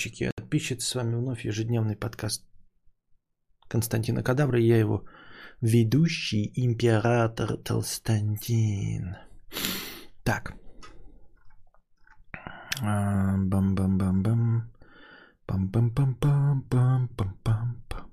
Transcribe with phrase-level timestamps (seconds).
[0.00, 2.46] подписчики, подписчицы, с вами вновь ежедневный подкаст
[3.68, 5.04] Константина Кадавра, и я его
[5.60, 9.16] ведущий, император Толстантин.
[10.24, 10.54] Так.
[12.82, 14.72] А, бам-бам-бам-бам.
[15.46, 18.09] Пам-пам-пам-пам-пам-пам-пам.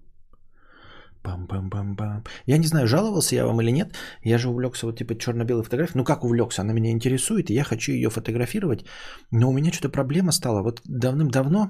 [1.28, 2.26] Пам-пам-пам-пам.
[2.46, 3.96] Я не знаю, жаловался я вам или нет.
[4.24, 5.98] Я же увлекся вот типа черно-белой фотографией.
[5.98, 6.62] Ну как увлекся?
[6.62, 8.86] Она меня интересует, и я хочу ее фотографировать.
[9.32, 10.64] Но у меня что-то проблема стала.
[10.64, 11.70] Вот давным-давно,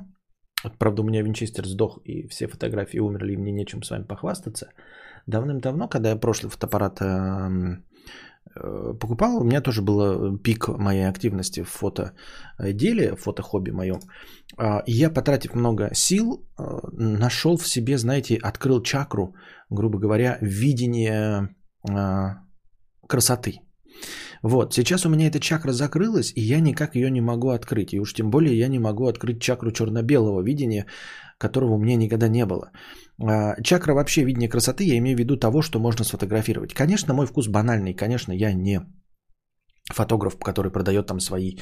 [0.63, 4.03] вот, правда, у меня винчестер сдох, и все фотографии умерли, и мне нечем с вами
[4.03, 4.69] похвастаться.
[5.27, 7.83] Давным-давно, когда я прошлый фотоаппарат эм,
[8.99, 13.99] покупал, у меня тоже был пик моей активности в фотоделе, в фотохобби моем.
[14.57, 19.35] А, и я, потратив много сил, э, нашел в себе, знаете, открыл чакру,
[19.69, 21.55] грубо говоря, видение
[21.89, 21.93] э,
[23.07, 23.59] красоты.
[24.43, 27.93] Вот, сейчас у меня эта чакра закрылась, и я никак ее не могу открыть.
[27.93, 30.85] И уж тем более я не могу открыть чакру черно-белого видения,
[31.39, 32.71] которого у меня никогда не было.
[33.19, 36.73] А, чакра вообще видения красоты, я имею в виду того, что можно сфотографировать.
[36.73, 38.81] Конечно, мой вкус банальный, конечно, я не
[39.93, 41.55] фотограф, который продает там свои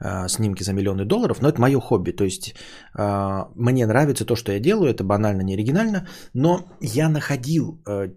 [0.00, 2.54] э, снимки за миллионы долларов, но это мое хобби, то есть
[2.98, 8.10] э, мне нравится то, что я делаю, это банально, не оригинально, но я находил э,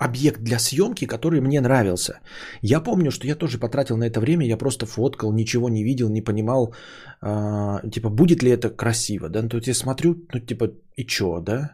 [0.00, 2.20] объект для съемки, который мне нравился.
[2.62, 6.08] Я помню, что я тоже потратил на это время, я просто фоткал, ничего не видел,
[6.08, 6.74] не понимал,
[7.22, 11.06] э, типа, будет ли это красиво, да, ну, то есть я смотрю, ну, типа, и
[11.06, 11.70] чё, да,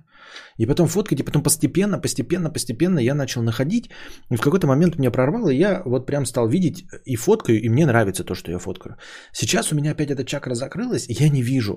[0.59, 3.91] и потом фоткать, и потом постепенно, постепенно, постепенно я начал находить,
[4.33, 7.69] и в какой-то момент меня прорвало, и я вот прям стал видеть и фоткаю, и
[7.69, 8.97] мне нравится то, что я фоткаю.
[9.33, 11.77] Сейчас у меня опять эта чакра закрылась, и я не вижу.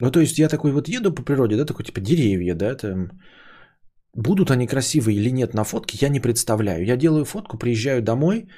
[0.00, 3.10] Ну, то есть я такой вот еду по природе, да, такой типа деревья, да, там,
[4.16, 6.84] Будут они красивые или нет на фотке, я не представляю.
[6.84, 8.48] Я делаю фотку, приезжаю домой,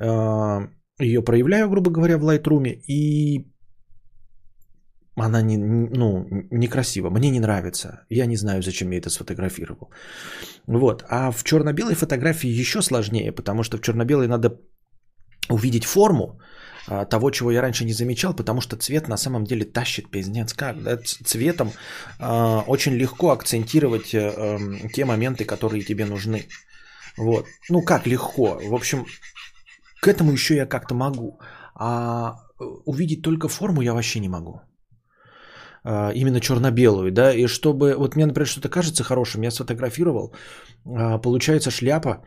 [0.00, 0.68] э,
[1.00, 3.46] ее проявляю, грубо говоря, в Lightroom, и
[5.16, 8.06] она не, ну, некрасива, мне не нравится.
[8.10, 9.90] Я не знаю, зачем я это сфотографировал.
[10.66, 11.04] Вот.
[11.08, 14.58] А в черно-белой фотографии еще сложнее, потому что в черно-белой надо
[15.50, 16.40] увидеть форму,
[16.86, 20.82] того, чего я раньше не замечал, потому что цвет на самом деле тащит пиздец как.
[20.82, 20.98] Да?
[21.24, 21.72] Цветом
[22.20, 24.58] э, очень легко акцентировать э,
[24.92, 26.46] те моменты, которые тебе нужны.
[27.16, 27.46] Вот.
[27.70, 28.58] Ну как легко?
[28.62, 29.06] В общем,
[30.00, 31.38] к этому еще я как-то могу.
[31.74, 34.60] А э, увидеть только форму я вообще не могу.
[35.86, 40.34] А, именно черно-белую, да, и чтобы, вот мне, например, что-то кажется хорошим, я сфотографировал,
[40.86, 42.24] а, получается шляпа,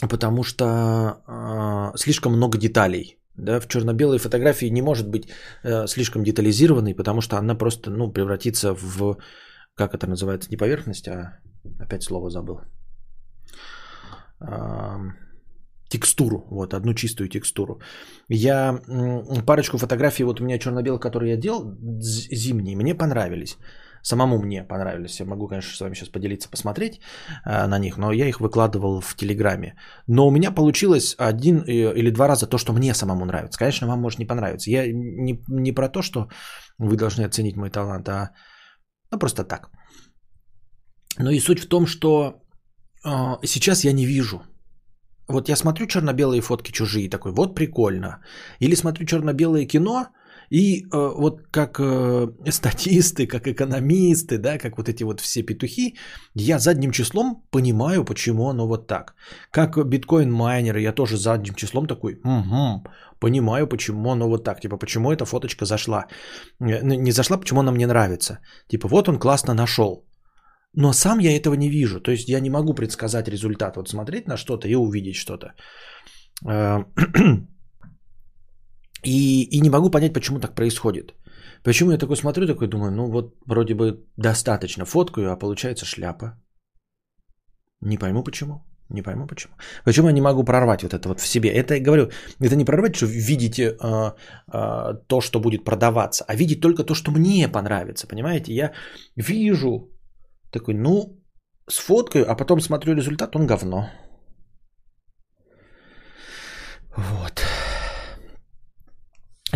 [0.00, 3.18] потому что э, слишком много деталей.
[3.38, 5.28] Да, в черно-белой фотографии не может быть
[5.62, 9.18] э, слишком детализированной, потому что она просто ну, превратится в,
[9.74, 11.38] как это называется, не поверхность, а
[11.78, 12.60] опять слово забыл.
[15.88, 17.80] Текстуру, вот, одну чистую текстуру.
[18.28, 18.80] Я
[19.46, 23.56] парочку фотографий, вот у меня черно-белых, которые я делал, зимние, мне понравились
[24.06, 25.20] самому мне понравились.
[25.20, 27.00] Я могу, конечно, с вами сейчас поделиться, посмотреть
[27.44, 29.74] э, на них, но я их выкладывал в Телеграме.
[30.08, 33.58] Но у меня получилось один э, или два раза то, что мне самому нравится.
[33.58, 34.70] Конечно, вам может не понравиться.
[34.70, 36.28] Я не, не про то, что
[36.78, 38.30] вы должны оценить мой талант, а
[39.12, 39.70] ну, просто так.
[41.18, 42.34] Но и суть в том, что
[43.04, 44.42] э, сейчас я не вижу.
[45.28, 48.22] Вот я смотрю черно-белые фотки чужие, такой, вот прикольно.
[48.60, 50.06] Или смотрю черно-белое кино,
[50.50, 55.96] и э, вот как э, статисты, как экономисты, да, как вот эти вот все петухи,
[56.34, 59.14] я задним числом понимаю, почему оно вот так.
[59.50, 62.84] Как биткоин-майнеры, я тоже задним числом такой, угу,
[63.20, 64.60] понимаю, почему оно вот так.
[64.60, 66.06] Типа, почему эта фоточка зашла.
[66.60, 68.38] Э, не зашла, почему она мне нравится.
[68.68, 70.04] Типа, вот он классно нашел.
[70.74, 72.00] Но сам я этого не вижу.
[72.00, 73.76] То есть я не могу предсказать результат.
[73.76, 75.54] Вот смотреть на что-то и увидеть что-то.
[79.06, 81.14] И, и не могу понять, почему так происходит.
[81.62, 86.32] Почему я такой смотрю, такой думаю, ну вот вроде бы достаточно фоткаю, а получается шляпа.
[87.80, 88.64] Не пойму почему.
[88.90, 89.54] Не пойму почему.
[89.84, 91.48] Почему я не могу прорвать вот это вот в себе?
[91.50, 94.12] Это, говорю, это не прорвать, что видите э,
[94.52, 98.52] э, то, что будет продаваться, а видеть только то, что мне понравится, понимаете?
[98.54, 98.72] Я
[99.16, 99.90] вижу
[100.52, 101.20] такой, ну,
[101.68, 103.88] сфоткаю, а потом смотрю результат, он говно.
[106.96, 107.45] Вот.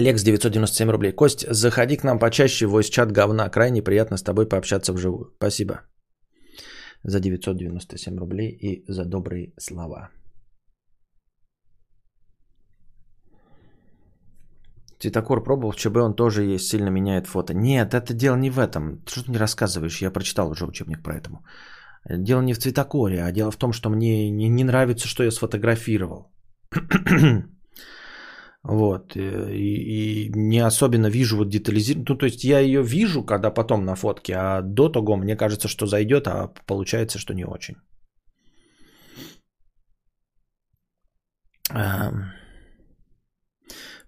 [0.00, 1.12] Лекс 997 рублей.
[1.12, 3.50] Кость, заходи к нам почаще в чат говна.
[3.50, 5.32] Крайне приятно с тобой пообщаться вживую.
[5.36, 5.80] Спасибо
[7.02, 10.10] за 997 рублей и за добрые слова.
[14.98, 17.54] Цветокор пробовал, в ЧБ он тоже есть, сильно меняет фото.
[17.54, 19.02] Нет, это дело не в этом.
[19.06, 20.02] Что ты не рассказываешь?
[20.02, 21.30] Я прочитал уже учебник про это.
[22.04, 25.30] Дело не в цветокоре, а дело в том, что мне не, не нравится, что я
[25.30, 26.32] сфотографировал.
[28.62, 29.16] Вот.
[29.16, 32.06] э, И, и не особенно вижу вот детализированную.
[32.08, 35.68] Ну, то есть я ее вижу, когда потом на фотке, а до того мне кажется,
[35.68, 37.76] что зайдет, а получается, что не очень.
[41.70, 42.32] Ам.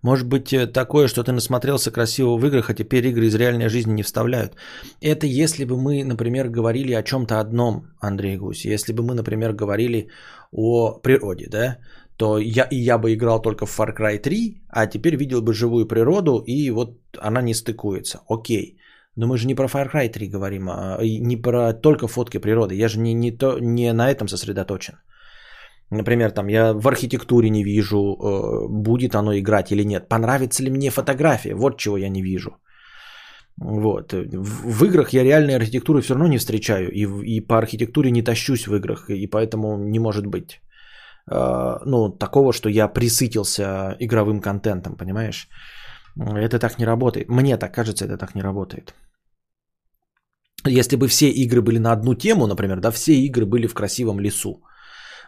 [0.03, 3.69] Может быть э, такое, что ты насмотрелся красиво в играх, а теперь игры из реальной
[3.69, 4.57] жизни не вставляют.
[5.01, 8.65] Это если бы мы, например, говорили о чем-то одном, Андрей Гусь.
[8.65, 10.09] Если бы мы, например, говорили
[10.51, 11.79] о природе, да,
[12.23, 15.53] то я, и я бы играл только в Far Cry 3, а теперь видел бы
[15.53, 18.21] живую природу, и вот она не стыкуется.
[18.29, 18.77] Окей.
[19.17, 22.77] Но мы же не про Far Cry 3 говорим, а не про только фотки природы.
[22.77, 24.95] Я же не, не, то, не на этом сосредоточен.
[25.91, 30.09] Например, там я в архитектуре не вижу, э, будет оно играть или нет.
[30.09, 31.55] Понравится ли мне фотография?
[31.55, 32.51] Вот чего я не вижу.
[33.57, 34.13] Вот.
[34.13, 36.89] В, играх я реальной архитектуры все равно не встречаю.
[36.93, 37.05] И,
[37.37, 39.11] и по архитектуре не тащусь в играх.
[39.11, 40.61] И поэтому не может быть
[41.27, 45.49] ну, такого, что я присытился игровым контентом, понимаешь?
[46.17, 47.29] Это так не работает.
[47.29, 48.95] Мне так кажется, это так не работает.
[50.67, 54.21] Если бы все игры были на одну тему, например, да, все игры были в красивом
[54.21, 54.63] лесу,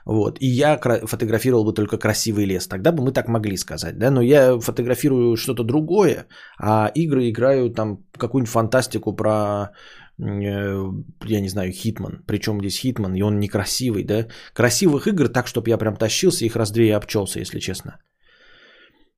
[0.06, 4.10] вот, и я фотографировал бы только красивый лес, тогда бы мы так могли сказать, да,
[4.10, 6.26] но я фотографирую что-то другое,
[6.58, 9.70] а игры играю там какую-нибудь фантастику про,
[10.18, 15.70] я не знаю, Хитман, причем здесь Хитман, и он некрасивый, да, красивых игр так, чтобы
[15.70, 17.98] я прям тащился, их раз две и обчелся, если честно.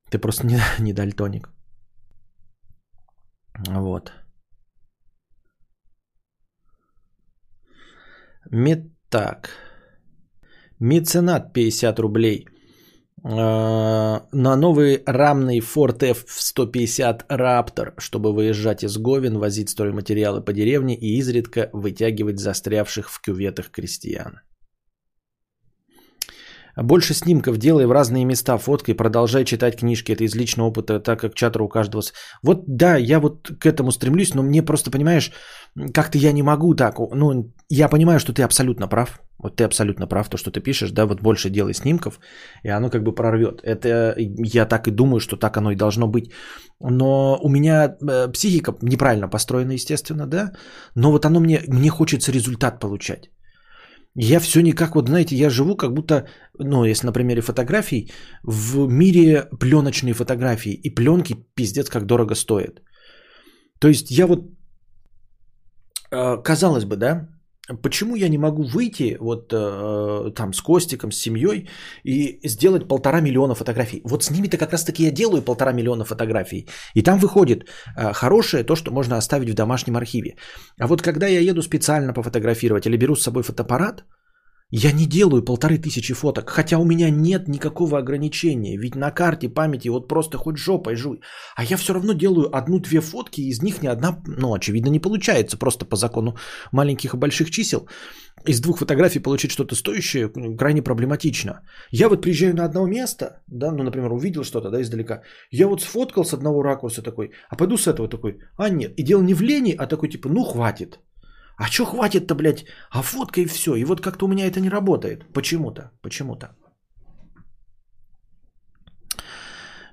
[0.09, 1.49] Ты просто не, не дальтоник.
[3.67, 4.11] Вот.
[8.51, 8.79] Мет
[9.09, 9.49] так.
[10.79, 12.47] Меценат 50 рублей.
[13.23, 20.95] Э, На новый рамный Ford F-150 Raptor, чтобы выезжать из Говен, возить стройматериалы по деревне
[20.95, 24.41] и изредка вытягивать застрявших в кюветах крестьян.
[26.83, 30.11] Больше снимков делай в разные места фоткой, продолжай читать книжки.
[30.11, 32.03] Это из личного опыта, так как чатер у каждого...
[32.43, 35.31] Вот да, я вот к этому стремлюсь, но мне просто, понимаешь,
[35.93, 36.99] как-то я не могу так.
[36.99, 39.19] Ну, я понимаю, что ты абсолютно прав.
[39.39, 42.19] Вот ты абсолютно прав, то, что ты пишешь, да, вот больше делай снимков,
[42.63, 43.61] и оно как бы прорвет.
[43.63, 46.31] Это я так и думаю, что так оно и должно быть.
[46.79, 50.53] Но у меня э, психика неправильно построена, естественно, да,
[50.95, 53.29] но вот оно мне, мне хочется результат получать.
[54.19, 56.25] Я все никак, вот знаете, я живу как будто,
[56.59, 58.11] ну, если на примере фотографий,
[58.43, 60.73] в мире пленочной фотографии.
[60.83, 62.81] И пленки пиздец как дорого стоят.
[63.79, 64.39] То есть я вот,
[66.11, 67.27] э, казалось бы, да,
[67.83, 71.69] почему я не могу выйти вот э, там с Костиком, с семьей
[72.03, 74.01] и сделать полтора миллиона фотографий?
[74.03, 76.67] Вот с ними-то как раз-таки я делаю полтора миллиона фотографий.
[76.95, 77.65] И там выходит
[77.97, 80.35] э, хорошее то, что можно оставить в домашнем архиве.
[80.79, 84.03] А вот когда я еду специально пофотографировать или беру с собой фотоаппарат,
[84.71, 89.47] я не делаю полторы тысячи фоток, хотя у меня нет никакого ограничения, ведь на карте
[89.47, 91.21] памяти вот просто хоть жопой жуй.
[91.55, 94.99] А я все равно делаю одну-две фотки, и из них ни одна, ну, очевидно, не
[94.99, 96.35] получается, просто по закону
[96.73, 97.87] маленьких и больших чисел.
[98.45, 101.61] Из двух фотографий получить что-то стоящее крайне проблематично.
[101.91, 105.21] Я вот приезжаю на одно место, да, ну, например, увидел что-то, да, издалека.
[105.49, 108.93] Я вот сфоткал с одного ракурса такой, а пойду с этого такой, а нет.
[108.97, 110.99] И дело не в лени, а такой типа, ну, хватит.
[111.57, 112.65] А чё хватит-то, блядь?
[112.91, 113.75] А фотка и все.
[113.75, 115.25] И вот как-то у меня это не работает.
[115.33, 115.91] Почему-то.
[116.01, 116.55] Почему-то.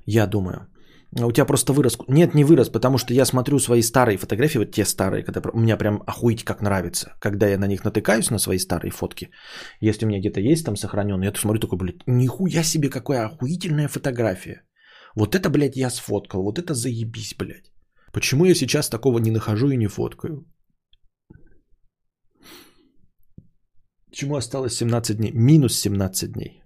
[0.06, 0.68] Я думаю.
[1.20, 1.98] А У тебя просто вырос.
[2.08, 5.60] Нет, не вырос, потому что я смотрю свои старые фотографии, вот те старые, когда у
[5.60, 7.14] меня прям охуеть как нравится.
[7.20, 9.30] Когда я на них натыкаюсь, на свои старые фотки,
[9.80, 13.26] если у меня где-то есть там сохраненные, я то смотрю такой, блядь, нихуя себе какая
[13.26, 14.62] охуительная фотография.
[15.14, 17.72] Вот это, блядь, я сфоткал, вот это заебись, блядь.
[18.12, 20.44] Почему я сейчас такого не нахожу и не фоткаю?
[24.14, 25.32] Почему осталось 17 дней?
[25.34, 26.62] Минус 17 дней.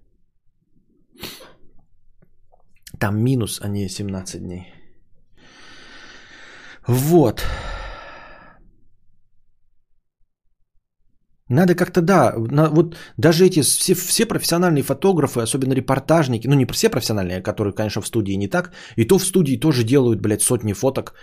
[3.01, 4.67] Там минус, а не 17 дней.
[6.87, 7.43] Вот.
[11.49, 16.67] Надо как-то, да, на, вот даже эти все, все профессиональные фотографы, особенно репортажники, ну не
[16.67, 20.43] все профессиональные, которые, конечно, в студии не так, и то в студии тоже делают, блядь,
[20.43, 21.15] сотни фоток,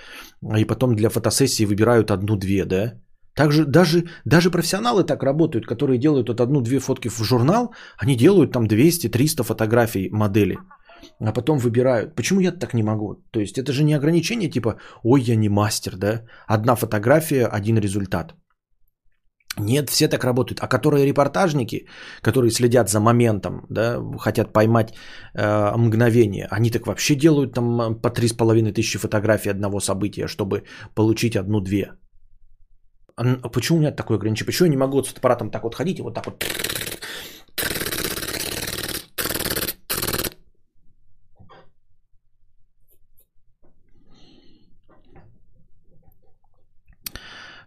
[0.57, 3.04] и потом для фотосессии выбирают одну-две, да?
[3.35, 8.51] Также даже, даже профессионалы так работают, которые делают вот одну-две фотки в журнал, они делают
[8.51, 10.57] там 200-300 фотографий модели,
[11.19, 12.15] а потом выбирают.
[12.15, 13.15] Почему я так не могу?
[13.31, 16.21] То есть это же не ограничение типа, ой, я не мастер, да?
[16.47, 18.35] Одна фотография, один результат.
[19.57, 20.59] Нет, все так работают.
[20.61, 21.87] А которые репортажники,
[22.21, 24.93] которые следят за моментом, да, хотят поймать
[25.33, 30.27] э, мгновение, они так вообще делают там по три с половиной тысячи фотографий одного события,
[30.27, 30.63] чтобы
[30.93, 31.91] получить одну-две.
[33.17, 34.47] А почему у меня такое ограничение?
[34.47, 36.43] Почему я не могу с фотоаппаратом так вот ходить и вот так вот?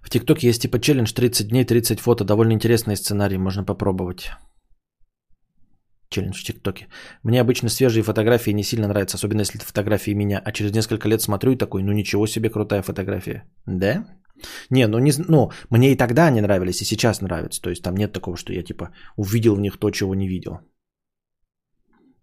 [0.03, 2.25] В ТикТоке есть типа челлендж 30 дней, 30 фото.
[2.25, 4.31] Довольно интересный сценарий, можно попробовать.
[6.19, 6.87] Челлендж в ТикТоке.
[7.23, 10.43] Мне обычно свежие фотографии не сильно нравятся, особенно если это фотографии меня.
[10.45, 13.45] А через несколько лет смотрю и такой, ну ничего себе крутая фотография.
[13.67, 14.07] Да?
[14.71, 17.61] Не, ну, не, ну, мне и тогда они нравились, и сейчас нравятся.
[17.61, 20.61] То есть там нет такого, что я типа увидел в них то, чего не видел.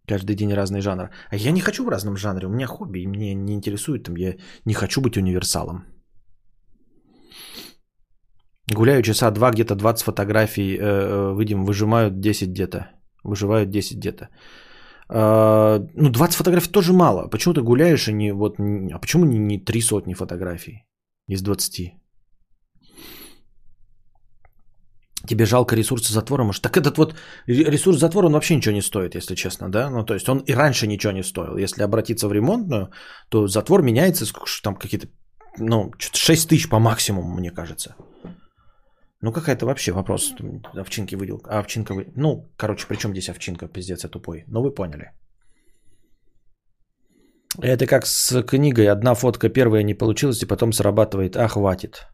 [0.08, 1.10] Каждый день разный жанр.
[1.32, 2.48] А я не хочу в разном жанре.
[2.48, 4.04] У меня хобби, и мне не интересует.
[4.04, 4.36] Там, я
[4.66, 5.84] не хочу быть универсалом.
[8.74, 12.88] Гуляю часа два, где-то 20 фотографий, э, э, выйдем, выжимают 10 где-то.
[13.26, 14.30] Выживают 10 где-то.
[15.10, 17.30] Э, ну, 20 фотографий тоже мало.
[17.30, 18.60] Почему ты гуляешь и не вот...
[18.60, 20.86] А почему не, не 3 сотни фотографий
[21.28, 21.94] из 20?
[25.28, 26.62] Тебе жалко ресурсы затвора, может?
[26.62, 27.16] Так этот вот
[27.48, 29.90] ресурс затвора, он вообще ничего не стоит, если честно, да?
[29.90, 31.58] Ну, то есть он и раньше ничего не стоил.
[31.58, 32.92] Если обратиться в ремонтную,
[33.30, 34.26] то затвор меняется,
[34.64, 35.08] там какие-то,
[35.58, 37.96] ну, 6 тысяч по максимуму, мне кажется.
[39.26, 40.36] Ну, какая-то вообще вопрос.
[40.82, 41.42] Овчинки выдел.
[41.46, 42.06] А овчинка вы...
[42.16, 43.68] Ну, короче, при чем здесь овчинка?
[43.68, 44.44] Пиздец, я тупой.
[44.48, 45.14] Ну, вы поняли.
[47.64, 48.88] Это как с книгой.
[48.88, 51.36] Одна фотка первая не получилась, и потом срабатывает.
[51.38, 52.08] А, хватит.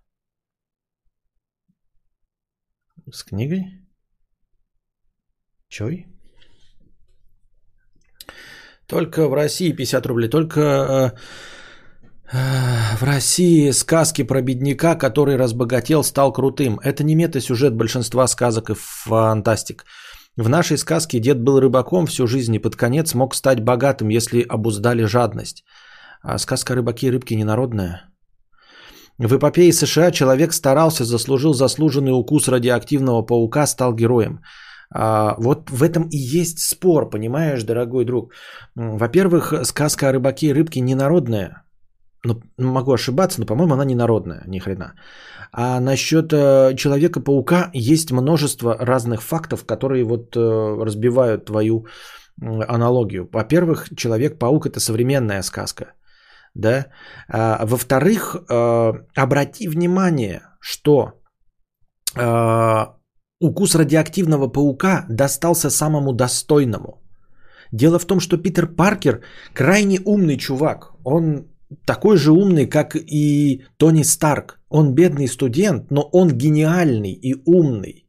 [3.12, 3.65] С книгой?
[5.68, 6.08] Чой?
[8.88, 10.30] Только в России 50 рублей.
[10.30, 11.12] Только э,
[12.33, 16.79] в России сказки про бедняка, который разбогател, стал крутым.
[16.83, 19.85] Это не мета-сюжет большинства сказок и фантастик.
[20.38, 24.45] В нашей сказке дед был рыбаком всю жизнь и под конец мог стать богатым, если
[24.47, 25.65] обуздали жадность.
[26.23, 28.09] А сказка рыбаки и рыбки ненародная.
[29.17, 34.39] В эпопее США человек старался, заслужил заслуженный укус радиоактивного паука, стал героем.
[34.93, 38.33] А, вот в этом и есть спор, понимаешь, дорогой друг.
[38.75, 41.61] Во-первых, сказка о рыбаке и рыбке не народная.
[42.24, 44.94] Ну, могу ошибаться, но, по-моему, она не народная, ни хрена.
[45.51, 51.86] А насчет э, Человека-паука есть множество разных фактов, которые вот э, разбивают твою
[52.42, 53.28] аналогию.
[53.32, 55.94] Во-первых, Человек-паук это современная сказка
[56.54, 56.88] да.
[57.30, 61.13] А, во-вторых, а, обрати внимание, что
[63.40, 67.01] укус радиоактивного паука достался самому достойному.
[67.72, 69.22] Дело в том, что Питер Паркер
[69.54, 70.92] крайне умный чувак.
[71.06, 71.48] Он
[71.86, 74.60] такой же умный, как и Тони Старк.
[74.70, 78.08] Он бедный студент, но он гениальный и умный.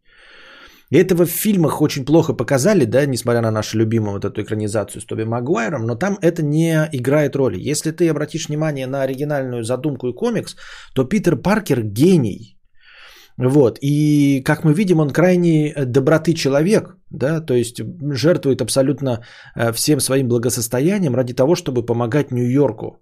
[0.93, 5.07] Этого в фильмах очень плохо показали, да, несмотря на нашу любимую вот эту экранизацию с
[5.07, 7.71] Тоби Магуайром, но там это не играет роли.
[7.71, 10.55] Если ты обратишь внимание на оригинальную задумку и комикс,
[10.95, 12.59] то Питер Паркер гений.
[13.39, 13.79] Вот.
[13.81, 17.81] И, как мы видим, он крайне доброты человек, да, то есть
[18.13, 19.25] жертвует абсолютно
[19.57, 22.99] э, всем своим благосостоянием ради того, чтобы помогать Нью-Йорку.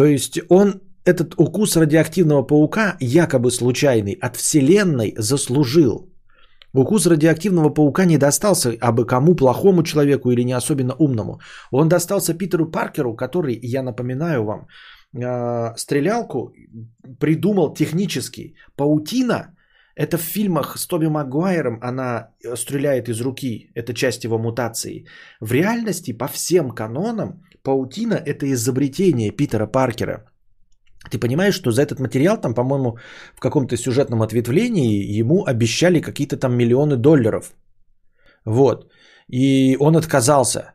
[0.00, 6.08] То есть он этот укус радиоактивного паука, якобы случайный, от Вселенной заслужил–
[6.72, 11.40] Укус радиоактивного паука не достался абы кому, плохому человеку или не особенно умному.
[11.72, 14.68] Он достался Питеру Паркеру, который, я напоминаю вам,
[15.12, 16.54] э, стрелялку
[17.18, 18.54] придумал технически.
[18.76, 19.54] Паутина–
[19.96, 25.04] это в фильмах с Тоби Магуайром она стреляет из руки, это часть его мутации.
[25.40, 30.24] В реальности, по всем канонам, паутина– это изобретение Питера Паркера–
[31.08, 32.98] ты понимаешь, что за этот материал, там, по-моему,
[33.34, 37.54] в каком-то сюжетном ответвлении ему обещали какие-то там миллионы долларов.
[38.44, 38.92] Вот.
[39.28, 40.74] И он отказался.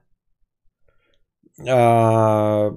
[1.58, 2.70] А,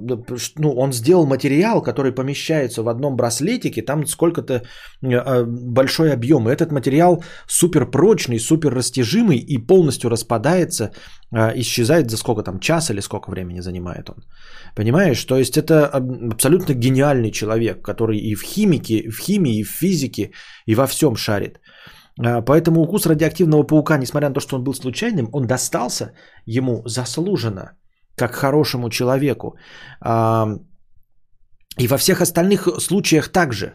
[0.57, 4.63] ну, он сделал материал, который помещается в одном браслетике, там сколько-то
[5.03, 6.49] а, большой объем.
[6.49, 10.93] И этот материал супер прочный, супер растяжимый и полностью распадается,
[11.33, 14.17] а, исчезает за сколько там, час или сколько времени занимает он.
[14.77, 15.25] Понимаешь?
[15.25, 15.89] То есть это
[16.33, 20.31] абсолютно гениальный человек, который и в химике, в химии, и в физике,
[20.67, 21.59] и во всем шарит.
[22.47, 26.13] Поэтому укус радиоактивного паука, несмотря на то, что он был случайным, он достался
[26.47, 27.77] ему заслуженно
[28.19, 29.57] как хорошему человеку.
[31.79, 33.75] И во всех остальных случаях также.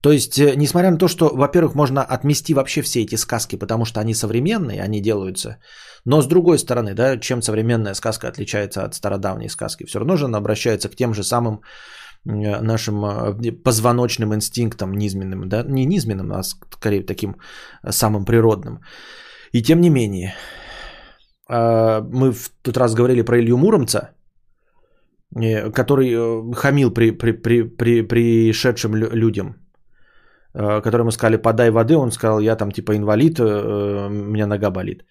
[0.00, 3.84] То есть, э, несмотря на то, что, во-первых, можно отмести вообще все эти сказки, потому
[3.84, 5.58] что они современные, они делаются.
[6.04, 9.86] Но с другой стороны, да, чем современная сказка отличается от стародавней сказки?
[9.86, 11.62] Все равно же она обращается к тем же самым
[12.26, 17.36] э, нашим э, позвоночным инстинктам низменным, да, не низменным, а скорее таким
[17.90, 18.80] самым природным.
[19.52, 20.67] И тем не менее, а,
[21.48, 24.10] мы в тот раз говорили про Илью Муромца,
[25.34, 29.56] э, который э, хамил при, при, при, при пришедшим людям,
[30.54, 35.04] э, которому сказали, подай воды, он сказал, я там типа инвалид, у меня нога болит.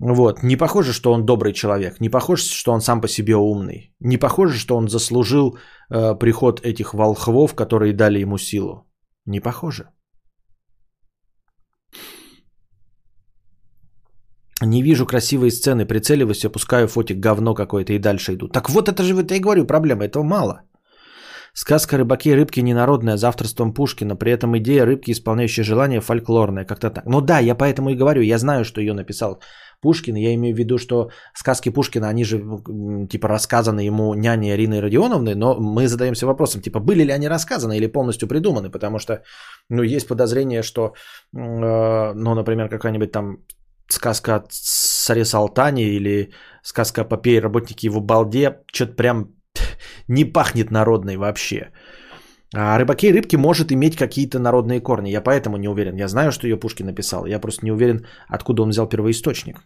[0.00, 0.42] Вот.
[0.42, 4.16] Не похоже, что он добрый человек, не похоже, что он сам по себе умный, не
[4.16, 5.58] похоже, что он заслужил
[5.90, 8.86] приход этих волхвов, которые дали ему силу.
[9.26, 9.88] Не похоже.
[14.62, 18.48] Не вижу красивые сцены, прицеливаюсь, опускаю фотик, говно какое-то и дальше иду.
[18.48, 20.62] Так вот это же, это я говорю, проблема, этого мало.
[21.54, 24.16] Сказка «Рыбаки и рыбки» не народная, за авторством Пушкина.
[24.16, 26.64] При этом идея рыбки, исполняющей желание, фольклорная.
[26.64, 27.06] Как-то так.
[27.06, 28.22] Ну да, я поэтому и говорю.
[28.22, 29.40] Я знаю, что ее написал
[29.80, 30.16] Пушкин.
[30.16, 32.40] Я имею в виду, что сказки Пушкина, они же
[33.10, 37.76] типа рассказаны ему няней Ириной Родионовны, но мы задаемся вопросом, типа, были ли они рассказаны
[37.76, 39.22] или полностью придуманы, потому что,
[39.68, 40.94] ну, есть подозрение, что,
[41.34, 43.38] э, ну, например, какая-нибудь там
[43.88, 49.26] сказка о царе Салтане или сказка о попе и работнике его балде, что-то прям
[50.08, 51.72] не пахнет народной вообще.
[52.54, 55.10] А рыбаки и рыбки может иметь какие-то народные корни.
[55.10, 55.96] Я поэтому не уверен.
[55.96, 57.26] Я знаю, что ее Пушкин написал.
[57.26, 59.56] Я просто не уверен, откуда он взял первоисточник.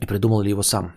[0.00, 0.94] И придумал ли его сам.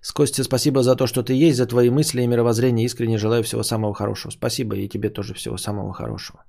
[0.00, 2.86] С Костя, спасибо за то, что ты есть, за твои мысли и мировоззрение.
[2.86, 4.30] Искренне желаю всего самого хорошего.
[4.30, 6.44] Спасибо и тебе тоже всего самого хорошего.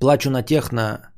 [0.00, 1.10] Плачу на техно.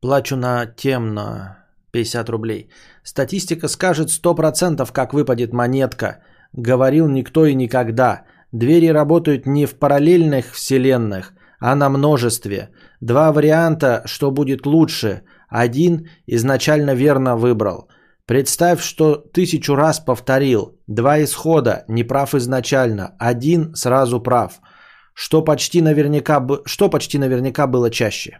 [0.00, 1.56] Плачу на темно.
[1.92, 2.70] 50 рублей.
[3.02, 6.22] Статистика скажет 100% как выпадет монетка.
[6.52, 8.24] Говорил никто и никогда.
[8.52, 12.70] Двери работают не в параллельных вселенных, а на множестве.
[13.00, 15.22] Два варианта, что будет лучше.
[15.48, 17.88] Один изначально верно выбрал.
[18.28, 20.78] Представь, что тысячу раз повторил.
[20.86, 23.16] Два исхода, не прав изначально.
[23.18, 24.60] Один сразу прав.
[25.14, 28.30] Что почти наверняка, что почти наверняка было чаще?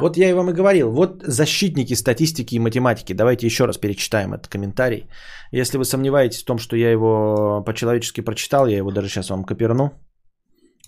[0.00, 3.12] Вот я и вам и говорил, вот защитники статистики и математики.
[3.12, 5.06] Давайте еще раз перечитаем этот комментарий.
[5.52, 9.44] Если вы сомневаетесь в том, что я его по-человечески прочитал, я его даже сейчас вам
[9.44, 9.90] коперну,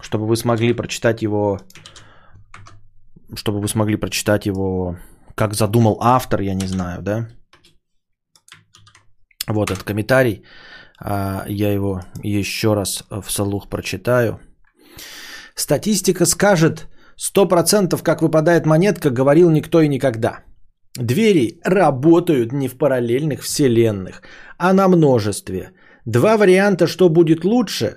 [0.01, 1.59] чтобы вы смогли прочитать его,
[3.35, 4.97] чтобы вы смогли прочитать его,
[5.41, 7.29] как задумал автор, я не знаю, да?
[9.49, 10.43] Вот этот комментарий.
[11.03, 14.39] А, я его еще раз вслух прочитаю.
[15.55, 20.45] Статистика скажет, Сто процентов, как выпадает монетка, говорил никто и никогда.
[20.99, 24.23] Двери работают не в параллельных вселенных,
[24.59, 25.73] а на множестве.
[26.07, 27.95] Два варианта, что будет лучше.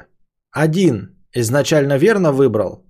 [0.52, 2.83] Один изначально верно выбрал.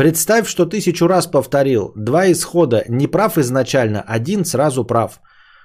[0.00, 1.92] Представь, что тысячу раз повторил.
[1.94, 2.84] Два исхода.
[2.88, 5.20] Не прав изначально, один сразу прав.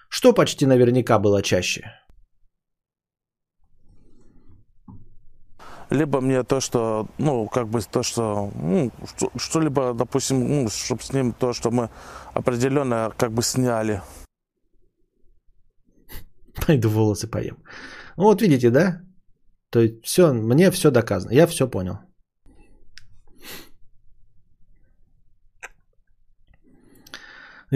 [0.10, 1.82] Что почти наверняка было чаще?
[5.90, 8.92] либо мне то, что, ну, как бы то, что, ну,
[9.38, 11.90] что-либо, допустим, ну, чтобы с ним то, что мы
[12.34, 14.02] определенно как бы сняли.
[16.68, 17.58] Пойду волосы поем.
[18.18, 19.00] Ну, вот видите, да?
[19.70, 22.00] То есть все, мне все доказано, я все понял.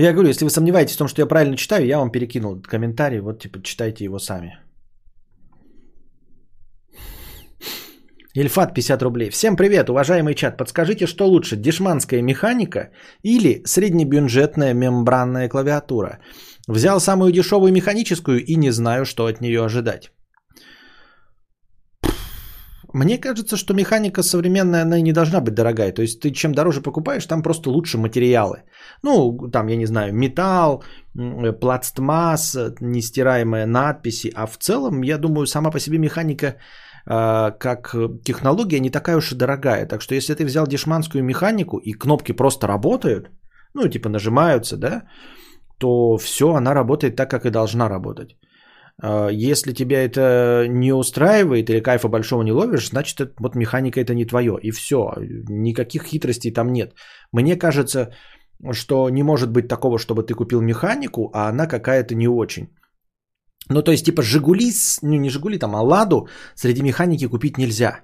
[0.01, 3.19] Я говорю, если вы сомневаетесь в том, что я правильно читаю, я вам перекинул комментарий,
[3.19, 4.57] вот типа читайте его сами.
[8.33, 9.29] Ильфат 50 рублей.
[9.29, 10.57] Всем привет, уважаемый чат.
[10.57, 12.91] Подскажите, что лучше, дешманская механика
[13.23, 16.19] или среднебюджетная мембранная клавиатура?
[16.67, 20.11] Взял самую дешевую механическую и не знаю, что от нее ожидать.
[22.93, 25.91] Мне кажется, что механика современная, она не должна быть дорогая.
[25.93, 28.63] То есть ты чем дороже покупаешь, там просто лучше материалы.
[29.03, 30.83] Ну, там, я не знаю, металл,
[31.61, 34.31] пластмасс, нестираемые надписи.
[34.35, 36.55] А в целом, я думаю, сама по себе механика
[37.05, 39.87] а, как технология не такая уж и дорогая.
[39.87, 43.29] Так что если ты взял дешманскую механику и кнопки просто работают,
[43.73, 45.03] ну типа нажимаются, да,
[45.77, 48.37] то все, она работает так, как и должна работать.
[49.01, 53.99] А, если тебя это не устраивает или кайфа большого не ловишь, значит это, вот механика
[53.99, 54.57] это не твое.
[54.61, 55.13] И все,
[55.49, 56.93] никаких хитростей там нет.
[57.31, 58.13] Мне кажется,
[58.71, 62.69] что не может быть такого, чтобы ты купил механику, а она какая-то не очень.
[63.69, 67.99] Ну, то есть, типа, Жигули, ну, не Жигули, там, а Ладу среди механики купить нельзя.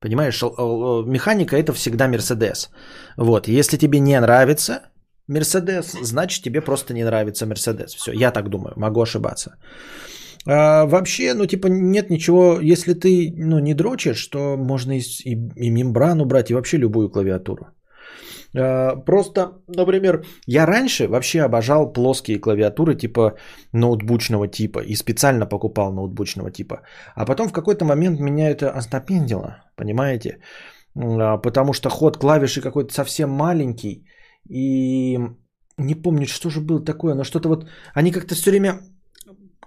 [0.00, 2.70] Понимаешь, механика это всегда Мерседес.
[3.16, 4.89] Вот, если тебе не нравится
[5.30, 7.94] Мерседес, значит тебе просто не нравится Мерседес.
[7.94, 9.50] Все, я так думаю, могу ошибаться.
[10.46, 15.36] А, вообще, ну типа нет ничего, если ты ну, не дрочишь, то можно и, и,
[15.56, 17.66] и мембрану брать, и вообще любую клавиатуру.
[18.58, 23.36] А, просто, например, я раньше вообще обожал плоские клавиатуры типа
[23.72, 26.82] ноутбучного типа и специально покупал ноутбучного типа.
[27.14, 30.38] А потом в какой-то момент меня это остопендило, понимаете?
[30.96, 34.04] А, потому что ход клавиши какой-то совсем маленький
[34.48, 35.18] и
[35.78, 38.80] не помню, что же было такое, но что-то вот, они как-то все время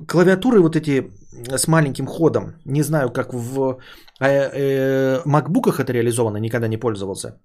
[0.08, 3.80] клавиатуры вот эти с маленьким ходом, не знаю, как в
[4.20, 7.42] э, э, макбуках это реализовано, никогда не пользовался.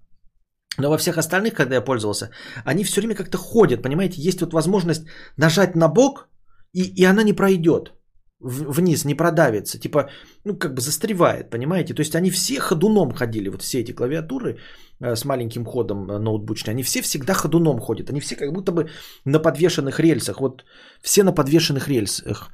[0.77, 2.29] Но во всех остальных, когда я пользовался,
[2.65, 4.21] они все время как-то ходят, понимаете?
[4.21, 6.29] Есть вот возможность нажать на бок,
[6.73, 7.93] и, и она не пройдет
[8.39, 9.79] вниз, не продавится.
[9.79, 10.09] Типа,
[10.45, 11.93] ну, как бы застревает, понимаете?
[11.93, 14.57] То есть они все ходуном ходили, вот все эти клавиатуры
[15.01, 18.09] э, с маленьким ходом э, ноутбучные, они все всегда ходуном ходят.
[18.09, 18.89] Они все как будто бы
[19.25, 20.39] на подвешенных рельсах.
[20.39, 20.63] Вот
[21.01, 22.51] все на подвешенных рельсах.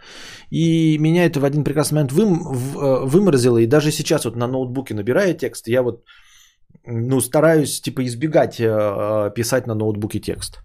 [0.50, 3.60] И меня это в один прекрасный момент вым, в, э, выморозило.
[3.60, 6.04] И даже сейчас вот на ноутбуке набирая текст, я вот
[6.86, 10.62] ну, стараюсь типа избегать э, писать на ноутбуке текст.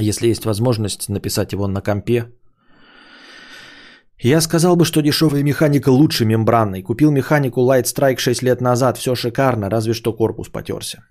[0.00, 2.32] Если есть возможность написать его на компе.
[4.20, 6.82] Я сказал бы, что дешевая механика лучше мембранной.
[6.82, 11.04] Купил механику Light Strike 6 лет назад, все шикарно, разве что корпус потерся.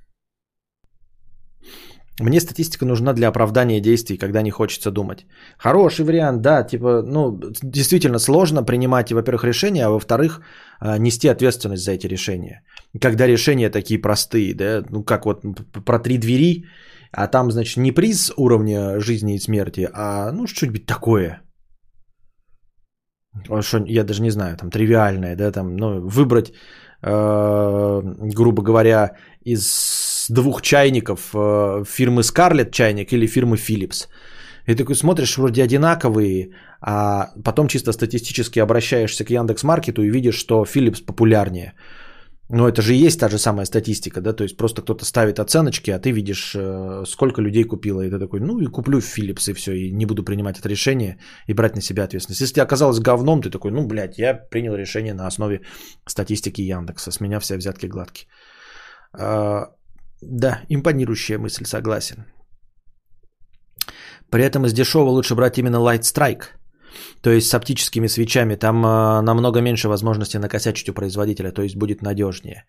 [2.19, 5.25] Мне статистика нужна для оправдания действий, когда не хочется думать.
[5.57, 10.41] Хороший вариант, да, типа, ну, действительно сложно принимать, во-первых, решения, а во-вторых,
[10.79, 12.63] а, нести ответственность за эти решения.
[12.99, 15.43] Когда решения такие простые, да, ну, как вот
[15.85, 16.65] про три двери,
[17.11, 21.41] а там, значит, не приз уровня жизни и смерти, а, ну, что-нибудь такое.
[23.61, 26.53] Что, я даже не знаю, там, тривиальное, да, там, ну, выбрать,
[27.01, 28.01] э,
[28.35, 34.07] грубо говоря, из двух чайников э, фирмы Scarlett чайник или фирмы Philips.
[34.67, 36.49] И такой смотришь, вроде одинаковые,
[36.81, 41.73] а потом чисто статистически обращаешься к Яндекс.Маркету и видишь, что Philips популярнее.
[42.49, 45.91] Но это же есть та же самая статистика, да, то есть просто кто-то ставит оценочки,
[45.91, 49.53] а ты видишь, э, сколько людей купило, и ты такой, ну и куплю Philips и
[49.53, 52.41] все, и не буду принимать это решение и брать на себя ответственность.
[52.41, 55.61] Если оказалось говном, ты такой, ну, блядь, я принял решение на основе
[56.07, 58.27] статистики Яндекса, с меня все взятки гладкие.
[59.13, 59.67] А,
[60.21, 62.25] да, импонирующая мысль, согласен.
[64.29, 66.43] При этом из дешевого лучше брать именно Light Strike.
[67.21, 68.55] То есть с оптическими свечами.
[68.55, 72.65] Там э, намного меньше возможности накосячить у производителя, то есть будет надежнее.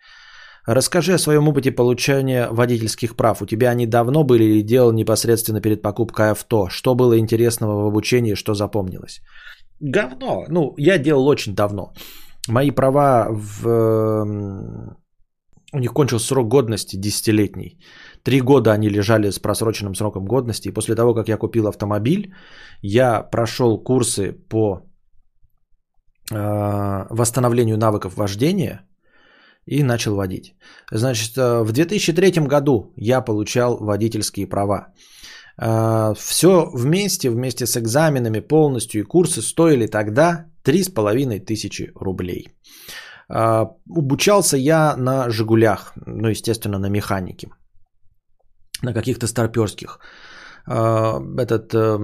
[0.67, 3.43] Расскажи о своем опыте получения водительских прав.
[3.43, 6.69] У тебя они давно были или делал непосредственно перед покупкой авто?
[6.69, 9.21] Что было интересного в обучении, что запомнилось?
[9.81, 10.45] Говно.
[10.49, 11.93] Ну, я делал очень давно.
[12.49, 13.67] Мои права в
[15.73, 17.79] у них кончился срок годности десятилетний.
[18.23, 20.69] Три года они лежали с просроченным сроком годности.
[20.69, 22.35] И после того, как я купил автомобиль,
[22.83, 24.83] я прошел курсы по
[26.31, 28.81] э, восстановлению навыков вождения
[29.67, 30.55] и начал водить.
[30.93, 34.89] Значит, э, в 2003 году я получал водительские права.
[35.61, 42.49] Э, все вместе, вместе с экзаменами полностью и курсы стоили тогда 3,5 тысячи рублей.
[43.29, 47.49] А, обучался я на «Жигулях», ну, естественно, на механике,
[48.83, 49.99] на каких-то старперских.
[50.67, 51.99] А, этот э,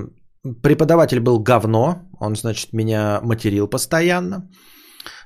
[0.63, 4.49] преподаватель был говно, он, значит, меня материл постоянно,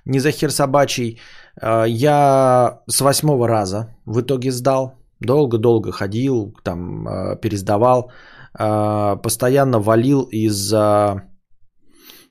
[0.04, 1.20] не за хер собачий.
[1.60, 7.06] А, я с восьмого раза в итоге сдал, долго-долго ходил, там,
[7.42, 8.12] пересдавал,
[8.52, 11.27] постоянно валил из-за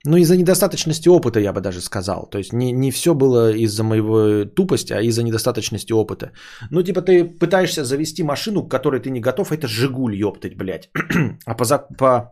[0.08, 2.30] ну, из-за недостаточности опыта, я бы даже сказал.
[2.30, 6.32] То есть не, не все было из-за моего тупости, а из-за недостаточности опыта.
[6.72, 10.56] Ну, типа ты пытаешься завести машину, к которой ты не готов, а это Жигуль, ёптать,
[10.56, 10.90] блядь.
[11.46, 11.66] а по,
[11.98, 12.32] по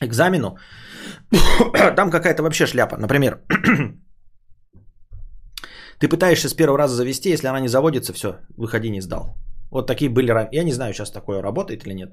[0.00, 0.58] экзамену
[1.96, 2.96] там какая-то вообще шляпа.
[2.96, 3.40] Например,
[6.00, 9.36] ты пытаешься с первого раза завести, если она не заводится, все, выходи, не сдал.
[9.70, 10.48] Вот такие были...
[10.52, 12.10] Я не знаю, сейчас такое работает или нет.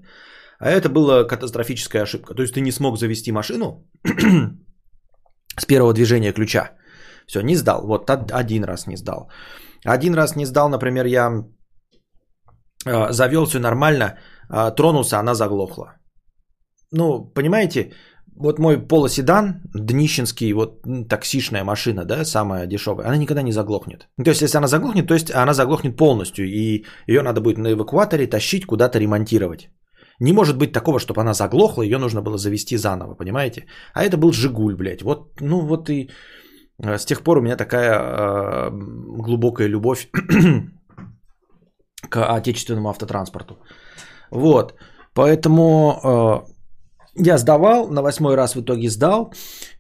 [0.60, 2.34] А это была катастрофическая ошибка.
[2.36, 3.88] То есть ты не смог завести машину
[5.58, 6.72] с первого движения ключа.
[7.28, 7.88] Все, не сдал.
[7.88, 9.30] Вот один раз не сдал.
[9.86, 11.46] Один раз не сдал, например, я
[12.86, 14.18] э, завел все нормально,
[14.50, 15.96] э, тронулся, она заглохла.
[16.92, 17.94] Ну, понимаете,
[18.36, 24.10] вот мой полоседан, днищенский, вот таксишная машина, да, самая дешевая, она никогда не заглохнет.
[24.24, 27.72] То есть, если она заглохнет, то есть она заглохнет полностью, и ее надо будет на
[27.72, 29.70] эвакуаторе тащить, куда-то ремонтировать.
[30.20, 33.66] Не может быть такого, чтобы она заглохла, ее нужно было завести заново, понимаете?
[33.94, 35.02] А это был Жигуль, блядь.
[35.02, 36.10] Вот, ну вот и
[36.84, 40.10] э, с тех пор у меня такая э, глубокая любовь
[42.10, 43.58] к отечественному автотранспорту.
[44.32, 44.74] Вот,
[45.14, 46.42] поэтому э,
[47.16, 49.34] я сдавал, на восьмой раз в итоге сдал,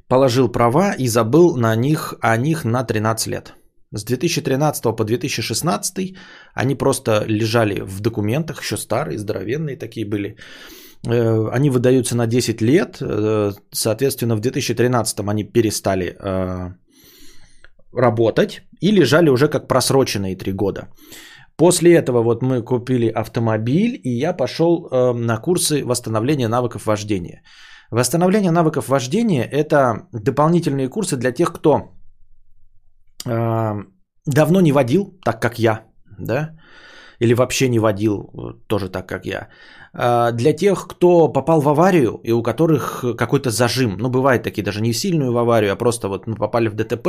[0.07, 3.58] положил права и забыл на них, о них на 13 лет.
[3.91, 6.15] С 2013 по 2016
[6.53, 10.37] они просто лежали в документах, еще старые, здоровенные такие были.
[11.07, 16.73] Э, они выдаются на 10 лет, э, соответственно, в 2013 они перестали э,
[17.91, 20.89] работать и лежали уже как просроченные 3 года.
[21.57, 27.41] После этого вот мы купили автомобиль, и я пошел на курсы восстановления навыков вождения.
[27.91, 31.98] Восстановление навыков вождения– это дополнительные курсы для тех, кто
[33.25, 35.85] давно не водил, так как я,
[36.17, 36.55] да,
[37.19, 39.49] или вообще не водил, э, тоже так, как я.
[39.93, 44.63] А, для тех, кто попал в аварию и у которых какой-то зажим, ну, бывает такие,
[44.63, 47.07] даже не сильную в аварию, а просто вот мы попали в ДТП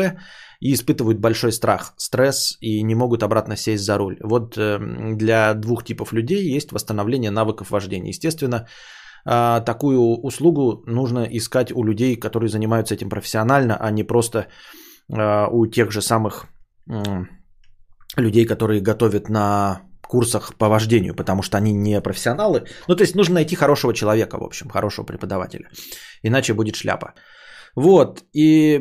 [0.61, 4.16] и испытывают большой страх, стресс и не могут обратно сесть за руль.
[4.23, 8.11] Вот эм, для двух типов людей есть восстановление навыков вождения.
[8.11, 8.66] Естественно,
[9.25, 14.46] а, такую услугу нужно искать у людей, которые занимаются этим профессионально, а не просто
[15.11, 16.46] у тех же самых
[18.16, 22.64] людей, которые готовят на курсах по вождению, потому что они не профессионалы.
[22.88, 25.68] Ну, то есть нужно найти хорошего человека, в общем, хорошего преподавателя.
[26.23, 27.14] Иначе будет шляпа.
[27.77, 28.25] Вот.
[28.33, 28.81] И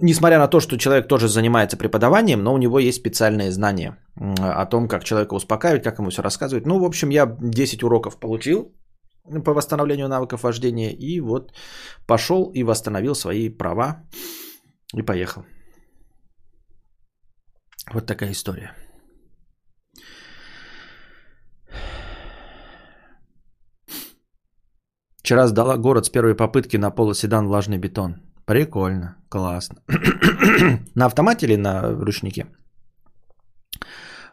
[0.00, 4.66] несмотря на то, что человек тоже занимается преподаванием, но у него есть специальные знания о
[4.66, 6.66] том, как человека успокаивать, как ему все рассказывать.
[6.66, 8.72] Ну, в общем, я 10 уроков получил
[9.44, 11.52] по восстановлению навыков вождения и вот
[12.06, 14.02] пошел и восстановил свои права
[14.94, 15.44] и поехал.
[17.90, 18.72] Вот такая история.
[25.16, 28.16] Вчера сдала город с первой попытки на полоседан влажный бетон.
[28.44, 29.76] Прикольно, классно.
[30.94, 32.46] на автомате или на ручнике?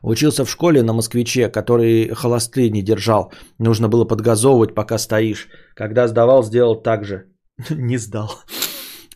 [0.01, 3.31] Учился в школе на москвиче, который холосты не держал.
[3.59, 5.47] Нужно было подгазовывать, пока стоишь.
[5.75, 7.25] Когда сдавал, сделал так же.
[7.69, 8.31] не сдал.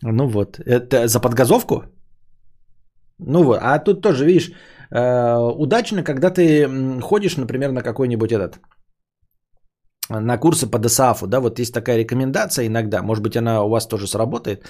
[0.02, 1.84] Ну вот, это за подгазовку?
[3.18, 4.52] Ну вот, а тут тоже, видишь,
[4.90, 6.68] э, удачно, когда ты
[7.00, 8.60] ходишь, например, на какой-нибудь этот
[10.08, 13.86] на курсы по ДСАФу, да, вот есть такая рекомендация иногда, может быть, она у вас
[13.86, 14.64] тоже сработает.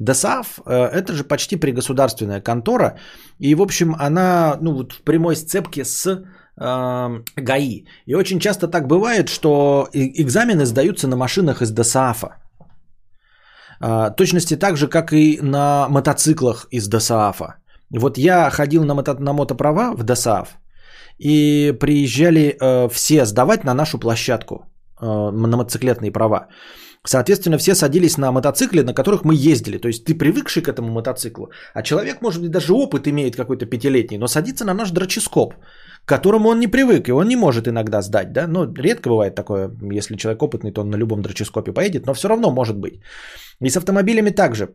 [0.00, 2.98] ДСАФ э,– это же почти пригосударственная контора,
[3.38, 7.84] и, в общем, она, ну, вот в прямой сцепке с э, ГАИ.
[8.06, 12.28] И очень часто так бывает, что экзамены сдаются на машинах из ДСАФа.
[13.80, 17.59] Э, точности так же, как и на мотоциклах из ДСАФа.
[17.98, 20.58] Вот я ходил на, мото, на мотоправа в ДСАФ,
[21.18, 24.70] и приезжали э, все сдавать на нашу площадку.
[25.02, 26.46] Э, на мотоциклетные права.
[27.06, 29.78] Соответственно, все садились на мотоцикле, на которых мы ездили.
[29.78, 33.64] То есть ты привыкший к этому мотоциклу, а человек, может быть, даже опыт имеет какой-то
[33.64, 35.54] пятилетний, но садится на наш дроческоп,
[36.04, 38.32] к которому он не привык, и он не может иногда сдать.
[38.32, 38.46] Да?
[38.46, 42.28] Ну, редко бывает такое, если человек опытный, то он на любом дроческопе поедет, но все
[42.28, 43.00] равно может быть.
[43.62, 44.68] И с автомобилями также.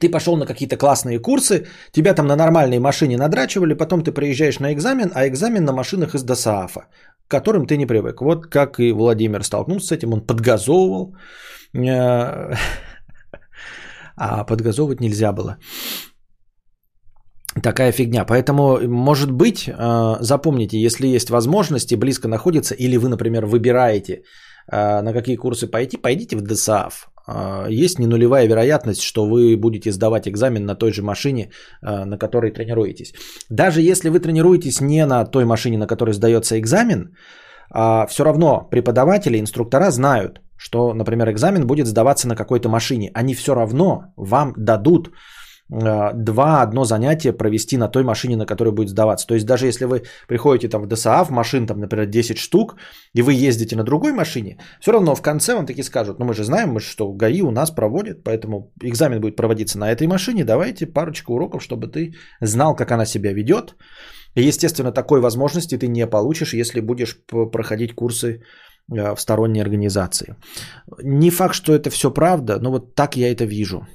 [0.00, 4.60] Ты пошел на какие-то классные курсы, тебя там на нормальной машине надрачивали, потом ты приезжаешь
[4.60, 8.20] на экзамен, а экзамен на машинах из ДОСААФа, к которым ты не привык.
[8.20, 11.14] Вот как и Владимир столкнулся с этим, он подгазовывал,
[14.16, 15.56] а подгазовывать нельзя было.
[17.62, 18.24] Такая фигня.
[18.26, 24.22] Поэтому, может быть, э, запомните, если есть возможность и близко находится, или вы, например, выбираете,
[24.70, 27.08] э, на какие курсы пойти, пойдите в ДСАФ.
[27.26, 31.50] А, есть не нулевая вероятность, что вы будете сдавать экзамен на той же машине,
[31.82, 33.14] а, на которой тренируетесь.
[33.50, 37.16] Даже если вы тренируетесь не на той машине, на которой сдается экзамен,
[37.70, 43.10] а, все равно преподаватели, инструктора знают, что, например, экзамен будет сдаваться на какой-то машине.
[43.14, 45.10] Они все равно вам дадут
[45.68, 49.26] два одно занятие провести на той машине, на которой будет сдаваться.
[49.26, 52.76] То есть даже если вы приходите там в ДСА, в машин там, например, 10 штук,
[53.14, 56.34] и вы ездите на другой машине, все равно в конце вам таки скажут, ну мы
[56.34, 60.86] же знаем, что ГАИ у нас проводит, поэтому экзамен будет проводиться на этой машине, давайте
[60.86, 63.74] парочку уроков, чтобы ты знал, как она себя ведет.
[64.36, 67.18] И, естественно, такой возможности ты не получишь, если будешь
[67.52, 68.42] проходить курсы
[68.92, 70.36] э, в сторонней организации.
[71.02, 73.86] Не факт, что это все правда, но вот так я это вижу.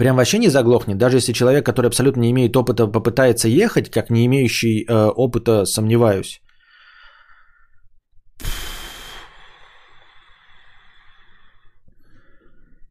[0.00, 4.10] Прям вообще не заглохнет, даже если человек, который абсолютно не имеет опыта, попытается ехать, как
[4.10, 6.40] не имеющий э, опыта, сомневаюсь.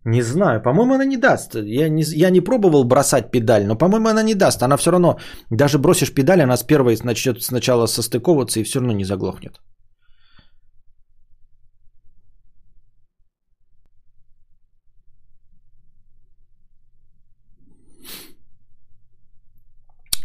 [0.05, 1.55] Не знаю, по-моему, она не даст.
[1.55, 4.61] Я не, я не пробовал бросать педаль, но, по-моему, она не даст.
[4.61, 5.17] Она все равно,
[5.49, 9.59] даже бросишь педаль, она с первой начнет сначала состыковываться и все равно не заглохнет.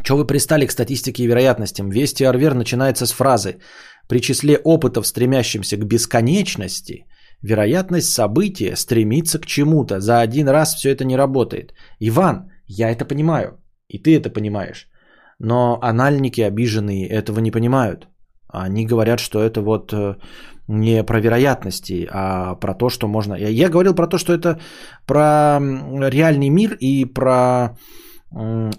[0.05, 1.89] Чего вы пристали к статистике и вероятностям?
[1.89, 3.57] Вести Арвер начинается с фразы
[4.07, 7.07] «При числе опытов, стремящимся к бесконечности,
[7.43, 10.01] вероятность события стремится к чему-то.
[10.01, 11.73] За один раз все это не работает».
[12.01, 14.89] Иван, я это понимаю, и ты это понимаешь.
[15.39, 18.09] Но анальники обиженные этого не понимают.
[18.49, 20.17] Они говорят, что это вот э,
[20.69, 23.35] не про вероятности, а про то, что можно...
[23.35, 24.61] Я говорил про то, что это
[25.07, 25.59] про
[26.11, 27.79] реальный мир и про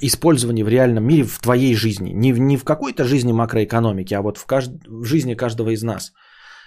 [0.02, 2.12] использование в реальном мире в твоей жизни.
[2.14, 4.72] Не в, не в какой-то жизни макроэкономики, а вот в, кажд...
[4.88, 6.12] в жизни каждого из нас.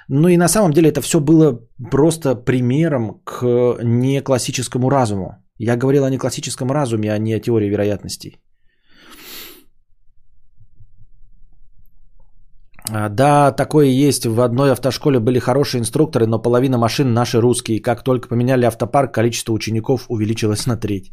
[0.09, 3.43] Ну и на самом деле это все было просто примером к
[3.83, 5.37] неклассическому разуму.
[5.59, 8.41] Я говорил о неклассическом разуме, а не о теории вероятностей.
[12.91, 14.25] А, да, такое есть.
[14.25, 17.83] В одной автошколе были хорошие инструкторы, но половина машин наши русские.
[17.83, 21.13] Как только поменяли автопарк, количество учеников увеличилось на треть.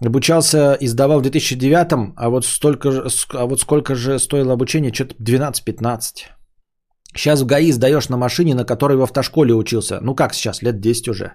[0.00, 2.88] Обучался и сдавал в 2009, а вот, столько,
[3.34, 4.92] а вот сколько же стоило обучение?
[4.92, 6.28] Что-то 12-15.
[7.16, 10.00] Сейчас в ГАИ сдаешь на машине, на которой в автошколе учился.
[10.02, 11.34] Ну как сейчас, лет 10 уже.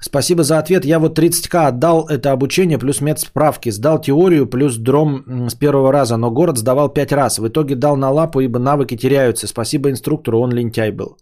[0.00, 0.84] Спасибо за ответ.
[0.84, 3.70] Я вот 30к отдал это обучение плюс медсправки.
[3.70, 7.38] Сдал теорию плюс дром с первого раза, но город сдавал 5 раз.
[7.38, 9.46] В итоге дал на лапу, ибо навыки теряются.
[9.46, 11.16] Спасибо инструктору, он лентяй был.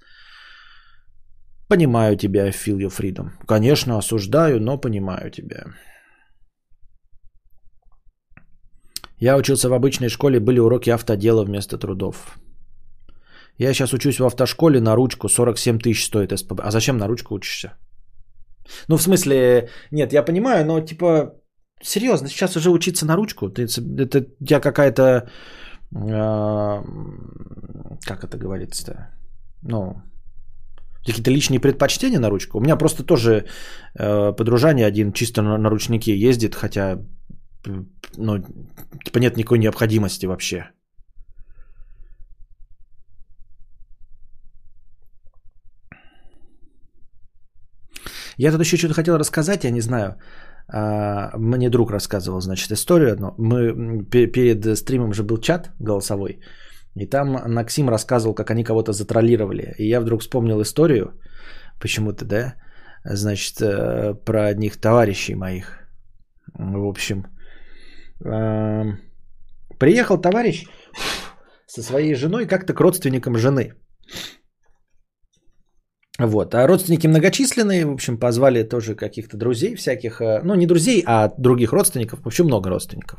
[1.68, 3.30] Понимаю тебя, feel freedom.
[3.46, 5.64] Конечно, осуждаю, но понимаю тебя.
[9.24, 12.38] Я учился в обычной школе, были уроки автодела вместо трудов.
[13.58, 16.60] Я сейчас учусь в автошколе на ручку, 47 тысяч стоит СПБ.
[16.62, 17.68] А зачем на ручку учишься?
[18.88, 21.34] Ну, в смысле, нет, я понимаю, но типа,
[21.82, 23.62] серьезно, сейчас уже учиться на ручку, это,
[24.02, 25.02] это у какая-то,
[25.94, 26.82] э,
[28.06, 29.08] как это говорится-то,
[29.62, 30.02] ну,
[31.06, 32.58] какие-то личные предпочтения на ручку.
[32.58, 33.46] У меня просто тоже
[33.98, 36.98] э, подружание один чисто на, на ручнике ездит, хотя,
[38.16, 38.38] ну,
[39.04, 40.70] типа нет никакой необходимости вообще.
[48.38, 50.16] Я тут еще что-то хотел рассказать, я не знаю.
[50.68, 53.16] А, мне друг рассказывал, значит, историю.
[53.18, 56.40] Но мы перед стримом же был чат голосовой.
[56.96, 59.74] И там Наксим рассказывал, как они кого-то затроллировали.
[59.78, 61.12] И я вдруг вспомнил историю,
[61.80, 62.54] почему-то, да,
[63.04, 65.80] значит, э, про одних товарищей моих.
[66.54, 67.24] В общем,
[69.78, 70.66] приехал товарищ
[71.66, 73.72] со своей женой как-то к родственникам жены.
[76.18, 76.54] Вот.
[76.54, 81.28] А родственники многочисленные, в общем, позвали тоже каких-то друзей всяких, э, ну не друзей, а
[81.38, 83.18] других родственников, в общем, много родственников.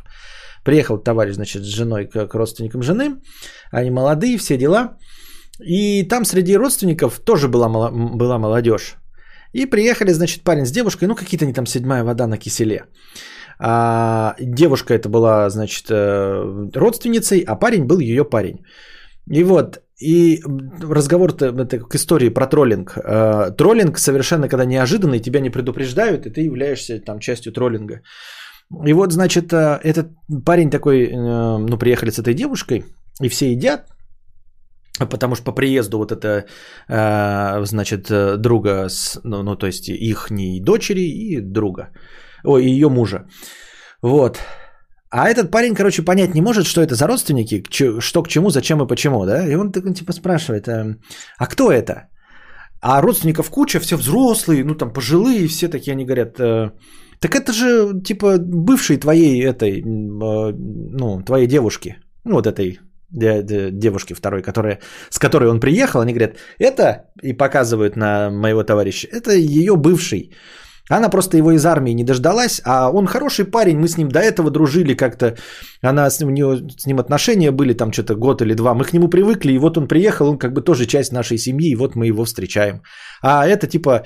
[0.63, 3.21] Приехал товарищ, значит, с женой к, к родственникам жены,
[3.71, 4.97] они молодые, все дела.
[5.59, 8.95] И там среди родственников тоже была, была молодежь.
[9.53, 12.85] И приехали, значит, парень с девушкой, ну какие-то они там седьмая вода на киселе.
[13.59, 18.65] А девушка это была, значит, э, родственницей, а парень был ее парень.
[19.31, 20.41] И вот, и
[20.81, 21.51] разговор-то
[21.89, 22.97] к истории про троллинг.
[22.97, 28.01] Э, троллинг совершенно когда неожиданный, тебя не предупреждают, и ты являешься там частью троллинга.
[28.87, 30.07] И вот, значит, э, этот
[30.45, 32.83] парень такой, ну, приехали с этой девушкой,
[33.21, 33.87] и все едят,
[35.09, 36.45] потому что по приезду вот это,
[37.65, 38.09] значит,
[38.41, 40.27] друга, с, ну, ну, то есть их
[40.61, 41.89] дочери и друга,
[42.45, 43.27] ой, ее мужа.
[44.01, 44.39] Вот.
[45.09, 47.63] А этот парень, короче, понять не может, что это за родственники,
[47.99, 49.47] что к чему, зачем и почему, да?
[49.47, 50.97] И он так, типа спрашивает, а,
[51.37, 52.09] а кто это?
[52.81, 56.71] А родственников куча, все взрослые, ну там пожилые, все такие, они говорят, э,
[57.19, 62.79] так это же типа бывшей твоей этой, э, ну, твоей девушки, ну вот этой
[63.09, 64.79] девушки второй, которая,
[65.09, 70.31] с которой он приехал, они говорят, это, и показывают на моего товарища, это ее бывший.
[70.89, 74.19] Она просто его из армии не дождалась, а он хороший парень, мы с ним до
[74.19, 75.35] этого дружили как-то,
[75.81, 79.07] она, у нее с ним отношения были там что-то год или два, мы к нему
[79.07, 82.07] привыкли, и вот он приехал, он как бы тоже часть нашей семьи, и вот мы
[82.07, 82.81] его встречаем.
[83.21, 84.03] А это типа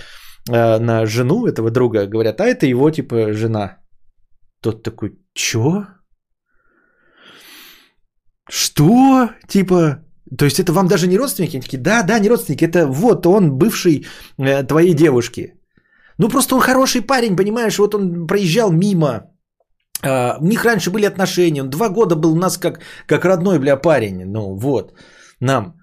[0.49, 3.77] э, на жену этого друга говорят, а это его типа жена.
[4.61, 5.85] Тот такой, чё?
[8.49, 9.29] Что?
[9.47, 9.99] Типа,
[10.37, 11.57] то есть это вам даже не родственники?
[11.57, 14.05] Они такие, да, да, не родственники, это вот он, бывший
[14.37, 15.58] э, твоей девушки.
[16.19, 19.21] Ну просто он хороший парень, понимаешь, вот он проезжал мимо.
[20.05, 23.59] Uh, у них раньше были отношения, он два года был у нас как, как родной,
[23.59, 24.25] бля, парень.
[24.25, 24.93] Ну вот,
[25.41, 25.73] нам.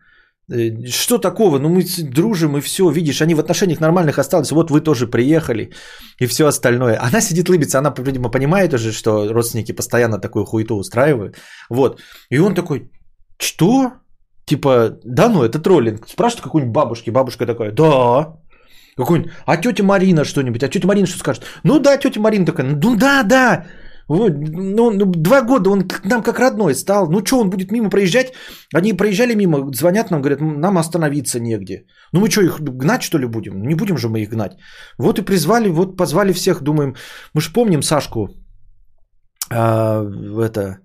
[0.53, 1.59] Э, что такого?
[1.59, 5.72] Ну мы дружим и все, видишь, они в отношениях нормальных остались, вот вы тоже приехали
[6.20, 6.99] и все остальное.
[6.99, 11.37] Она сидит лыбится, она, видимо, понимает уже, что родственники постоянно такую хуету устраивают.
[11.70, 12.90] Вот, и он такой,
[13.38, 13.92] что?
[14.46, 16.09] Типа, да ну, это троллинг.
[16.09, 18.37] Спрашивает какой-нибудь бабушки, бабушка такая, да,
[18.96, 21.44] какой-нибудь, а тетя Марина что-нибудь, а тетя Марина что скажет?
[21.64, 23.66] Ну да, тетя Марина такая, ну да, да,
[24.08, 27.10] вот, ну, ну, два года он к нам как родной стал.
[27.10, 28.33] Ну что, он будет мимо проезжать?
[28.75, 31.87] Они проезжали мимо, звонят нам, говорят, нам остановиться негде.
[32.12, 33.62] Ну мы что, их гнать что ли будем?
[33.66, 34.52] Не будем же мы их гнать.
[34.98, 36.94] Вот и призвали, вот позвали всех, думаем,
[37.35, 38.29] мы же помним Сашку,
[39.50, 40.04] а,
[40.40, 40.79] это,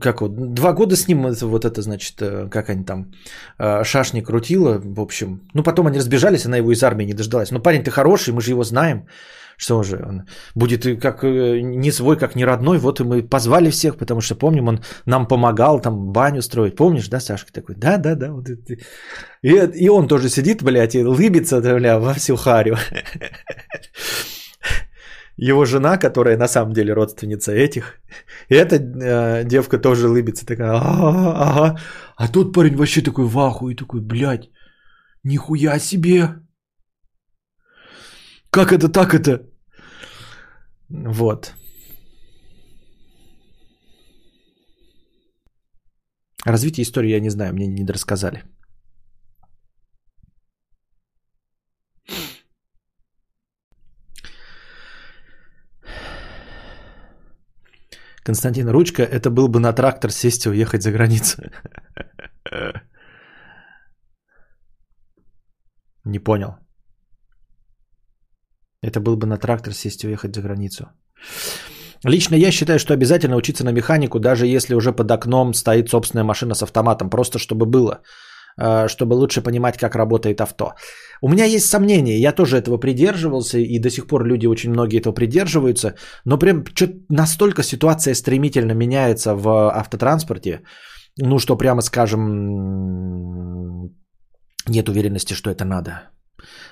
[0.00, 3.12] как вот, два года с ним вот это, значит, э, как они там,
[3.58, 5.40] э, шашни крутила, в общем.
[5.54, 7.50] Ну, потом они разбежались, она его из армии не дождалась.
[7.50, 9.06] Но парень ты хороший, мы же его знаем.
[9.56, 10.22] Что же, он
[10.54, 12.78] будет как э, не свой, как не родной.
[12.78, 16.76] Вот и мы позвали всех, потому что помним, он нам помогал там баню строить.
[16.76, 17.76] Помнишь, да, Сашка такой?
[17.76, 18.32] Да, да, да.
[18.32, 22.76] Вот и, и он тоже сидит, блядь, и лыбится, бля, во всю харю.
[25.36, 28.00] его жена, которая на самом деле родственница этих,
[28.48, 31.78] и эта э, девка тоже улыбится, такая, ага.
[32.16, 34.50] А тот парень вообще такой в ахуе, такой, блядь,
[35.24, 36.28] нихуя себе.
[38.50, 39.46] Как это так это?
[40.88, 41.54] Вот.
[46.46, 48.44] Развитие истории я не знаю, мне не рассказали.
[58.24, 61.42] Константин Ручка, это был бы на трактор сесть и уехать за границу.
[66.04, 66.56] Не понял.
[68.82, 70.88] Это был бы на трактор сесть и уехать за границу.
[72.04, 76.24] Лично я считаю, что обязательно учиться на механику, даже если уже под окном стоит собственная
[76.24, 78.02] машина с автоматом, просто чтобы было,
[78.86, 80.74] чтобы лучше понимать, как работает авто.
[81.22, 85.00] У меня есть сомнения, я тоже этого придерживался, и до сих пор люди очень многие
[85.00, 85.94] этого придерживаются,
[86.24, 86.64] но прям
[87.08, 90.62] настолько ситуация стремительно меняется в автотранспорте,
[91.18, 92.20] ну что прямо скажем,
[94.68, 96.10] нет уверенности, что это надо.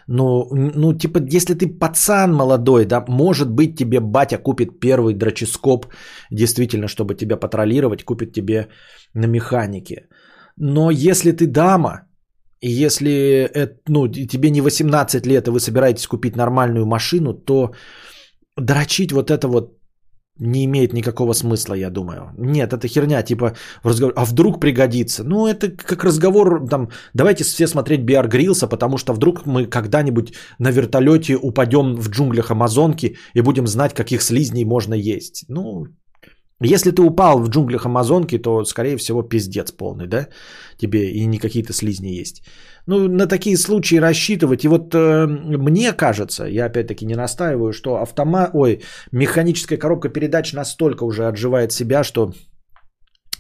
[0.09, 5.87] Ну, ну, типа, если ты пацан молодой, да, может быть, тебе батя купит первый дроческоп,
[6.31, 8.69] действительно, чтобы тебя патрулировать, купит тебе
[9.15, 10.09] на механике.
[10.57, 12.07] Но если ты дама,
[12.61, 13.51] и если
[13.89, 17.73] ну, тебе не 18 лет, и вы собираетесь купить нормальную машину, то
[18.57, 19.79] дрочить вот это вот
[20.39, 22.33] не имеет никакого смысла, я думаю.
[22.39, 25.25] Нет, это херня, типа, в разговор, а вдруг пригодится.
[25.25, 30.33] Ну, это как разговор, там, давайте все смотреть Биар Грилса, потому что вдруг мы когда-нибудь
[30.59, 35.45] на вертолете упадем в джунглях Амазонки и будем знать, каких слизней можно есть.
[35.49, 35.87] Ну,
[36.65, 40.29] если ты упал в джунглях Амазонки, то, скорее всего, пиздец полный, да?
[40.77, 42.43] Тебе и не какие-то слизни есть.
[42.87, 44.65] Ну, на такие случаи рассчитывать.
[44.65, 48.83] И вот э, мне кажется, я опять-таки не настаиваю, что автомат, ой,
[49.13, 52.33] механическая коробка передач настолько уже отживает себя, что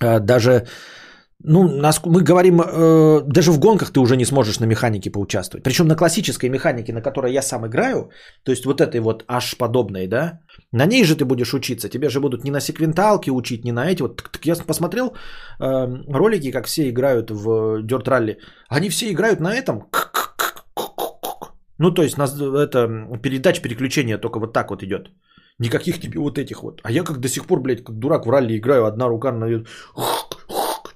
[0.00, 0.66] э, даже
[1.44, 5.64] ну, нас, мы говорим, э, даже в гонках ты уже не сможешь на механике поучаствовать.
[5.64, 8.10] Причем на классической механике, на которой я сам играю,
[8.44, 10.40] то есть вот этой вот аж подобной, да,
[10.72, 11.88] на ней же ты будешь учиться.
[11.88, 14.02] Тебе же будут не на секвенталке учить, не на эти.
[14.02, 18.36] Вот так, я посмотрел э, ролики, как все играют в Dirt Rally.
[18.68, 19.88] Они все играют на этом.
[21.78, 22.88] Ну, то есть нас это
[23.22, 25.10] передач переключения только вот так вот идет.
[25.58, 26.80] Никаких тебе вот этих вот.
[26.84, 29.64] А я как до сих пор, блядь, как дурак в ралли играю, одна рука на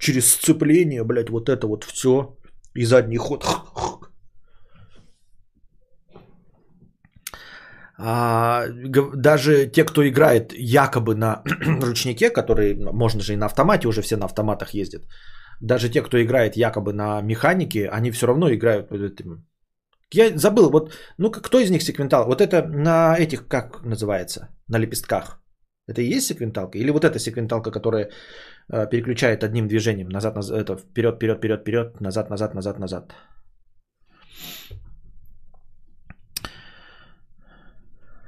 [0.07, 2.37] через сцепление, блядь, вот это вот все.
[2.77, 3.45] И задний ход.
[7.99, 8.67] А,
[9.17, 11.43] даже те, кто играет якобы на
[11.83, 15.03] ручнике, который можно же и на автомате, уже все на автоматах ездят.
[15.61, 18.91] Даже те, кто играет якобы на механике, они все равно играют.
[20.15, 22.27] Я забыл, вот, ну кто из них секвентал?
[22.27, 25.41] Вот это на этих, как называется, на лепестках.
[25.89, 26.79] Это и есть секвенталка?
[26.79, 28.11] Или вот эта секвенталка, которая
[28.69, 33.15] переключает одним движением назад, назад, это вперед, вперед, вперед, вперед, назад, назад, назад, назад.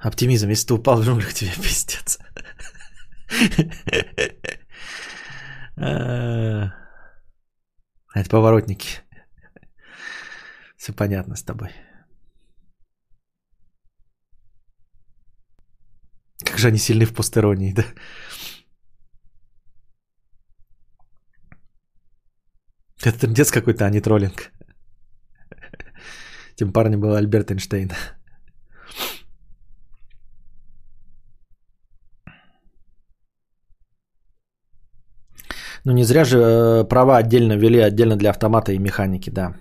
[0.01, 2.18] Оптимизм, если ты упал в джунглях, тебе пиздец.
[5.80, 6.72] А,
[8.14, 9.03] это поворотники.
[10.76, 11.70] Все понятно с тобой.
[16.45, 17.84] Как же они сильны в постеронии, да?
[23.05, 24.51] Это трендец какой-то, а не троллинг.
[26.57, 27.92] Тем парнем был Альберт Эйнштейн.
[35.84, 39.55] Ну не зря же э, права отдельно ввели, отдельно для автомата и механики, да.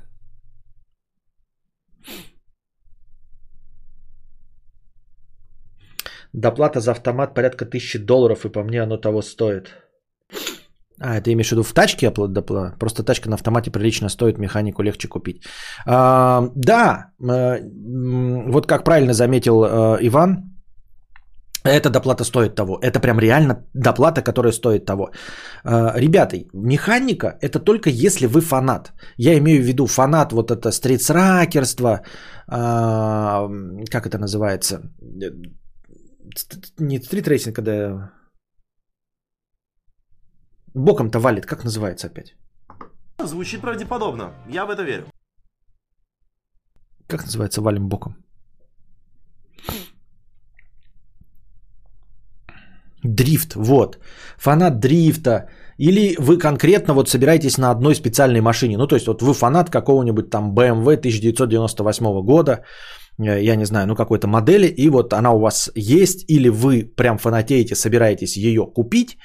[6.34, 9.87] Доплата за автомат порядка тысячи долларов, и по мне оно того стоит.
[11.00, 12.76] А, это имеешь в виду в тачке доплата?
[12.80, 15.44] Просто тачка на автомате прилично стоит, механику легче купить.
[15.86, 17.60] А, да, э,
[18.52, 20.58] вот как правильно заметил э, Иван,
[21.64, 22.80] эта доплата стоит того.
[22.82, 25.12] Это прям реально доплата, которая стоит того.
[25.64, 28.94] А, ребята, механика это только если вы фанат.
[29.18, 32.02] Я имею в виду фанат вот это стритсракерство,
[32.48, 33.50] а,
[33.92, 34.82] как это называется?
[36.80, 38.12] Не стритрейсинг, когда
[40.78, 42.36] боком-то валит, как называется опять?
[43.24, 45.06] Звучит правдеподобно, я в это верю.
[47.08, 48.16] Как называется валим боком?
[53.04, 54.00] Дрифт, вот.
[54.38, 55.50] Фанат дрифта.
[55.80, 58.78] Или вы конкретно вот собираетесь на одной специальной машине.
[58.78, 62.64] Ну, то есть вот вы фанат какого-нибудь там BMW 1998 года.
[63.20, 66.84] э, я не знаю, ну какой-то модели, и вот она у вас есть, или вы
[66.98, 69.18] прям фанатеете, собираетесь ее купить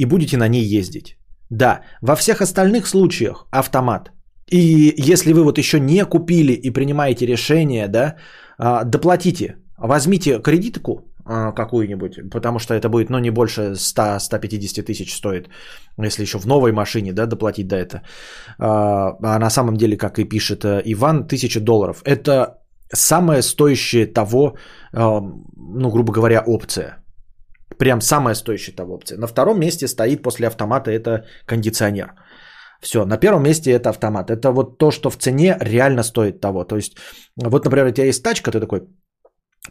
[0.00, 1.16] и будете на ней ездить.
[1.50, 4.10] Да, во всех остальных случаях автомат.
[4.52, 8.16] И если вы вот еще не купили и принимаете решение, да,
[8.58, 15.14] а, доплатите, возьмите кредитку а, какую-нибудь, потому что это будет, ну, не больше 100-150 тысяч
[15.14, 15.48] стоит,
[16.02, 18.02] если еще в новой машине, да, доплатить до это.
[18.58, 22.02] А, а на самом деле, как и пишет э, Иван, 1000 долларов.
[22.04, 22.58] Это
[22.92, 24.56] самое стоящее того,
[24.92, 27.00] ну, грубо говоря, опция.
[27.78, 29.18] Прям самая стоящая того опция.
[29.18, 32.14] На втором месте стоит после автомата это кондиционер.
[32.80, 34.30] Все, на первом месте это автомат.
[34.30, 36.64] Это вот то, что в цене реально стоит того.
[36.64, 36.96] То есть,
[37.36, 38.80] вот, например, у тебя есть тачка, ты такой,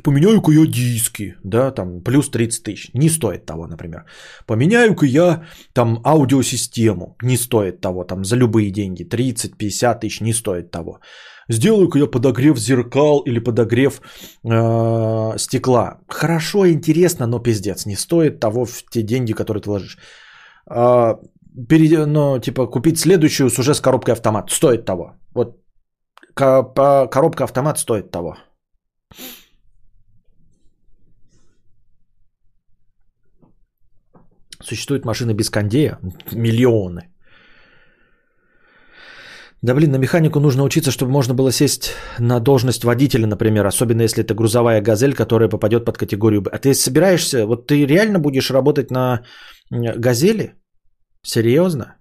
[0.03, 4.05] поменяю-ка я диски, да, там, плюс 30 тысяч, не стоит того, например.
[4.45, 5.43] Поменяю-ка я,
[5.73, 10.99] там, аудиосистему, не стоит того, там, за любые деньги, 30-50 тысяч, не стоит того.
[11.49, 14.01] Сделаю-ка я подогрев зеркал или подогрев
[14.43, 15.99] э, стекла.
[16.07, 19.97] Хорошо, интересно, но пиздец, не стоит того в те деньги, которые ты ложишь.
[20.69, 21.15] Э,
[21.67, 24.51] перед, ну, типа, купить следующую с уже с коробкой автомат.
[24.51, 25.15] Стоит того.
[25.33, 25.57] Вот
[26.35, 28.35] коробка автомат стоит того.
[34.61, 35.97] Существуют машины без кондея?
[36.31, 37.09] Миллионы.
[39.61, 44.03] Да блин, на механику нужно учиться, чтобы можно было сесть на должность водителя, например, особенно
[44.03, 48.51] если это грузовая газель, которая попадет под категорию А ты собираешься, вот ты реально будешь
[48.51, 49.23] работать на
[49.69, 50.53] газели?
[51.23, 51.97] Серьезно?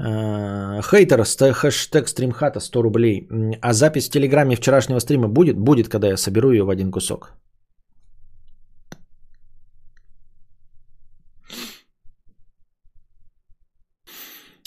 [0.00, 3.28] Э, хейтер, хэштег стримхата 100 рублей.
[3.60, 5.58] А запись в Телеграме вчерашнего стрима будет?
[5.58, 7.32] Будет, когда я соберу ее в один кусок.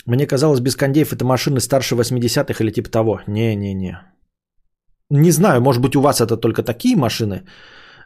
[0.06, 3.20] Мне казалось, без кондеев это машины старше 80-х или типа того.
[3.26, 3.98] Не-не-не.
[5.10, 7.44] Не знаю, может быть у вас это только такие машины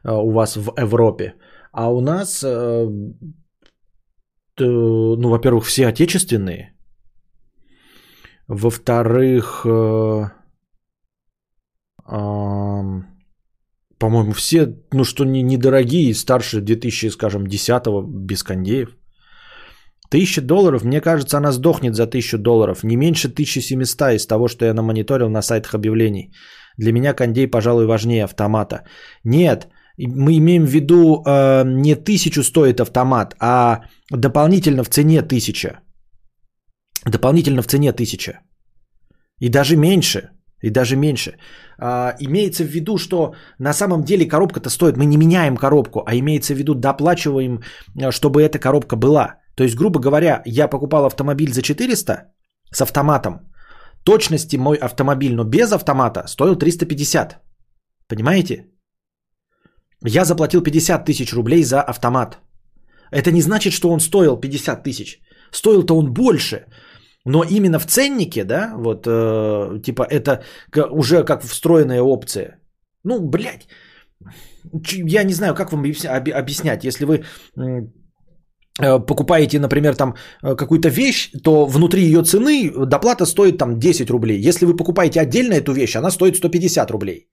[0.04, 1.34] э, у вас в Европе,
[1.72, 2.88] а у нас, э,
[4.58, 6.72] ну, во-первых, все отечественные,
[8.48, 10.30] во-вторых, э,
[13.98, 18.96] по-моему, все, ну, что не, недорогие, старше 2000, скажем, 10 без кондеев.
[20.10, 22.84] Тысяча долларов, мне кажется, она сдохнет за тысячу долларов.
[22.84, 26.32] Не меньше 1700 из того, что я намониторил на сайтах объявлений.
[26.78, 28.84] Для меня кондей, пожалуй, важнее автомата.
[29.24, 33.80] Нет, мы имеем в виду э, не тысячу стоит автомат, а
[34.12, 35.80] дополнительно в цене тысяча.
[37.04, 38.40] Дополнительно в цене тысяча.
[39.40, 40.30] И даже меньше.
[40.62, 41.36] И даже меньше.
[41.78, 44.96] А, имеется в виду, что на самом деле коробка-то стоит.
[44.96, 47.60] Мы не меняем коробку, а имеется в виду доплачиваем,
[47.98, 49.36] э, чтобы эта коробка была.
[49.56, 52.14] То есть, грубо говоря, я покупал автомобиль за 400
[52.72, 53.40] с автоматом.
[54.04, 57.40] Точности мой автомобиль, но без автомата, стоил 350.
[58.08, 58.66] Понимаете?
[60.04, 62.38] Я заплатил 50 тысяч рублей за автомат.
[63.10, 65.20] Это не значит, что он стоил 50 тысяч.
[65.52, 66.66] Стоил-то он больше.
[67.24, 70.42] Но именно в ценнике, да, вот, э, типа, это
[70.90, 72.60] уже как встроенная опция.
[73.04, 73.66] Ну, блядь,
[75.12, 76.84] я не знаю, как вам объяснять.
[76.84, 77.24] Если вы
[78.78, 84.48] покупаете, например, там э, какую-то вещь, то внутри ее цены доплата стоит там 10 рублей.
[84.48, 87.28] Если вы покупаете отдельно эту вещь, она стоит 150 рублей.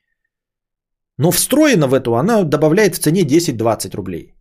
[1.17, 4.33] Но встроена в эту она добавляет в цене 10-20 рублей.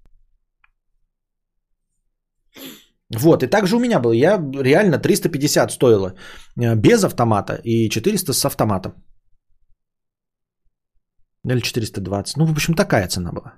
[3.15, 4.13] Вот, и также у меня было.
[4.13, 6.15] Я реально 350 стоила
[6.61, 8.93] э, без автомата и 400 с автоматом.
[11.45, 12.37] Или 420.
[12.37, 13.55] Ну, в общем, такая цена была.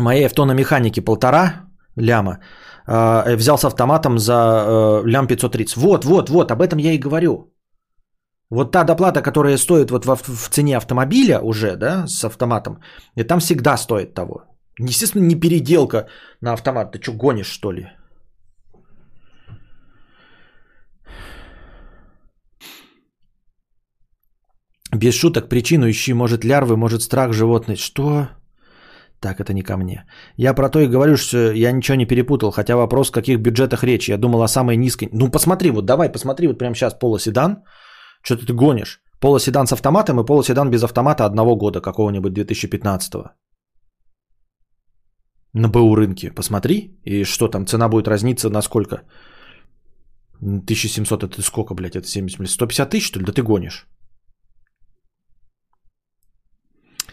[0.00, 2.38] Моей автономеханики полтора ляма.
[2.86, 5.76] Э, взял с автоматом за э, лям 530.
[5.76, 7.52] Вот, вот, вот, об этом я и говорю.
[8.50, 12.80] Вот та доплата, которая стоит вот в, в цене автомобиля уже, да, с автоматом,
[13.14, 14.42] и там всегда стоит того.
[14.78, 16.08] Естественно, не переделка
[16.40, 16.92] на автомат.
[16.92, 17.86] Ты что, гонишь, что ли?
[24.92, 26.14] Без шуток, причину ищи.
[26.14, 27.78] Может лярвы, может страх животных.
[27.78, 28.28] Что?
[29.20, 30.04] Так, это не ко мне.
[30.36, 33.84] Я про то и говорю, что я ничего не перепутал, хотя вопрос, в каких бюджетах
[33.84, 34.08] речь.
[34.08, 35.10] Я думал о самой низкой.
[35.12, 37.62] Ну, посмотри, вот давай, посмотри, вот прямо сейчас полоседан.
[38.22, 39.00] Что ты гонишь?
[39.20, 43.30] Полоседан с автоматом и полоседан без автомата одного года, какого-нибудь 2015-го.
[45.52, 46.32] На БУ рынке.
[46.34, 49.02] Посмотри, и что там, цена будет разниться на сколько?
[50.40, 53.26] 1700 это сколько, блядь, это 70, 150 тысяч, что ли?
[53.26, 53.86] Да ты гонишь.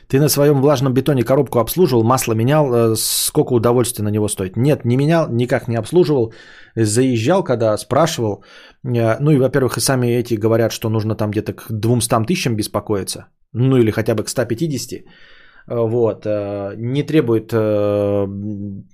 [0.09, 4.55] Ты на своем влажном бетоне коробку обслуживал, масло менял, э, сколько удовольствия на него стоит?
[4.55, 6.33] Нет, не менял, никак не обслуживал.
[6.75, 8.43] Заезжал, когда спрашивал.
[8.85, 12.55] Э, ну и, во-первых, и сами эти говорят, что нужно там где-то к 200 тысячам
[12.55, 13.27] беспокоиться.
[13.53, 15.03] Ну или хотя бы к 150.
[15.67, 16.25] Вот.
[16.25, 17.51] Не требует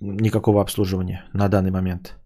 [0.01, 2.17] никакого обслуживания на данный момент.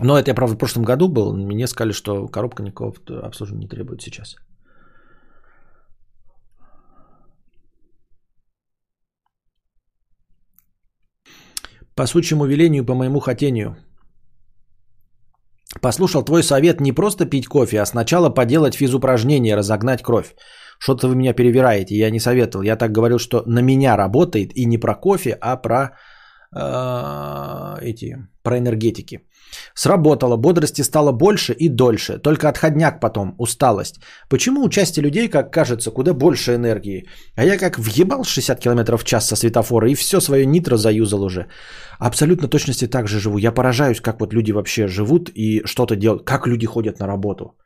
[0.00, 1.32] Но это я, правда, в прошлом году был.
[1.34, 2.92] Мне сказали, что коробка никакого
[3.22, 4.36] обслуживания не требует сейчас.
[11.94, 13.76] По сучьему велению, по моему хотению.
[15.80, 20.34] Послушал твой совет не просто пить кофе, а сначала поделать физупражнения, разогнать кровь.
[20.78, 22.64] Что-то вы меня перевираете, я не советовал.
[22.64, 25.96] Я так говорил, что на меня работает и не про кофе, а про
[26.54, 29.20] э, эти, про энергетики.
[29.74, 34.00] Сработало, бодрости стало больше и дольше, только отходняк потом, усталость.
[34.28, 37.08] Почему у части людей, как кажется, куда больше энергии?
[37.36, 41.22] А я как въебал 60 км в час со светофора и все свое нитро заюзал
[41.22, 41.46] уже.
[41.98, 43.38] Абсолютно точности так же живу.
[43.38, 47.56] Я поражаюсь, как вот люди вообще живут и что-то делают, как люди ходят на работу.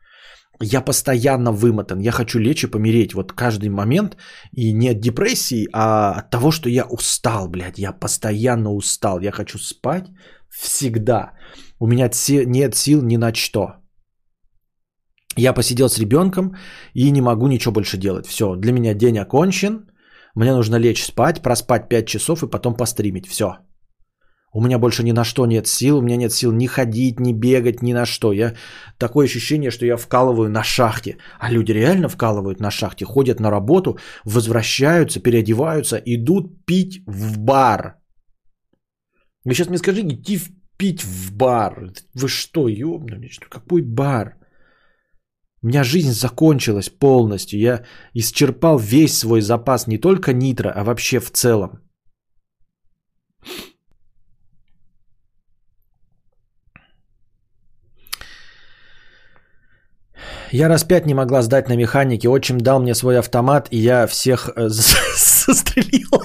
[0.61, 4.17] Я постоянно вымотан, я хочу лечь и помереть вот каждый момент.
[4.51, 7.79] И не от депрессии, а от того, что я устал, блядь.
[7.79, 10.09] Я постоянно устал, я хочу спать
[10.49, 11.33] всегда.
[11.79, 12.09] У меня
[12.45, 13.75] нет сил ни на что.
[15.37, 16.55] Я посидел с ребенком
[16.93, 18.27] и не могу ничего больше делать.
[18.27, 19.89] Все, для меня день окончен.
[20.35, 23.27] Мне нужно лечь спать, проспать 5 часов и потом постримить.
[23.27, 23.57] Все.
[24.53, 27.33] У меня больше ни на что нет сил, у меня нет сил ни ходить, ни
[27.33, 28.33] бегать, ни на что.
[28.33, 28.55] Я
[28.97, 31.17] такое ощущение, что я вкалываю на шахте.
[31.39, 37.98] А люди реально вкалывают на шахте, ходят на работу, возвращаются, переодеваются, идут пить в бар.
[39.49, 41.91] Вы сейчас мне скажи, идти в пить в бар.
[42.13, 43.31] Вы что, ёбнули?
[43.49, 44.35] Какой бар?
[45.63, 47.59] У меня жизнь закончилась полностью.
[47.59, 47.83] Я
[48.13, 51.81] исчерпал весь свой запас не только нитро, а вообще в целом.
[60.51, 62.29] Я раз пять не могла сдать на механике.
[62.29, 66.21] Отчим дал мне свой автомат, и я всех э, застрелил.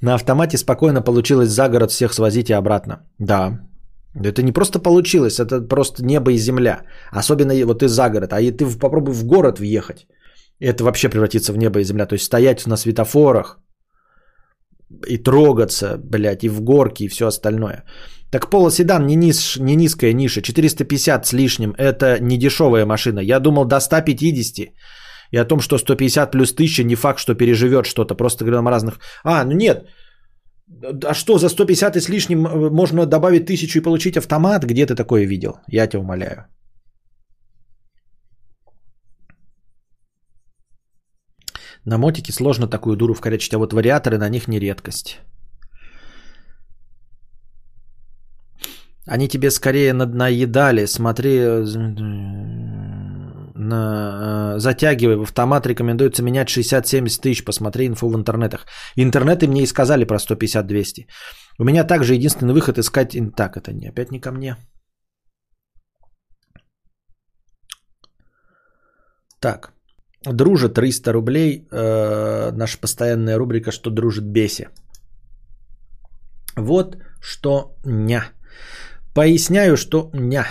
[0.00, 3.06] На автомате спокойно получилось за город всех свозить и обратно.
[3.18, 3.60] Да.
[4.14, 6.82] Это не просто получилось, это просто небо и земля.
[7.12, 8.32] Особенно вот ты за город.
[8.32, 10.06] А и ты попробуй в город въехать.
[10.58, 12.06] Это вообще превратится в небо и земля.
[12.06, 13.58] То есть стоять на светофорах
[15.06, 17.84] и трогаться, блядь, и в горке, и все остальное.
[18.30, 23.20] Так полоседан не, низ, не низкая ниша, 450 с лишним, это не дешевая машина.
[23.20, 24.68] Я думал до 150
[25.32, 28.14] и о том, что 150 плюс 1000 не факт, что переживет что-то.
[28.14, 28.98] Просто говорим разных...
[29.24, 29.88] А, ну нет.
[31.04, 34.64] А что, за 150 и с лишним э, можно добавить 1000 и получить автомат?
[34.64, 35.52] Где ты такое видел?
[35.68, 36.46] Я тебя умоляю.
[41.86, 45.18] На мотике сложно такую дуру вкорячить, а вот вариаторы на них не редкость.
[49.06, 50.86] Они тебе скорее надоедали.
[50.86, 52.59] Смотри, э, э,
[54.58, 55.16] затягивай.
[55.16, 57.44] В автомат рекомендуется менять 60-70 тысяч.
[57.44, 58.66] Посмотри инфу в интернетах.
[58.96, 61.06] Интернеты мне и сказали про 150-200.
[61.58, 63.16] У меня также единственный выход искать...
[63.36, 64.56] Так, это не опять не ко мне.
[69.40, 69.72] Так.
[70.24, 71.68] Дружит 300 рублей.
[71.72, 74.68] Э, наша постоянная рубрика «Что дружит беси».
[76.56, 78.24] Вот что ня.
[79.14, 80.46] Поясняю, что ня.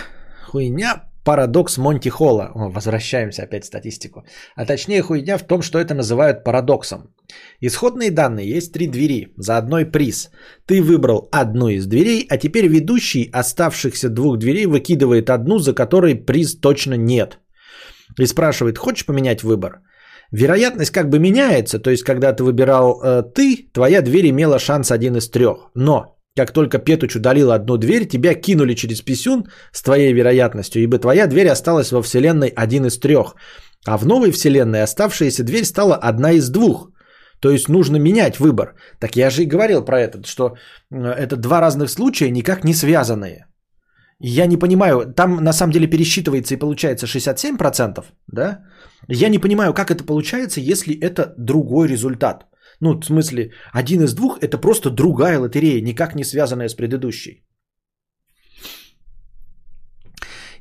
[0.46, 2.50] Хуйня парадокс Монти Холла.
[2.54, 4.24] Возвращаемся опять в статистику.
[4.56, 7.14] А точнее хуйня в том, что это называют парадоксом.
[7.60, 10.30] Исходные данные есть три двери за одной приз.
[10.66, 16.14] Ты выбрал одну из дверей, а теперь ведущий оставшихся двух дверей выкидывает одну, за которой
[16.14, 17.38] приз точно нет.
[18.18, 19.80] И спрашивает, хочешь поменять выбор?
[20.32, 24.90] Вероятность как бы меняется, то есть когда ты выбирал э, ты, твоя дверь имела шанс
[24.92, 25.70] один из трех.
[25.74, 30.98] Но как только Петуч удалил одну дверь, тебя кинули через писюн с твоей вероятностью, ибо
[30.98, 33.34] твоя дверь осталась во вселенной один из трех.
[33.86, 36.90] А в новой вселенной оставшаяся дверь стала одна из двух.
[37.40, 38.74] То есть нужно менять выбор.
[39.00, 40.56] Так я же и говорил про это, что
[40.90, 43.46] это два разных случая, никак не связанные.
[44.22, 48.60] Я не понимаю, там на самом деле пересчитывается и получается 67%, да?
[49.08, 52.49] Я не понимаю, как это получается, если это другой результат.
[52.80, 57.44] Ну, в смысле, один из двух это просто другая лотерея, никак не связанная с предыдущей.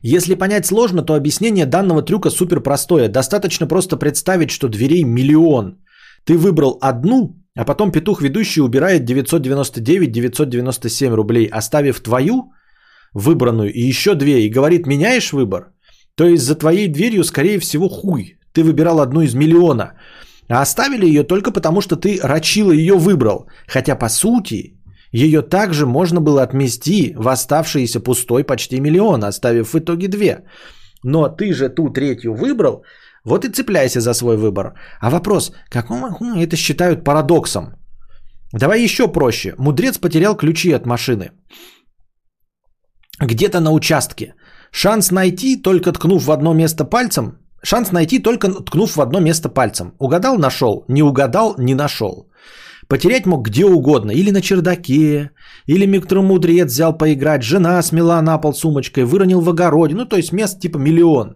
[0.02, 3.10] Если понять сложно, то объяснение данного трюка супер простое.
[3.10, 5.78] Достаточно просто представить, что дверей миллион.
[6.24, 12.54] Ты выбрал одну, а потом петух ведущий убирает 999-997 рублей, оставив твою
[13.14, 15.74] выбранную и еще две, и говорит, меняешь выбор?
[16.16, 18.38] То есть за твоей дверью, скорее всего, хуй.
[18.54, 19.94] Ты выбирал одну из миллиона.
[20.50, 23.48] А оставили ее только потому, что ты рачила ее выбрал.
[23.68, 24.80] Хотя, по сути,
[25.12, 30.44] ее также можно было отмести в оставшиеся пустой почти миллион, оставив в итоге две.
[31.04, 32.84] Но ты же ту третью выбрал,
[33.26, 34.74] вот и цепляйся за свой выбор.
[35.02, 37.76] А вопрос, какому это считают парадоксом?
[38.54, 39.54] Давай еще проще.
[39.58, 41.32] Мудрец потерял ключи от машины.
[43.22, 44.34] Где-то на участке.
[44.72, 47.38] Шанс найти, только ткнув в одно место пальцем.
[47.64, 49.94] Шанс найти, только ткнув в одно место пальцем.
[50.00, 50.86] Угадал, нашел.
[50.88, 52.30] Не угадал, не нашел.
[52.88, 54.12] Потерять мог где угодно.
[54.12, 55.32] Или на чердаке,
[55.68, 59.96] или мудрец взял поиграть, жена смела на пол сумочкой, выронил в огороде.
[59.96, 61.36] Ну, то есть мест типа миллион.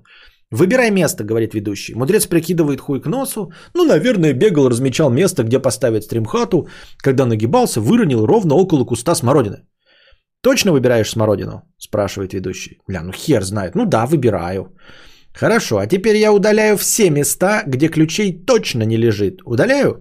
[0.51, 1.95] Выбирай место, говорит ведущий.
[1.95, 3.51] Мудрец прикидывает хуй к носу.
[3.75, 6.67] Ну, наверное, бегал, размечал место, где поставить стримхату.
[6.97, 9.57] Когда нагибался, выронил ровно около куста смородины.
[10.41, 11.61] Точно выбираешь смородину?
[11.77, 12.77] Спрашивает ведущий.
[12.87, 13.75] Бля, ну хер знает.
[13.75, 14.75] Ну да, выбираю.
[15.39, 19.41] Хорошо, а теперь я удаляю все места, где ключей точно не лежит.
[19.45, 19.95] Удаляю?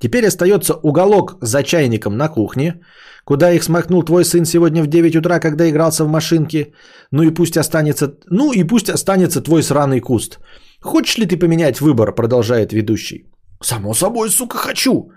[0.00, 2.80] Теперь остается уголок за чайником на кухне,
[3.24, 6.72] куда их смахнул твой сын сегодня в 9 утра, когда игрался в машинке.
[7.10, 10.38] Ну и пусть останется, ну и пусть останется твой сраный куст.
[10.80, 13.26] Хочешь ли ты поменять выбор, продолжает ведущий.
[13.62, 15.10] Само собой, сука, хочу.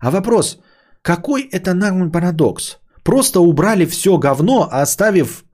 [0.00, 0.58] А вопрос,
[1.02, 2.78] какой это нахуй парадокс?
[3.04, 5.44] Просто убрали все говно, оставив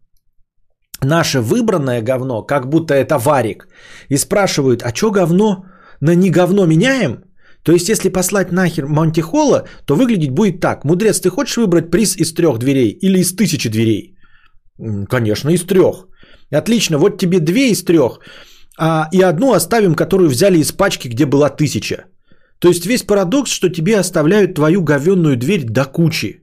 [1.00, 3.68] наше выбранное говно, как будто это варик.
[4.08, 5.64] И спрашивают, а что говно?
[6.00, 7.24] На не говно меняем?
[7.62, 10.84] То есть, если послать нахер Монтихола, то выглядеть будет так.
[10.84, 14.16] Мудрец, ты хочешь выбрать приз из трех дверей или из тысячи дверей?
[15.08, 16.08] Конечно, из трех.
[16.50, 18.18] Отлично, вот тебе две из трех,
[18.78, 22.04] а, и одну оставим, которую взяли из пачки, где была тысяча.
[22.58, 26.41] То есть весь парадокс, что тебе оставляют твою говенную дверь до кучи.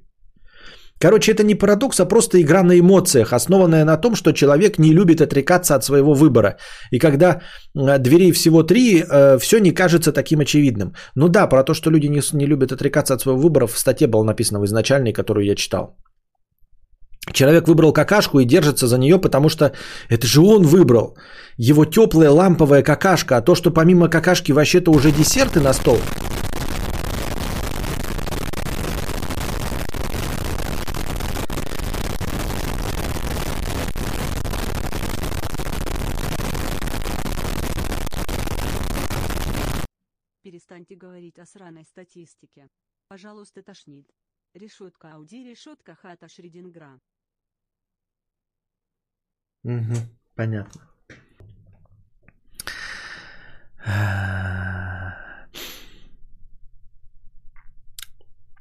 [1.02, 4.93] Короче, это не парадокс, а просто игра на эмоциях, основанная на том, что человек не
[4.93, 6.58] любит отрекаться от своего выбора.
[6.91, 7.41] И когда
[7.74, 10.93] дверей всего три, э, все не кажется таким очевидным.
[11.16, 14.08] Ну да, про то, что люди не, не любят отрекаться от своего выбора, в статье
[14.08, 15.95] было написано в изначальной, которую я читал.
[17.32, 19.72] Человек выбрал какашку и держится за нее, потому что
[20.10, 21.16] это же он выбрал.
[21.58, 26.00] Его теплая ламповая какашка, а то, что помимо какашки вообще-то уже десерты на стол,
[40.90, 42.68] Перестаньте говорить о сраной статистике.
[43.08, 44.08] Пожалуйста, тошнит.
[44.56, 47.00] Решетка Ауди, решетка хата Шридингра.
[49.64, 49.96] Угу,
[50.36, 50.82] понятно.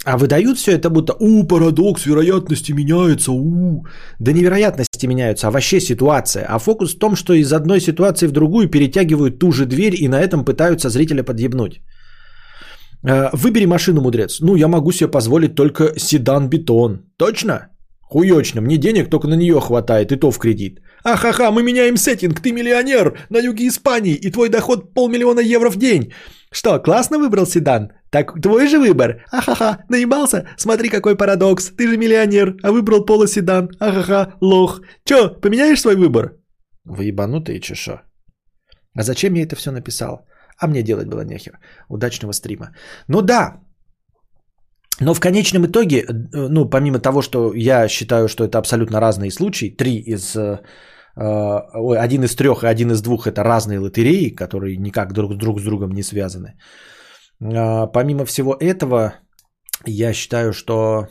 [0.05, 3.87] А выдают все это будто, у, парадокс, вероятности меняются, у.
[4.19, 6.47] Да не вероятности меняются, а вообще ситуация.
[6.49, 10.09] А фокус в том, что из одной ситуации в другую перетягивают ту же дверь и
[10.09, 11.81] на этом пытаются зрителя подъебнуть.
[13.05, 14.41] Э, выбери машину, мудрец.
[14.41, 17.05] Ну, я могу себе позволить только седан-бетон.
[17.17, 17.69] Точно?
[18.01, 20.81] Хуёчно, мне денег только на нее хватает, и то в кредит.
[21.05, 25.77] Ахаха, мы меняем сеттинг, ты миллионер на юге Испании, и твой доход полмиллиона евро в
[25.77, 26.13] день.
[26.51, 27.93] Что, классно выбрал седан?
[28.11, 29.25] Так твой же выбор.
[29.31, 30.49] Ахаха, наебался?
[30.57, 31.73] Смотри, какой парадокс.
[31.77, 33.69] Ты же миллионер, а выбрал полоседан.
[33.79, 34.81] Ахаха, лох.
[35.05, 36.33] Чё, поменяешь свой выбор?
[36.85, 38.01] Вы ебанутые чешо.
[38.95, 40.27] А зачем я это все написал?
[40.61, 41.59] А мне делать было нехер.
[41.89, 42.71] Удачного стрима.
[43.09, 43.61] Ну да,
[45.01, 49.31] но в конечном итоге, э, ну, помимо того, что я считаю, что это абсолютно разные
[49.31, 50.61] случаи, три из, э,
[51.17, 55.61] э, один из трех и один из двух это разные лотереи, которые никак друг, друг
[55.61, 56.55] с другом не связаны.
[57.41, 59.15] Помимо всего этого,
[59.87, 61.07] я считаю, что...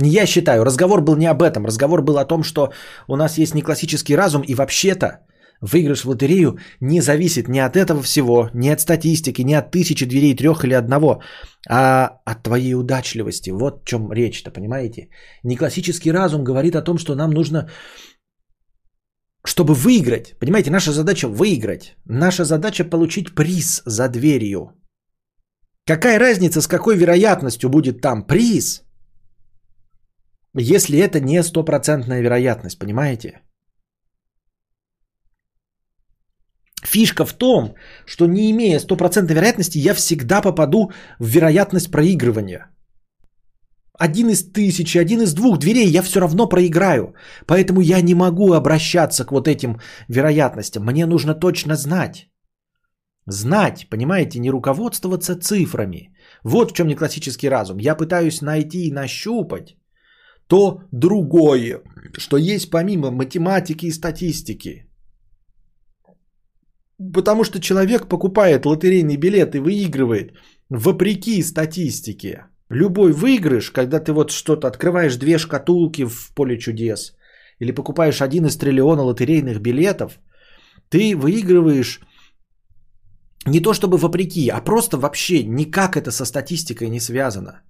[0.00, 1.66] Не я считаю, разговор был не об этом.
[1.66, 2.72] Разговор был о том, что
[3.08, 5.26] у нас есть не классический разум, и вообще-то
[5.60, 10.06] Выигрыш в лотерею не зависит ни от этого всего, ни от статистики, ни от тысячи
[10.06, 11.22] дверей, трех или одного,
[11.68, 13.50] а от твоей удачливости.
[13.50, 15.08] Вот в чем речь-то, понимаете?
[15.44, 17.68] Не классический разум говорит о том, что нам нужно,
[19.44, 20.38] чтобы выиграть.
[20.38, 21.96] Понимаете, наша задача выиграть.
[22.04, 24.74] Наша задача получить приз за дверью.
[25.86, 28.82] Какая разница, с какой вероятностью будет там приз,
[30.54, 33.40] если это не стопроцентная вероятность, понимаете?
[36.92, 37.74] Фишка в том,
[38.06, 42.70] что не имея стопроцентной вероятности, я всегда попаду в вероятность проигрывания.
[43.98, 47.14] Один из тысячи, один из двух дверей я все равно проиграю.
[47.46, 50.84] Поэтому я не могу обращаться к вот этим вероятностям.
[50.84, 52.30] Мне нужно точно знать.
[53.26, 56.14] Знать, понимаете, не руководствоваться цифрами.
[56.44, 57.78] Вот в чем не классический разум.
[57.78, 59.76] Я пытаюсь найти и нащупать
[60.46, 61.82] то другое,
[62.18, 64.87] что есть помимо математики и статистики.
[66.98, 70.32] Потому что человек покупает лотерейный билет и выигрывает
[70.68, 72.46] вопреки статистике.
[72.70, 77.14] Любой выигрыш, когда ты вот что-то открываешь две шкатулки в поле чудес
[77.60, 80.18] или покупаешь один из триллиона лотерейных билетов,
[80.90, 82.00] ты выигрываешь
[83.46, 87.62] не то чтобы вопреки, а просто вообще никак это со статистикой не связано.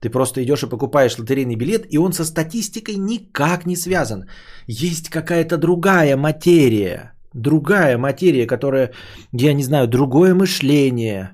[0.00, 4.24] Ты просто идешь и покупаешь лотерейный билет, и он со статистикой никак не связан.
[4.66, 8.92] Есть какая-то другая материя, другая материя, которая,
[9.32, 11.30] я не знаю, другое мышление.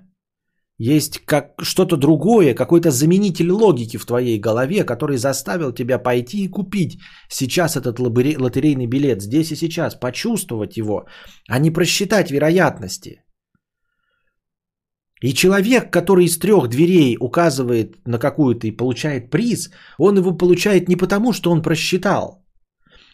[0.79, 6.49] Есть как что-то другое, какой-то заменитель логики в твоей голове, который заставил тебя пойти и
[6.49, 6.99] купить
[7.29, 11.05] сейчас этот лотерейный билет, здесь и сейчас, почувствовать его,
[11.49, 13.23] а не просчитать вероятности.
[15.21, 20.89] И человек, который из трех дверей указывает на какую-то и получает приз, он его получает
[20.89, 22.40] не потому, что он просчитал.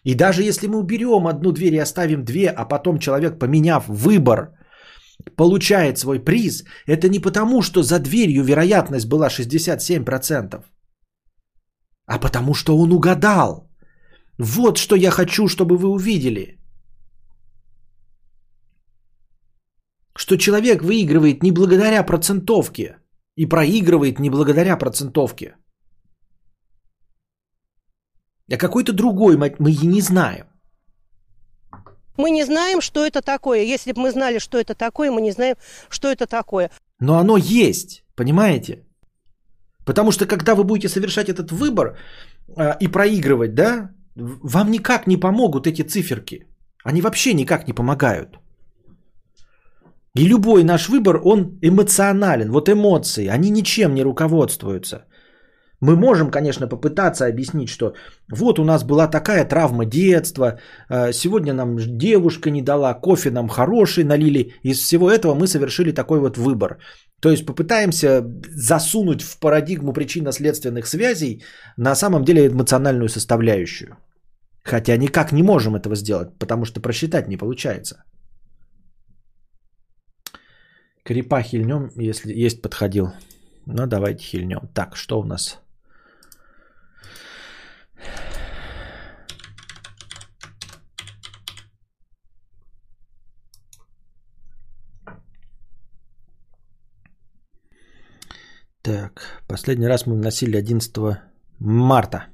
[0.06, 4.52] И даже если мы уберем одну дверь и оставим две, а потом человек, поменяв выбор,
[5.36, 10.64] получает свой приз, это не потому, что за дверью вероятность была 67%,
[12.06, 13.68] а потому что он угадал.
[14.38, 16.56] Вот что я хочу, чтобы вы увидели.
[20.18, 22.96] что человек выигрывает не благодаря процентовке
[23.36, 25.56] и проигрывает не благодаря процентовке.
[28.50, 30.46] А какой-то другой мы и не знаем.
[32.18, 33.74] Мы не знаем, что это такое.
[33.74, 35.56] Если бы мы знали, что это такое, мы не знаем,
[35.90, 36.70] что это такое.
[37.00, 38.84] Но оно есть, понимаете?
[39.84, 41.96] Потому что когда вы будете совершать этот выбор
[42.56, 46.46] э, и проигрывать, да, вам никак не помогут эти циферки.
[46.84, 48.38] Они вообще никак не помогают.
[50.14, 52.50] И любой наш выбор, он эмоционален.
[52.50, 55.04] Вот эмоции, они ничем не руководствуются.
[55.80, 57.94] Мы можем, конечно, попытаться объяснить, что
[58.32, 60.58] вот у нас была такая травма детства,
[60.88, 65.92] э, сегодня нам девушка не дала, кофе нам хороший налили, из всего этого мы совершили
[65.92, 66.78] такой вот выбор.
[67.20, 71.42] То есть попытаемся засунуть в парадигму причинно-следственных связей
[71.76, 73.96] на самом деле эмоциональную составляющую.
[74.64, 78.04] Хотя никак не можем этого сделать, потому что просчитать не получается.
[81.04, 83.12] Крипа хильнем, если есть подходил.
[83.66, 84.60] Ну, давайте хильнем.
[84.74, 85.60] Так, что у нас?
[98.86, 101.18] Так, последний раз мы вносили 11
[101.58, 102.28] марта.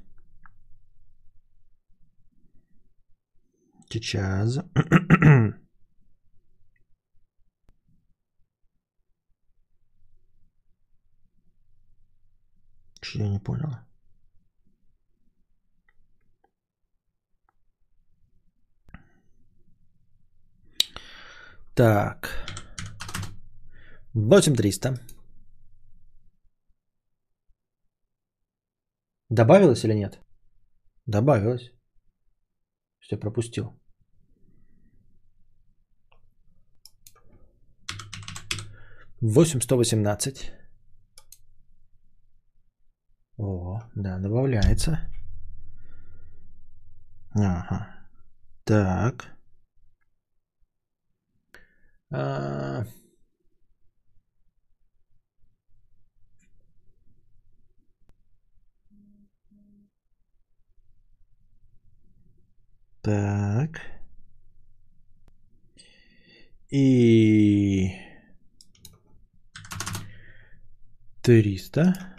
[3.89, 4.59] Сейчас.
[13.15, 13.69] Я не понял.
[21.75, 22.29] Так.
[24.13, 24.93] 8300.
[29.29, 30.19] Добавилось или нет?
[31.07, 31.71] Добавилось.
[32.99, 33.73] Все пропустил.
[39.19, 40.51] Восемь сто восемнадцать.
[43.37, 44.99] О, да, добавляется.
[47.31, 47.87] Ага.
[48.63, 49.33] Так.
[52.15, 52.85] А...
[63.01, 63.81] Так.
[66.69, 67.89] И...
[71.23, 72.15] Триста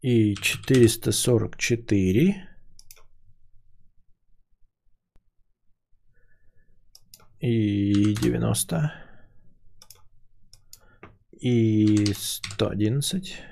[0.00, 2.47] и 444
[7.40, 8.92] и 90
[11.32, 13.42] и 111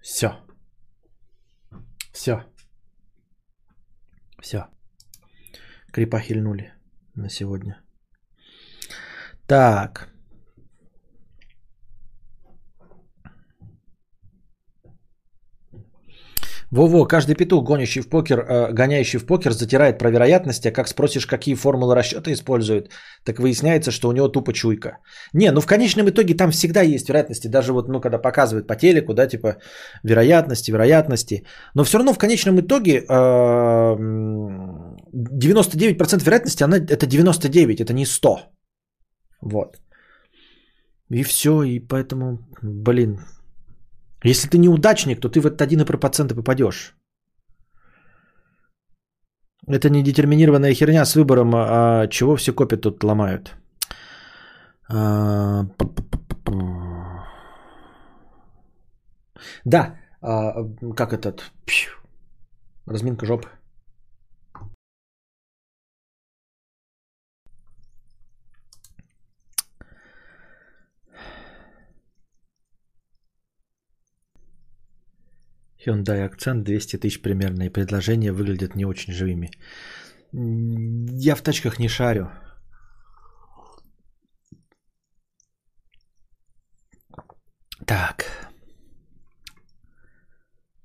[0.00, 0.40] все
[2.12, 2.44] все
[4.40, 4.68] все
[5.92, 6.72] крипа хильнули
[7.14, 7.82] на сегодня.
[9.46, 10.12] Так
[16.70, 20.88] Во-во, каждый петух, гонящий в покер, э, гоняющий в покер, затирает про вероятности, а как
[20.88, 22.90] спросишь, какие формулы расчета используют,
[23.24, 24.98] так выясняется, что у него тупо чуйка.
[25.32, 28.76] Не, ну в конечном итоге там всегда есть вероятности, даже вот, ну, когда показывают по
[28.76, 29.56] телеку, да, типа
[30.04, 33.04] вероятности, вероятности, но все равно в конечном итоге э,
[35.14, 38.40] 99% вероятности, она, это 99, это не 100.
[39.40, 39.78] Вот.
[41.10, 43.20] И все, и поэтому, блин,
[44.24, 46.94] если ты неудачник, то ты в этот 1% попадешь.
[49.66, 53.54] Это не детерминированная херня с выбором, а чего все копи тут ломают.
[54.88, 55.66] А,
[59.64, 60.64] Да, а,
[60.96, 61.44] как этот,
[62.86, 63.48] разминка жопы.
[75.88, 79.50] Hyundai акцент 200 тысяч примерно, и предложения выглядят не очень живыми.
[80.32, 82.30] Я в тачках не шарю.
[87.86, 88.24] Так.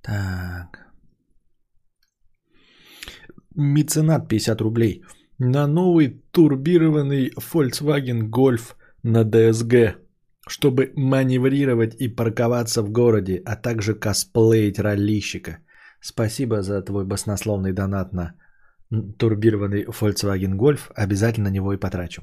[0.02, 0.94] Так.
[3.56, 5.04] Меценат 50 рублей.
[5.38, 9.96] На новый турбированный Volkswagen Golf на DSG,
[10.48, 15.60] чтобы маневрировать и парковаться в городе, а также косплеить раллищика.
[16.02, 18.34] Спасибо за твой баснословный донат на
[19.18, 20.92] турбированный Volkswagen Golf.
[20.96, 22.22] Обязательно на него и потрачу.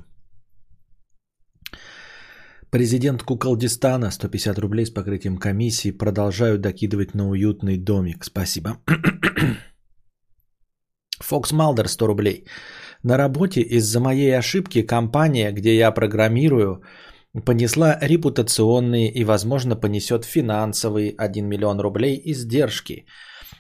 [2.70, 5.90] Президент Куколдистана 150 рублей с покрытием комиссии.
[5.90, 8.24] Продолжаю докидывать на уютный домик.
[8.24, 8.76] Спасибо.
[11.20, 12.44] Фокс Малдер 100 рублей.
[13.02, 16.82] На работе из-за моей ошибки компания, где я программирую,
[17.44, 23.06] понесла репутационные и, возможно, понесет финансовые 1 миллион рублей издержки.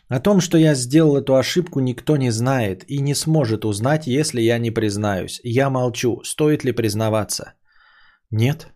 [0.08, 4.40] О том, что я сделал эту ошибку, никто не знает и не сможет узнать, если
[4.40, 5.40] я не признаюсь.
[5.44, 6.20] Я молчу.
[6.24, 7.54] Стоит ли признаваться?
[8.30, 8.68] Нет.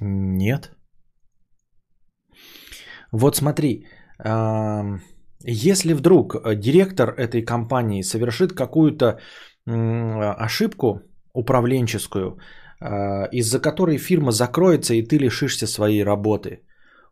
[0.00, 0.70] Нет.
[3.12, 3.86] Вот смотри,
[5.44, 9.18] если вдруг э, директор этой компании совершит какую-то
[9.66, 11.02] ошибку
[11.32, 12.38] управленческую,
[12.80, 16.62] из-за которой фирма закроется и ты лишишься своей работы,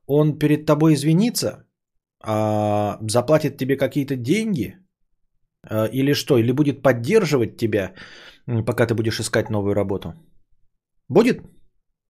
[0.06, 1.64] он перед тобой извинится,
[2.26, 4.78] а, заплатит тебе какие-то деньги
[5.62, 7.94] а, или что, или будет поддерживать тебя,
[8.66, 10.14] пока ты будешь искать новую работу?
[11.08, 11.42] Будет?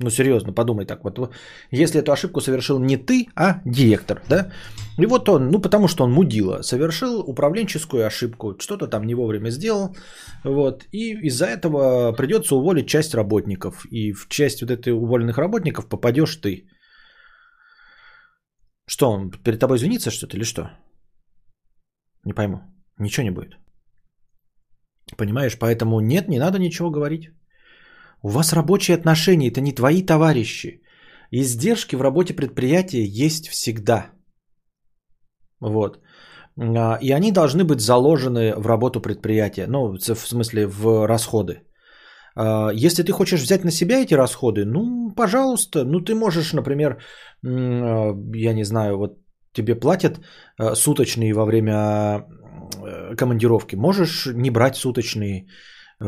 [0.00, 1.04] Ну, серьезно, подумай так.
[1.04, 1.34] Вот,
[1.70, 4.50] если эту ошибку совершил не ты, а директор, да?
[4.98, 9.50] И вот он, ну, потому что он мудила, совершил управленческую ошибку, что-то там не вовремя
[9.50, 9.96] сделал,
[10.44, 13.86] вот, и из-за этого придется уволить часть работников.
[13.90, 16.68] И в часть вот этой уволенных работников попадешь ты.
[18.86, 20.70] Что, он перед тобой извинится что-то или что?
[22.24, 22.62] Не пойму.
[22.98, 23.58] Ничего не будет.
[25.16, 27.30] Понимаешь, поэтому нет, не надо ничего говорить.
[28.24, 30.80] У вас рабочие отношения, это не твои товарищи.
[31.30, 34.12] Издержки в работе предприятия есть всегда.
[35.60, 35.98] Вот.
[36.58, 39.66] А, И они должны быть заложены в работу предприятия.
[39.66, 41.54] Ну, в смысле, в расходы.
[42.34, 45.84] А, Если ты хочешь взять на себя эти расходы, ну, пожалуйста.
[45.84, 46.96] Ну, ты можешь, например,
[47.46, 49.18] а, я не знаю, вот
[49.52, 50.20] тебе платят
[50.74, 53.76] суточные во время э, командировки.
[53.76, 55.46] Можешь не брать суточные
[56.00, 56.06] э,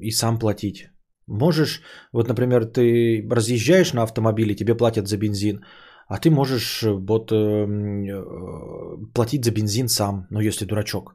[0.00, 0.91] и сам платить.
[1.26, 5.64] Можешь, вот, например, ты разъезжаешь на автомобиле, тебе платят за бензин,
[6.08, 11.14] а ты можешь вот э, э, платить за бензин сам, ну если дурачок.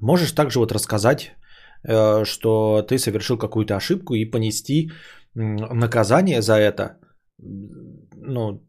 [0.00, 1.36] Можешь также вот рассказать,
[1.82, 4.90] э, что ты совершил какую-то ошибку и понести
[5.34, 6.98] наказание за это,
[7.38, 8.60] ну,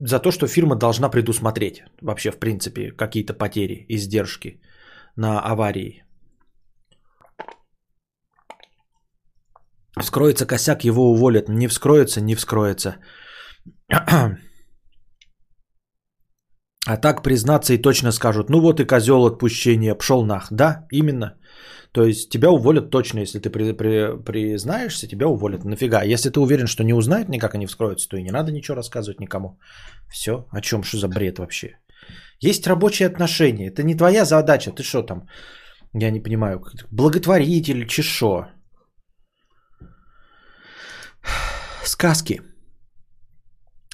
[0.00, 4.60] за то, что фирма должна предусмотреть вообще, в принципе, какие-то потери, издержки
[5.16, 6.04] на аварии.
[10.00, 11.48] Вскроется косяк, его уволят.
[11.48, 12.96] Не вскроется, не вскроется.
[16.86, 20.48] А так признаться и точно скажут, ну вот и козел отпущения, пшел нах.
[20.50, 21.38] Да, именно.
[21.92, 25.64] То есть тебя уволят точно, если ты при, при, признаешься, тебя уволят.
[25.64, 26.02] Нафига?
[26.02, 29.20] Если ты уверен, что не узнают никак они вскроются, то и не надо ничего рассказывать
[29.20, 29.58] никому.
[30.10, 31.78] Все, о чем, что за бред вообще?
[32.40, 34.72] Есть рабочие отношения, это не твоя задача.
[34.72, 35.28] Ты что там,
[35.94, 38.48] я не понимаю, благотворитель, чешо.
[41.84, 42.40] Сказки.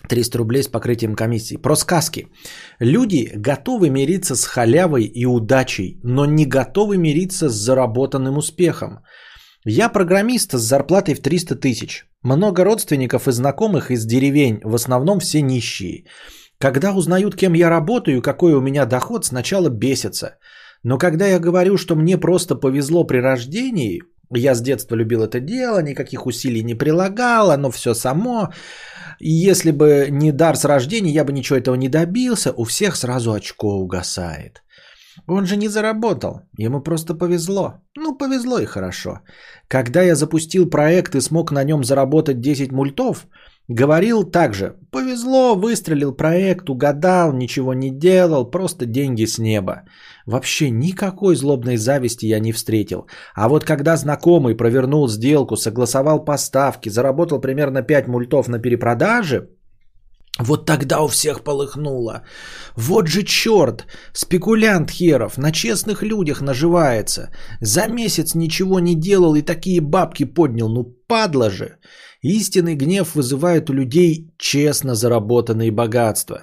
[0.09, 1.57] 300 рублей с покрытием комиссии.
[1.57, 2.29] Про сказки.
[2.81, 9.01] Люди готовы мириться с халявой и удачей, но не готовы мириться с заработанным успехом.
[9.65, 12.07] Я программист с зарплатой в 300 тысяч.
[12.23, 16.05] Много родственников и знакомых из деревень, в основном все нищие.
[16.59, 20.39] Когда узнают, кем я работаю и какой у меня доход, сначала бесятся.
[20.83, 24.03] Но когда я говорю, что мне просто повезло при рождении,
[24.35, 28.53] я с детства любил это дело, никаких усилий не прилагал, оно все само.
[29.19, 32.97] И если бы не дар с рождения, я бы ничего этого не добился, у всех
[32.97, 34.63] сразу очко угасает.
[35.27, 37.75] Он же не заработал, ему просто повезло.
[37.97, 39.21] Ну, повезло и хорошо.
[39.69, 43.27] Когда я запустил проект и смог на нем заработать 10 мультов,
[43.69, 49.83] говорил также, повезло, выстрелил проект, угадал, ничего не делал, просто деньги с неба.
[50.29, 53.07] Вообще никакой злобной зависти я не встретил.
[53.35, 59.49] А вот когда знакомый провернул сделку, согласовал поставки, заработал примерно 5 мультов на перепродаже,
[60.39, 62.23] вот тогда у всех полыхнуло.
[62.77, 67.31] Вот же черт, спекулянт херов, на честных людях наживается.
[67.63, 71.79] За месяц ничего не делал и такие бабки поднял, ну падла же.
[72.23, 76.43] Истинный гнев вызывает у людей честно заработанные богатства.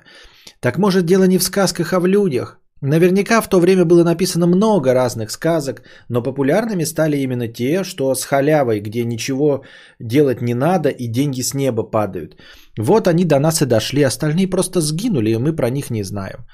[0.59, 2.59] Так может дело не в сказках, а в людях.
[2.85, 8.13] Наверняка в то время было написано много разных сказок, но популярными стали именно те, что
[8.13, 9.63] с халявой, где ничего
[9.99, 12.35] делать не надо и деньги с неба падают.
[12.77, 16.45] Вот они до нас и дошли, остальные просто сгинули, и мы про них не знаем.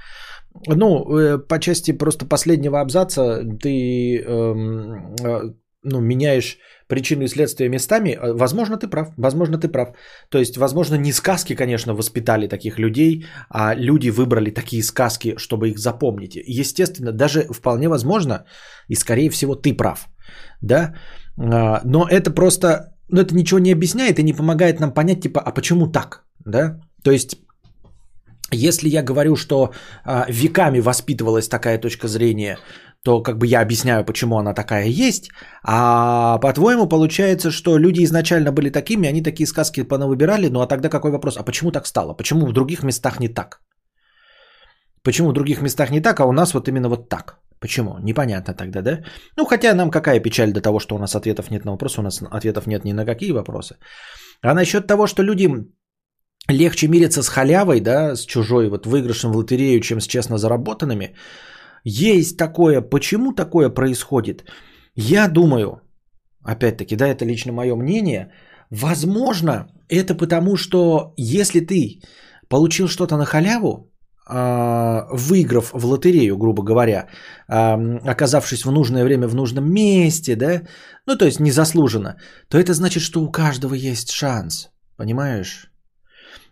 [0.68, 5.54] Ну, э, по части просто последнего абзаца ты эм, э,
[5.84, 6.58] ну, меняешь
[6.88, 9.08] причину и следствие местами, э, возможно, ты прав.
[9.18, 9.96] Возможно, ты прав.
[10.30, 15.70] То есть, возможно, не сказки, конечно, воспитали таких людей, а люди выбрали такие сказки, чтобы
[15.70, 16.36] их запомнить.
[16.36, 18.46] Естественно, даже вполне возможно,
[18.90, 20.08] и скорее всего, ты прав.
[20.62, 20.94] Да?
[21.38, 25.40] А, но это просто, ну, это ничего не объясняет и не помогает нам понять, типа,
[25.40, 26.24] а почему так?
[26.46, 26.80] Да?
[27.04, 27.38] То есть,
[28.52, 29.72] если я говорю, что
[30.04, 32.58] а, веками воспитывалась такая точка зрения,
[33.04, 35.32] то как бы я объясняю, почему она такая есть.
[35.64, 40.90] А по-твоему, получается, что люди изначально были такими, они такие сказки понавыбирали, ну а тогда
[40.90, 41.38] какой вопрос?
[41.38, 42.14] А почему так стало?
[42.14, 43.62] Почему в других местах не так?
[45.04, 47.40] Почему в других местах не так, а у нас вот именно вот так?
[47.60, 47.98] Почему?
[48.00, 49.00] Непонятно тогда, да?
[49.38, 52.04] Ну, хотя нам какая печаль до того, что у нас ответов нет на вопросы, у
[52.04, 53.78] нас ответов нет ни на какие вопросы.
[54.44, 55.50] А насчет того, что люди
[56.50, 61.16] легче мирятся с халявой, да, с чужой вот выигрышем в лотерею, чем с честно заработанными–
[61.84, 62.82] есть такое.
[62.82, 64.46] Почему такое происходит?
[64.96, 65.82] Я думаю,
[66.44, 68.32] опять-таки, да, это лично мое мнение,
[68.70, 72.02] возможно, это потому, что если ты
[72.50, 73.92] получил что-то на халяву,
[74.28, 77.08] а, выиграв в лотерею, грубо говоря,
[77.48, 80.62] а, оказавшись в нужное время в нужном месте, да,
[81.08, 82.18] ну то есть незаслуженно,
[82.48, 85.71] то это значит, что у каждого есть шанс, понимаешь?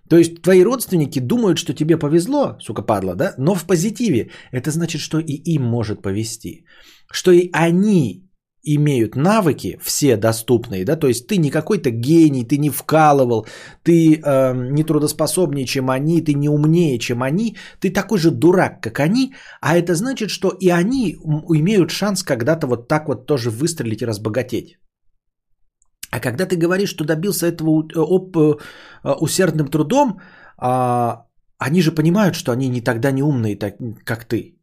[0.10, 3.34] То есть твои родственники думают, что тебе повезло, сука падла, да?
[3.38, 4.32] Но в позитиве.
[4.52, 6.66] Это значит, что и им может повезти.
[7.12, 8.30] Что и они
[8.64, 13.48] имеют навыки, все доступные, да, то есть ты не какой-то гений, ты не вкалывал,
[13.84, 18.82] ты э, не трудоспособнее, чем они, ты не умнее, чем они, ты такой же дурак,
[18.82, 21.16] как они, а это значит, что и они
[21.50, 24.78] имеют шанс когда-то вот так вот тоже выстрелить и разбогатеть.
[26.12, 28.58] А когда ты говоришь, что добился этого э, об, э,
[29.20, 30.20] усердным трудом,
[30.58, 31.26] а,
[31.58, 33.58] они же понимают, что они не тогда не умные,
[34.06, 34.56] как ты.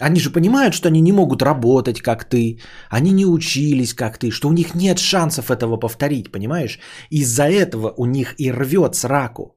[0.00, 2.58] Они же понимают, что они не могут работать, как ты,
[2.90, 6.78] они не учились, как ты, что у них нет шансов этого повторить, понимаешь?
[7.10, 9.56] Из-за этого у них и рвет сраку.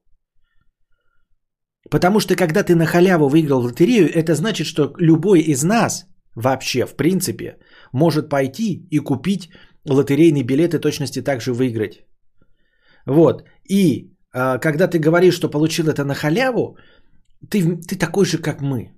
[1.92, 6.86] Потому что когда ты на халяву выиграл лотерею, это значит, что любой из нас вообще,
[6.86, 7.58] в принципе,
[7.92, 9.50] может пойти и купить
[9.86, 12.06] лотерейный билет и точности также выиграть.
[13.06, 13.44] Вот.
[13.70, 16.78] И э, когда ты говоришь, что получил это на халяву,
[17.50, 18.80] ты, ты такой же, как мы.
[18.82, 18.90] Э,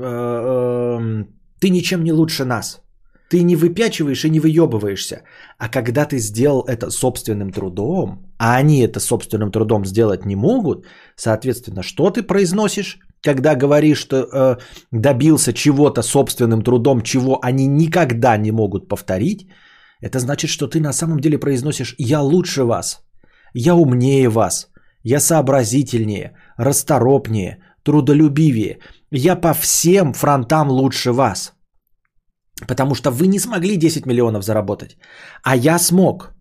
[0.00, 1.24] э,
[1.60, 2.82] ты ничем не лучше нас.
[3.30, 5.22] Ты не выпячиваешь и не выебываешься.
[5.58, 10.86] А когда ты сделал это собственным трудом, а они это собственным трудом сделать не могут,
[11.16, 12.98] соответственно, что ты произносишь?
[13.22, 14.56] когда говоришь, что э,
[14.90, 19.46] добился чего-то собственным трудом, чего они никогда не могут повторить,
[20.02, 23.02] это значит, что ты на самом деле произносишь «я лучше вас»,
[23.54, 24.68] «я умнее вас»,
[25.04, 28.78] «я сообразительнее», «расторопнее», «трудолюбивее»,
[29.12, 31.52] «я по всем фронтам лучше вас».
[32.68, 34.96] Потому что вы не смогли 10 миллионов заработать,
[35.42, 36.34] а я смог.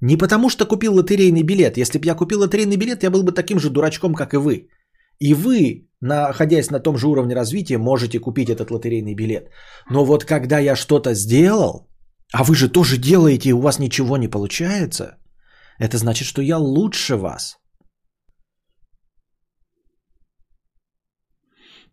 [0.00, 1.76] Не потому что купил лотерейный билет.
[1.76, 4.68] Если бы я купил лотерейный билет, я был бы таким же дурачком, как и вы.
[5.20, 9.50] И вы, находясь на том же уровне развития, можете купить этот лотерейный билет.
[9.90, 11.91] Но вот когда я что-то сделал,
[12.32, 15.18] а вы же тоже делаете, и у вас ничего не получается.
[15.78, 17.58] Это значит, что я лучше вас.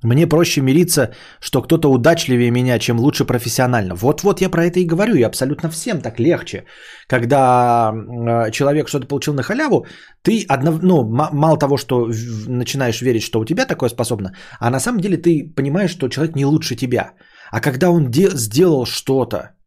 [0.04, 3.96] Мне проще мириться, что кто-то удачливее меня, чем лучше профессионально.
[3.96, 6.64] Вот-вот я про это и говорю, и абсолютно всем так легче.
[7.08, 9.86] Когда э, человек что-то получил на халяву,
[10.22, 10.82] ты однов...
[10.82, 11.04] ну,
[11.34, 12.08] мало того, что
[12.48, 16.36] начинаешь верить, что у тебя такое способно, а на самом деле ты понимаешь, что человек
[16.36, 17.12] не лучше тебя.
[17.52, 19.59] А когда он де- сделал что-то,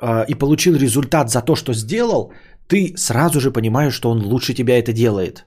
[0.00, 2.32] а, и получил результат за то, что сделал,
[2.68, 5.46] ты сразу же понимаешь, что он лучше тебя это делает.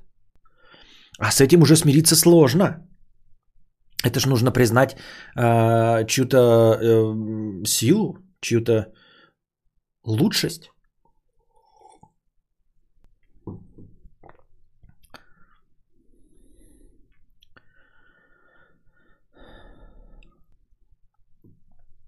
[1.19, 2.87] А с этим уже смириться сложно.
[4.03, 4.95] Это же нужно признать
[5.37, 6.37] э, чью-то
[6.81, 8.91] э, силу, чью-то
[10.03, 10.70] лучшесть.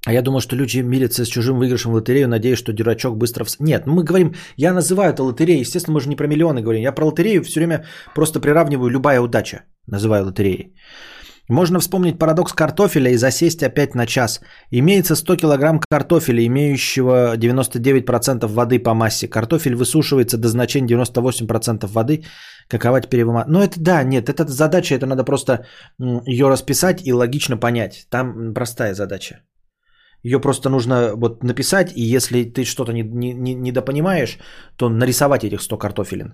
[0.05, 3.45] А я думал, что люди мирятся с чужим выигрышем в лотерею, надеясь, что дурачок быстро...
[3.45, 3.59] Вс...
[3.59, 6.81] Нет, мы говорим, я называю это лотереей, естественно, мы же не про миллионы говорим.
[6.81, 10.75] Я про лотерею все время просто приравниваю любая удача, называю лотереей.
[11.49, 14.41] Можно вспомнить парадокс картофеля и засесть опять на час.
[14.71, 19.27] Имеется 100 кг картофеля, имеющего 99% воды по массе.
[19.27, 22.23] Картофель высушивается до значения 98% воды.
[22.69, 25.65] Какова теперь его Ну это да, нет, это задача, это надо просто
[26.25, 28.07] ее расписать и логично понять.
[28.09, 29.41] Там простая задача.
[30.23, 34.39] Ее просто нужно вот написать, и если ты что-то не, не, не недопонимаешь,
[34.77, 36.33] то нарисовать этих 100 картофелин.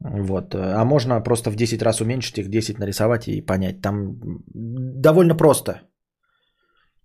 [0.00, 0.54] Вот.
[0.54, 3.80] А можно просто в 10 раз уменьшить их, 10 нарисовать и понять.
[3.82, 4.20] Там
[5.02, 5.82] довольно просто.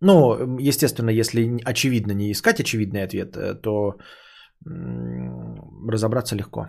[0.01, 3.95] Ну, естественно, если очевидно не искать очевидный ответ, э, то
[5.87, 6.67] разобраться легко.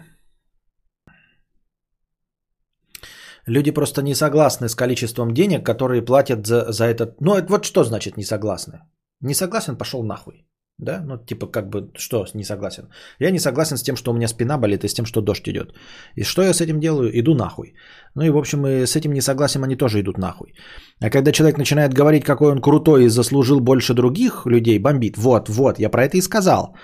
[3.47, 7.21] Люди просто не согласны с количеством денег, которые платят за, за этот...
[7.21, 8.81] Ну, это вот что значит не согласны?
[9.21, 10.47] Не согласен, пошел нахуй.
[10.79, 12.83] Да, ну типа как бы что не согласен?
[13.19, 15.49] Я не согласен с тем, что у меня спина болит и с тем, что дождь
[15.49, 15.73] идет.
[16.17, 17.11] И что я с этим делаю?
[17.19, 17.75] Иду нахуй.
[18.15, 20.53] Ну и в общем и с этим не согласен, они тоже идут нахуй.
[21.01, 25.17] А когда человек начинает говорить, какой он крутой и заслужил больше других людей, бомбит.
[25.17, 26.77] Вот, вот, я про это и сказал.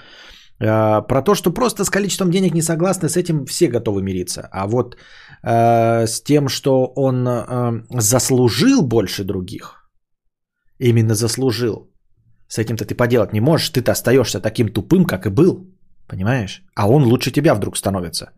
[0.58, 4.48] А, про то, что просто с количеством денег не согласны, с этим все готовы мириться.
[4.52, 4.96] А вот
[5.42, 9.90] э, с тем, что он э, заслужил больше других,
[10.78, 11.91] именно заслужил,
[12.52, 13.70] с этим-то ты поделать не можешь.
[13.70, 15.66] Ты-то остаешься таким тупым, как и был.
[16.06, 16.62] Понимаешь?
[16.74, 18.30] А он лучше тебя вдруг становится.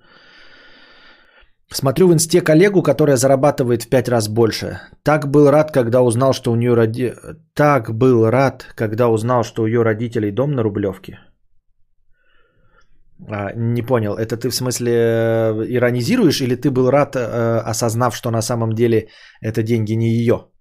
[1.72, 4.78] Смотрю в инсте коллегу, которая зарабатывает в пять раз больше.
[5.02, 7.12] Так был рад, когда узнал, что у нее роди...
[7.54, 11.18] Так был рад, когда узнал, что у ее родителей дом на Рублевке.
[13.28, 18.14] А, не понял, это ты в смысле э, иронизируешь или ты был рад, э, осознав,
[18.14, 19.08] что на самом деле
[19.40, 20.53] это деньги не ее?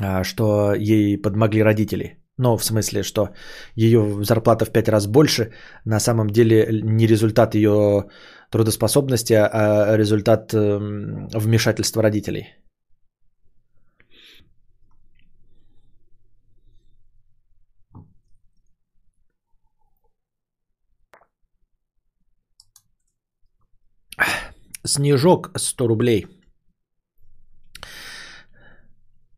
[0.00, 2.16] А, что ей подмогли родители.
[2.38, 3.28] Ну, в смысле, что
[3.76, 5.52] ее зарплата в пять раз больше,
[5.84, 8.08] на самом деле не результат ее
[8.50, 12.46] трудоспособности, а результат эм, вмешательства родителей.
[24.82, 26.26] Снежок 100 рублей–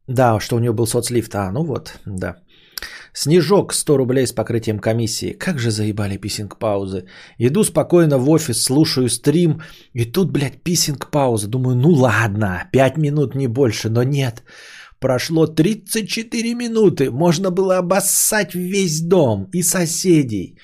[0.06, 1.34] да, что у нее был соцлифт.
[1.34, 2.36] А, ну вот, да.
[3.14, 5.32] Снежок 100 рублей с покрытием комиссии.
[5.38, 7.04] Как же заебали писинг-паузы.
[7.38, 9.60] Иду спокойно в офис, слушаю стрим,
[9.92, 11.48] и тут, блядь, писинг-пауза.
[11.48, 14.42] Думаю, ну ладно, 5 минут не больше, но нет.
[14.98, 20.56] Прошло 34 минуты, можно было обоссать весь дом и соседей.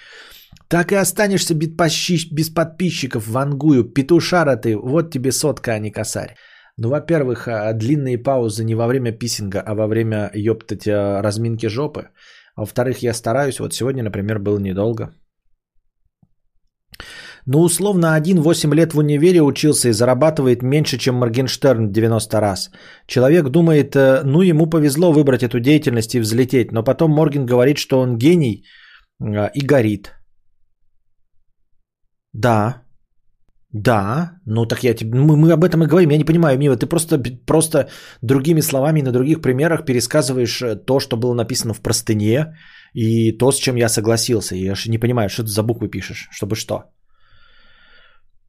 [0.68, 6.36] Так и останешься без подписчиков, вангую, петушара ты, вот тебе сотка, а не косарь.
[6.80, 11.66] Ну, во-первых, а, длинные паузы не во время писинга, а во время, ёптать, а, разминки
[11.68, 12.10] жопы.
[12.54, 13.58] А во-вторых, я стараюсь.
[13.58, 15.12] Вот сегодня, например, было недолго.
[17.46, 22.70] Ну, условно, один 8 лет в универе учился и зарабатывает меньше, чем Моргенштерн 90 раз.
[23.06, 27.78] Человек думает, э, ну, ему повезло выбрать эту деятельность и взлететь, но потом Морген говорит,
[27.78, 28.64] что он гений
[29.54, 30.12] и горит.
[32.32, 32.82] Да,
[33.72, 36.76] да, ну так я тебе, мы, мы об этом и говорим, я не понимаю, Мила,
[36.76, 37.88] ты просто, просто
[38.22, 42.56] другими словами на других примерах пересказываешь э, то, что было написано в простыне,
[42.94, 44.56] и то, с чем я согласился.
[44.56, 46.84] Я же не понимаю, что ты за буквы пишешь, чтобы что.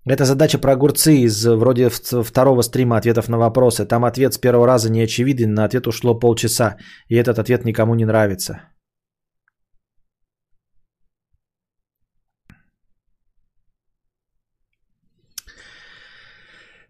[0.05, 3.85] Это задача про огурцы из вроде второго стрима ответов на вопросы.
[3.85, 6.77] Там ответ с первого раза не очевиден, на ответ ушло полчаса,
[7.09, 8.61] и этот ответ никому не нравится.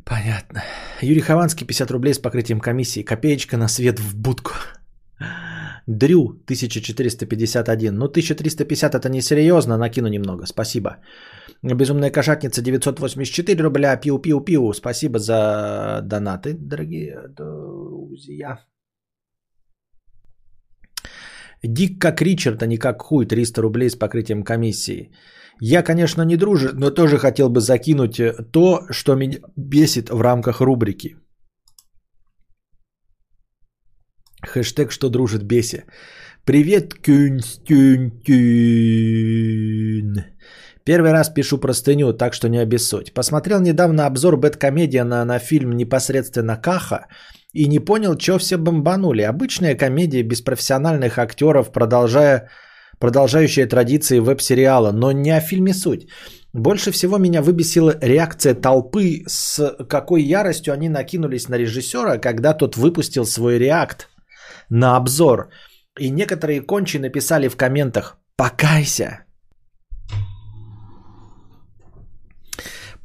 [0.10, 0.64] Понятно.
[1.02, 3.04] Юрий Хованский, 50 рублей с покрытием комиссии.
[3.04, 4.52] Копеечка на свет в будку.
[5.88, 7.96] Дрю, 1451.
[7.96, 10.46] Ну, 1350 это несерьезно, накину немного.
[10.48, 10.98] Спасибо.
[11.62, 13.96] Безумная кошатница, 984 рубля.
[13.98, 14.74] Пиу-пиу-пиу.
[14.74, 18.66] Спасибо за донаты, дорогие друзья.
[21.64, 23.26] Дик как Ричард, а не как хуй.
[23.26, 25.12] 300 рублей с покрытием комиссии.
[25.62, 30.22] Я, конечно, не дружу, но тоже хотел бы закинуть э, то, что меня бесит в
[30.22, 31.16] рамках рубрики.
[34.42, 35.84] Хэштег «Что дружит беси».
[36.46, 38.20] Привет, Кюнстюнтюн.
[40.86, 43.14] Первый раз пишу простыню, так что не обессудь.
[43.14, 47.08] Посмотрел недавно обзор Бэткомедия на, на фильм непосредственно Каха
[47.54, 49.22] и не понял, что все бомбанули.
[49.24, 52.50] Обычная комедия без профессиональных актеров, продолжая,
[53.00, 56.08] продолжающая традиции веб-сериала, но не о фильме суть.
[56.54, 62.76] Больше всего меня выбесила реакция толпы, с какой яростью они накинулись на режиссера, когда тот
[62.76, 64.10] выпустил свой реакт
[64.70, 65.50] на обзор.
[66.00, 69.26] И некоторые кончи написали в комментах «Покайся!»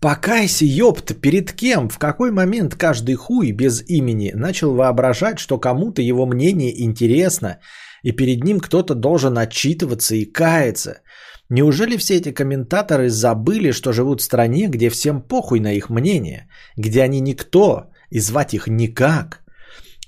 [0.01, 1.89] Покайся, ёпта, перед кем?
[1.89, 7.59] В какой момент каждый хуй без имени начал воображать, что кому-то его мнение интересно,
[8.05, 11.01] и перед ним кто-то должен отчитываться и каяться?
[11.49, 16.49] Неужели все эти комментаторы забыли, что живут в стране, где всем похуй на их мнение,
[16.77, 19.41] где они никто и звать их никак?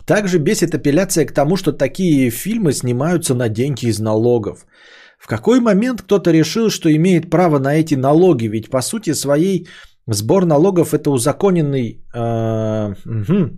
[0.06, 4.66] Также бесит апелляция к тому, что такие фильмы снимаются на деньги из налогов.
[5.18, 8.46] В какой момент кто-то решил, что имеет право на эти налоги?
[8.46, 9.66] Ведь по сути своей
[10.06, 12.04] сбор налогов это узаконенный...
[12.14, 13.50] Угу.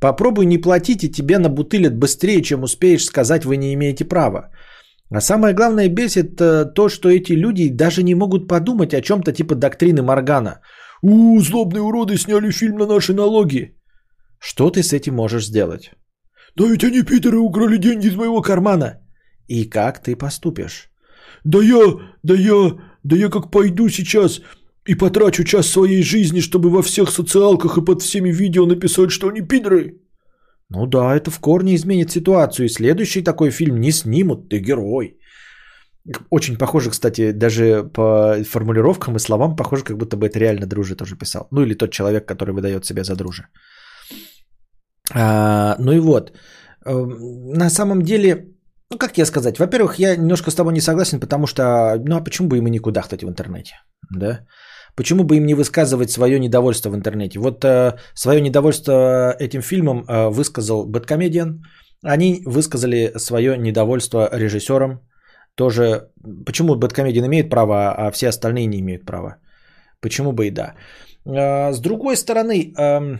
[0.00, 4.50] Попробуй не платить, и тебе набутылят быстрее, чем успеешь сказать, вы не имеете права.
[5.12, 9.32] А самое главное бесит э, то, что эти люди даже не могут подумать о чем-то
[9.32, 10.60] типа доктрины Моргана.
[11.02, 13.76] «У, злобные уроды сняли фильм на наши налоги!»
[14.38, 15.90] Что ты с этим можешь сделать?
[16.56, 19.00] «Да ведь они, пидоры, украли деньги из моего кармана!»
[19.50, 20.90] И как ты поступишь?
[21.44, 21.80] Да я,
[22.22, 24.40] да я, да я как пойду сейчас
[24.88, 29.28] и потрачу час своей жизни, чтобы во всех социалках и под всеми видео написать, что
[29.28, 30.00] они пидоры.
[30.68, 35.16] Ну да, это в корне изменит ситуацию, и следующий такой фильм не снимут, ты герой.
[36.30, 40.96] Очень похоже, кстати, даже по формулировкам и словам, похоже, как будто бы это реально Друже
[40.96, 41.48] тоже писал.
[41.50, 43.48] Ну или тот человек, который выдает себя за Друже.
[45.12, 46.32] А, ну и вот.
[46.86, 48.46] Эм, на самом деле,
[48.90, 49.58] ну, как тебе сказать?
[49.58, 51.62] Во-первых, я немножко с тобой не согласен, потому что,
[52.06, 53.74] ну, а почему бы и не кудахтать в интернете,
[54.10, 54.46] да?
[55.00, 57.38] Почему бы им не высказывать свое недовольство в интернете?
[57.38, 61.62] Вот э, свое недовольство этим фильмом э, высказал Бэткомедиан.
[62.04, 65.00] Они высказали свое недовольство режиссером.
[65.54, 66.10] Тоже,
[66.44, 69.36] почему Бэткомедиан имеет право, а все остальные не имеют права?
[70.02, 70.74] Почему бы и да?
[71.24, 73.18] Э, с другой стороны, э,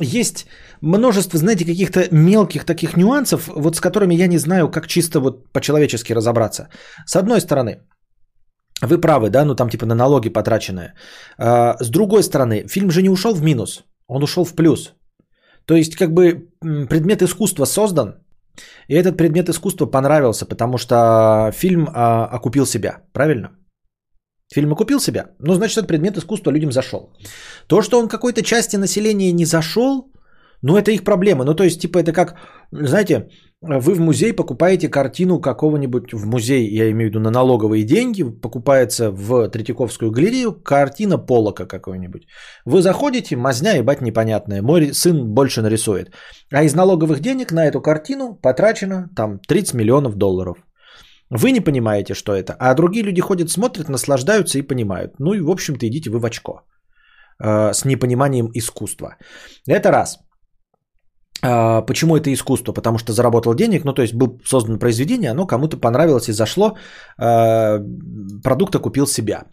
[0.00, 0.46] есть
[0.82, 5.50] множество, знаете, каких-то мелких таких нюансов, вот с которыми я не знаю, как чисто вот
[5.50, 6.68] по-человечески разобраться.
[7.06, 7.78] С одной стороны,
[8.86, 10.94] вы правы, да, ну там типа на налоги потраченные.
[11.38, 14.94] А, с другой стороны, фильм же не ушел в минус, он ушел в плюс.
[15.66, 18.14] То есть как бы предмет искусства создан,
[18.88, 23.50] и этот предмет искусства понравился, потому что фильм а, окупил себя, правильно?
[24.54, 27.12] Фильм окупил себя, ну, значит, этот предмет искусства людям зашел.
[27.66, 30.12] То, что он какой-то части населения не зашел,
[30.62, 31.44] ну, это их проблема.
[31.44, 32.36] Ну, то есть, типа, это как,
[32.70, 33.28] знаете,
[33.66, 38.22] вы в музей покупаете картину какого-нибудь, в музей, я имею в виду на налоговые деньги,
[38.22, 42.26] покупается в Третьяковскую галерею картина Полока какой-нибудь.
[42.66, 44.62] Вы заходите, мазня, ебать, непонятная.
[44.62, 46.12] Мой сын больше нарисует.
[46.52, 50.58] А из налоговых денег на эту картину потрачено там 30 миллионов долларов.
[51.30, 55.14] Вы не понимаете, что это, а другие люди ходят, смотрят, наслаждаются и понимают.
[55.18, 56.60] Ну и, в общем-то, идите вы в очко
[57.42, 59.16] э, с непониманием искусства.
[59.66, 60.18] Это раз.
[61.44, 62.72] Э, почему это искусство?
[62.72, 66.76] Потому что заработал денег, ну то есть был создано произведение, оно кому-то понравилось и зашло,
[67.18, 67.80] э,
[68.42, 69.44] продукт окупил себя.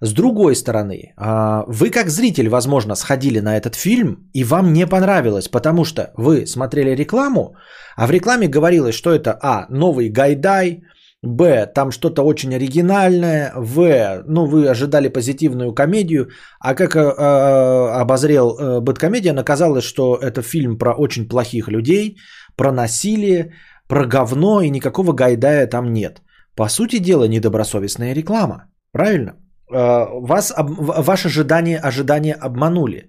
[0.00, 4.86] С другой стороны, э, вы как зритель, возможно, сходили на этот фильм и вам не
[4.86, 7.54] понравилось, потому что вы смотрели рекламу,
[7.96, 10.82] а в рекламе говорилось, что это а, новый гайдай,
[11.26, 13.52] Б, там что-то очень оригинальное.
[13.56, 16.28] В, ну вы ожидали позитивную комедию.
[16.60, 22.16] А как э, э обозрел э, Бэткомедия, оказалось, что это фильм про очень плохих людей,
[22.56, 23.52] про насилие,
[23.88, 26.22] про говно и никакого гайдая там нет.
[26.56, 28.64] По сути дела, недобросовестная реклама.
[28.92, 29.32] Правильно?
[29.72, 30.70] Э, вас, об,
[31.04, 33.08] ваши ожидания, ожидания обманули.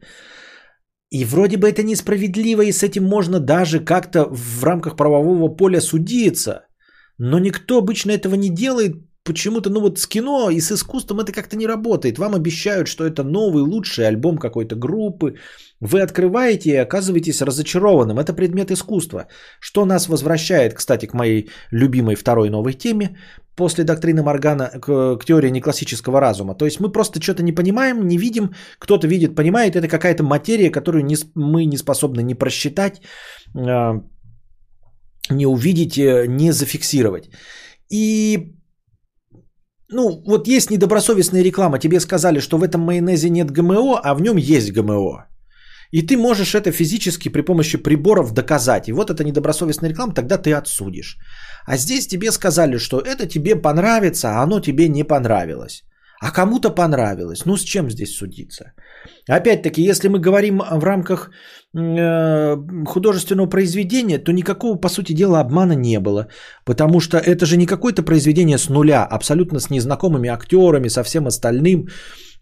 [1.12, 5.82] И вроде бы это несправедливо, и с этим можно даже как-то в рамках правового поля
[5.82, 6.62] судиться–
[7.18, 8.96] но никто обычно этого не делает.
[9.24, 12.20] Почему-то, ну вот с кино и с искусством это как-то не работает.
[12.20, 15.36] Вам обещают, что это новый, лучший альбом какой-то группы.
[15.80, 18.20] Вы открываете и оказываетесь разочарованным.
[18.20, 19.28] Это предмет искусства.
[19.60, 23.18] Что нас возвращает, кстати, к моей любимой второй новой теме
[23.56, 26.56] после доктрины Моргана к, к теории неклассического разума.
[26.56, 29.76] То есть мы просто что-то не понимаем, не видим, кто-то видит, понимает.
[29.76, 33.02] Это какая-то материя, которую не, мы не способны не просчитать,
[33.56, 34.02] а,
[35.30, 37.30] не увидеть, э, не зафиксировать.
[37.90, 38.56] И
[39.90, 41.80] ну, вот есть недобросовестная реклама.
[41.80, 45.28] Тебе сказали, что в этом майонезе нет ГМО, а в нем есть ГМО.
[45.92, 48.90] И ты можешь это физически при помощи приборов доказать.
[48.90, 51.18] И вот это недобросовестная реклама, тогда ты отсудишь.
[51.66, 55.84] А здесь тебе сказали, что это тебе понравится, а оно тебе не понравилось.
[56.26, 57.46] А кому-то понравилось.
[57.46, 58.64] Ну, с чем здесь судиться?
[59.30, 61.30] Опять-таки, если мы говорим в рамках
[61.78, 62.58] э,
[62.88, 66.28] художественного произведения, то никакого, по сути дела, обмана не было.
[66.66, 71.28] Потому что это же не какое-то произведение с нуля, абсолютно с незнакомыми актерами, со всем
[71.28, 71.90] остальным,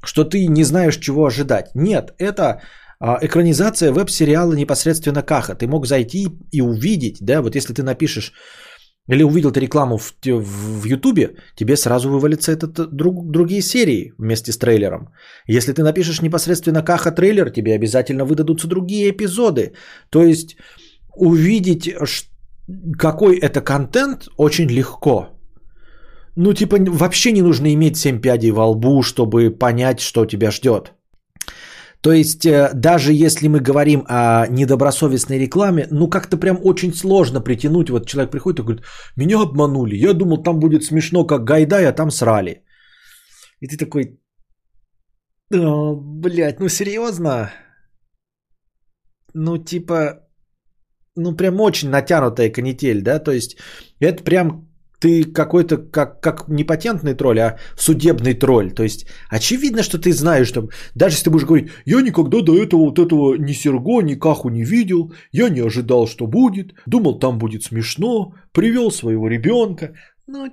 [0.05, 1.75] что ты не знаешь, чего ожидать.
[1.75, 2.61] Нет, это
[3.01, 5.55] а, экранизация веб-сериала непосредственно Каха.
[5.55, 8.31] Ты мог зайти и увидеть, да, вот если ты напишешь
[9.09, 14.51] или увидел ты рекламу в, в, Ютубе, тебе сразу вывалится этот друг, другие серии вместе
[14.51, 15.09] с трейлером.
[15.47, 19.73] Если ты напишешь непосредственно Каха трейлер, тебе обязательно выдадутся другие эпизоды.
[20.09, 20.55] То есть
[21.15, 21.89] увидеть,
[22.97, 25.29] какой это контент, очень легко.
[26.35, 30.93] Ну, типа, вообще не нужно иметь 7 пядей во лбу, чтобы понять, что тебя ждет.
[32.03, 37.39] То есть э, даже если мы говорим о недобросовестной рекламе, ну как-то прям очень сложно
[37.39, 37.89] притянуть.
[37.89, 38.83] Вот человек приходит и говорит,
[39.15, 42.65] меня обманули, я думал там будет смешно, как Гайдай, а там срали.
[43.61, 44.19] И ты такой,
[45.53, 47.51] о, блядь, ну серьезно?
[49.33, 50.27] Ну типа,
[51.15, 53.55] ну прям очень натянутая канитель, да, то есть
[54.01, 54.67] это прям
[55.03, 58.71] ты какой-то как, как не патентный тролль, а судебный тролль.
[58.71, 62.53] То есть очевидно, что ты знаешь, что даже если ты будешь говорить, я никогда до
[62.53, 67.19] этого вот этого ни Серго, ни Каху не видел, я не ожидал, что будет, думал,
[67.19, 69.93] там будет смешно, привел своего ребенка.
[70.27, 70.47] Ну,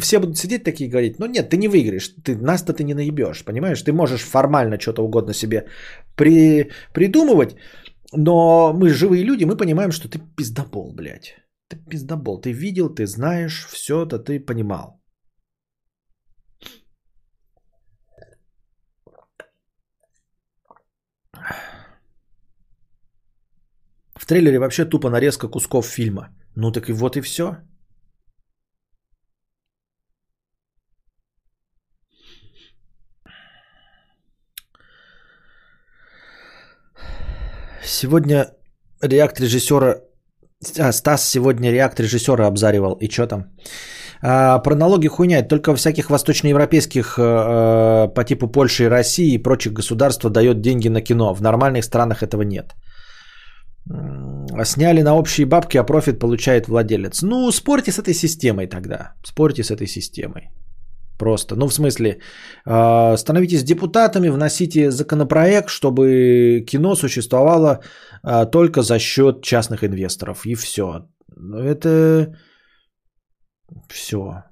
[0.00, 2.94] все будут сидеть такие и говорить, ну нет, ты не выиграешь, ты, нас-то ты не
[2.94, 3.82] наебешь, понимаешь?
[3.82, 5.66] Ты можешь формально что-то угодно себе
[6.16, 7.54] при, придумывать,
[8.14, 11.36] но мы живые люди, мы понимаем, что ты пиздобол, блядь.
[11.68, 12.40] Ты пиздобол.
[12.40, 15.02] Ты видел, ты знаешь, все это ты понимал.
[24.16, 26.28] В трейлере вообще тупо нарезка кусков фильма.
[26.56, 27.56] Ну так и вот и все.
[37.84, 38.54] Сегодня
[39.00, 40.07] реакт режиссера
[40.78, 42.96] а, Стас сегодня реакт режиссера обзаривал.
[43.00, 43.44] И что там?
[44.22, 45.48] А, про налоги хуйня.
[45.48, 51.00] Только всяких восточноевропейских а, по типу Польши и России и прочих государств дает деньги на
[51.00, 51.34] кино.
[51.34, 52.74] В нормальных странах этого нет.
[54.64, 57.22] Сняли на общие бабки, а профит получает владелец.
[57.22, 59.14] Ну, спорьте с этой системой тогда.
[59.24, 60.50] Спорьте с этой системой.
[61.18, 61.56] Просто.
[61.56, 62.20] Ну, в смысле,
[62.64, 67.80] становитесь депутатами, вносите законопроект, чтобы кино существовало
[68.22, 70.46] а, только за счет частных инвесторов.
[70.46, 71.08] И все.
[71.54, 72.36] Это
[73.88, 74.44] все.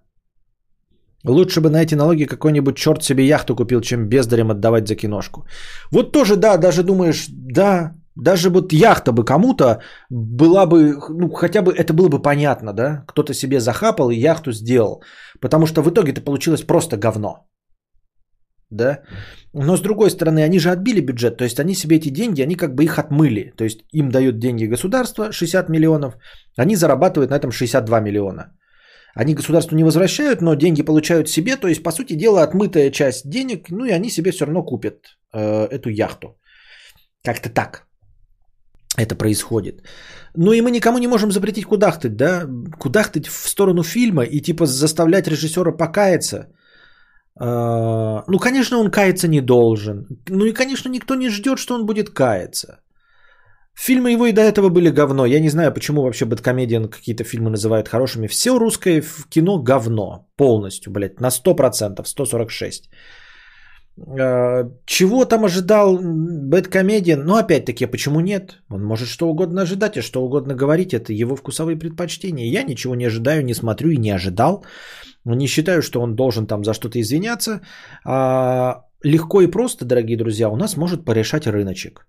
[1.24, 5.46] Лучше бы на эти налоги какой-нибудь черт себе яхту купил, чем бездарем отдавать за киношку.
[5.92, 9.80] Вот тоже, да, даже думаешь, да, даже вот яхта бы кому-то
[10.10, 14.52] была бы, ну, хотя бы это было бы понятно, да, кто-то себе захапал и яхту
[14.52, 15.02] сделал,
[15.40, 17.46] потому что в итоге это получилось просто говно
[18.70, 19.02] да.
[19.52, 22.56] Но с другой стороны, они же отбили бюджет, то есть они себе эти деньги, они
[22.56, 23.52] как бы их отмыли.
[23.56, 26.14] То есть им дают деньги государство 60 миллионов,
[26.58, 28.52] они зарабатывают на этом 62 миллиона.
[29.14, 33.30] Они государству не возвращают, но деньги получают себе, то есть по сути дела отмытая часть
[33.30, 36.38] денег, ну и они себе все равно купят э, эту яхту.
[37.24, 37.85] Как-то так
[38.96, 39.82] это происходит.
[40.34, 42.46] Ну и мы никому не можем запретить кудахтать, да,
[42.78, 46.48] кудахтать в сторону фильма и типа заставлять режиссера покаяться–
[47.38, 50.06] а, ну, конечно, он каяться не должен.
[50.28, 52.80] Ну и, конечно, никто не ждет, что он будет каяться.
[53.74, 55.26] Фильмы его и до этого были говно.
[55.26, 58.26] Я не знаю, почему вообще Бэткомедиан какие-то фильмы называют хорошими.
[58.26, 60.26] Все русское кино говно.
[60.36, 62.88] Полностью, блядь, на 100%, 146.
[63.98, 67.24] А, чего там ожидал Бэткомедиан?
[67.24, 68.62] Ну, опять-таки, почему нет?
[68.68, 70.94] Он может что угодно ожидать, а что угодно говорить.
[70.94, 72.52] Это его вкусовые предпочтения.
[72.52, 74.64] Я ничего не ожидаю, не смотрю и не ожидал.
[75.24, 77.60] Не считаю, что он должен там за что-то извиняться.
[78.04, 82.06] А, легко и просто, дорогие друзья, у нас может порешать рыночек.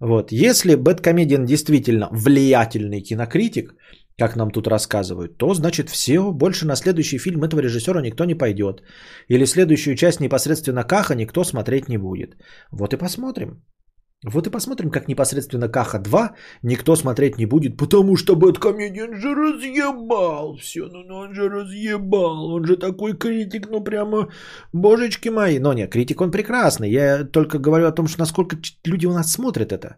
[0.00, 0.32] Вот.
[0.32, 3.74] Если Бэткомедиан действительно влиятельный кинокритик,
[4.18, 8.34] как нам тут рассказывают, то значит все, больше на следующий фильм этого режиссера никто не
[8.34, 8.82] пойдет.
[9.28, 12.36] Или следующую часть непосредственно Каха никто смотреть не будет.
[12.70, 13.62] Вот и посмотрим.
[14.24, 19.34] Вот и посмотрим, как непосредственно Каха 2 никто смотреть не будет, потому что Бэткомедиан же
[19.34, 24.28] разъебал все, ну, ну он же разъебал, он же такой критик, ну прямо,
[24.72, 25.58] божечки мои.
[25.58, 28.56] Но нет, критик он прекрасный, я только говорю о том, что насколько
[28.86, 29.96] люди у нас смотрят это,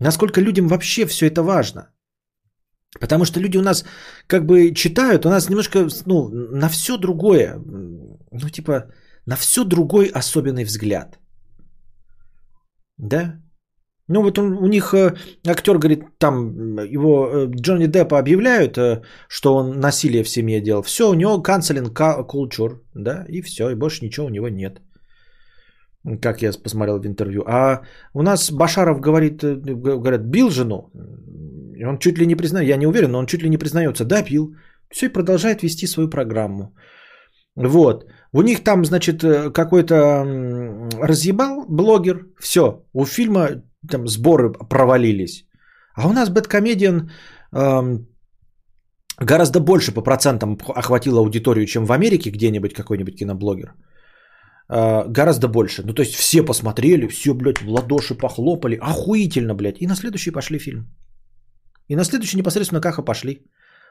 [0.00, 1.90] насколько людям вообще все это важно.
[2.98, 3.84] Потому что люди у нас
[4.26, 7.54] как бы читают, у нас немножко, ну, на все другое,
[8.32, 8.84] ну типа,
[9.26, 11.18] на все другой особенный взгляд.
[12.98, 13.40] Да?
[14.08, 15.14] Ну вот он, у них э,
[15.46, 16.52] актер говорит, там
[16.84, 20.82] его э, Джонни Деппа объявляют, э, что он насилие в семье делал.
[20.82, 24.80] Все, у него канцелинг культур, да, и все, и больше ничего у него нет.
[26.20, 27.44] Как я посмотрел в интервью.
[27.46, 27.82] А
[28.14, 30.90] у нас Башаров говорит, говорят, бил жену.
[31.80, 34.04] И он чуть ли не признает, я не уверен, но он чуть ли не признается,
[34.04, 34.54] да, бил.
[34.90, 36.74] Все, и продолжает вести свою программу.
[37.56, 38.04] Вот.
[38.32, 39.96] У них там, значит, э, какой-то
[41.02, 42.26] разъебал блогер.
[42.40, 42.84] Все.
[42.92, 43.48] У фильма
[43.90, 45.46] там сборы провалились.
[45.94, 47.10] А у нас Бэткомедиан
[47.52, 48.06] эм,
[49.18, 53.74] гораздо больше по процентам охватил аудиторию, чем в Америке где-нибудь какой-нибудь киноблогер.
[54.68, 55.82] Э, гораздо больше.
[55.82, 58.78] Ну, то есть все посмотрели, все, блядь, в ладоши похлопали.
[58.80, 59.80] Охуительно, блядь.
[59.80, 60.86] И на следующий пошли фильм.
[61.90, 63.46] И на следующий непосредственно Каха пошли,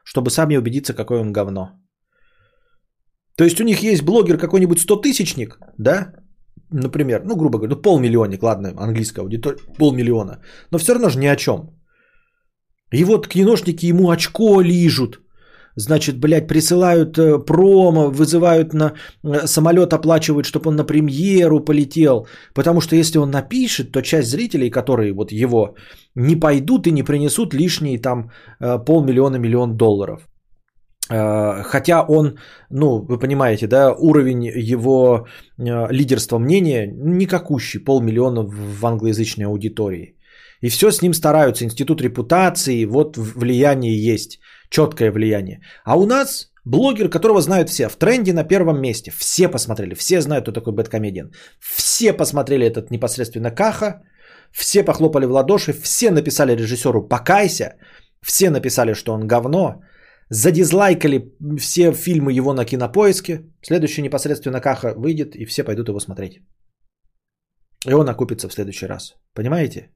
[0.06, 1.70] чтобы сами убедиться, какое он говно.
[3.36, 6.14] То есть у них есть блогер какой-нибудь 100-тысячник, да,
[6.72, 11.28] например, ну, грубо говоря, ну, полмиллионник, ладно, английская аудитория, полмиллиона, но все равно же ни
[11.28, 11.70] о чем.
[12.94, 15.20] И вот киношники ему очко лижут,
[15.80, 18.94] значит, блядь, присылают э, промо, вызывают на
[19.24, 24.30] э, самолет, оплачивают, чтобы он на премьеру полетел, потому что если он напишет, то часть
[24.30, 25.76] зрителей, которые вот его
[26.16, 30.28] не пойдут и не принесут лишние там э, полмиллиона, миллион долларов.
[31.12, 32.38] Хотя он,
[32.70, 35.26] ну, вы понимаете, да, уровень его
[35.58, 40.16] лидерства мнения никакущий, полмиллиона в англоязычной аудитории.
[40.62, 44.40] И все с ним стараются, институт репутации, вот влияние есть,
[44.70, 45.62] четкое влияние.
[45.84, 50.22] А у нас блогер, которого знают все, в тренде на первом месте, все посмотрели, все
[50.22, 51.32] знают, кто такой Бэткомедиан.
[51.60, 54.02] Все посмотрели этот непосредственно Каха,
[54.52, 57.76] все похлопали в ладоши, все написали режиссеру «покайся»,
[58.22, 59.82] все написали, что он говно,
[60.30, 66.42] задизлайкали все фильмы его на кинопоиске, следующий непосредственно Каха выйдет, и все пойдут его смотреть.
[67.88, 69.16] И он окупится в следующий раз.
[69.34, 69.90] Понимаете?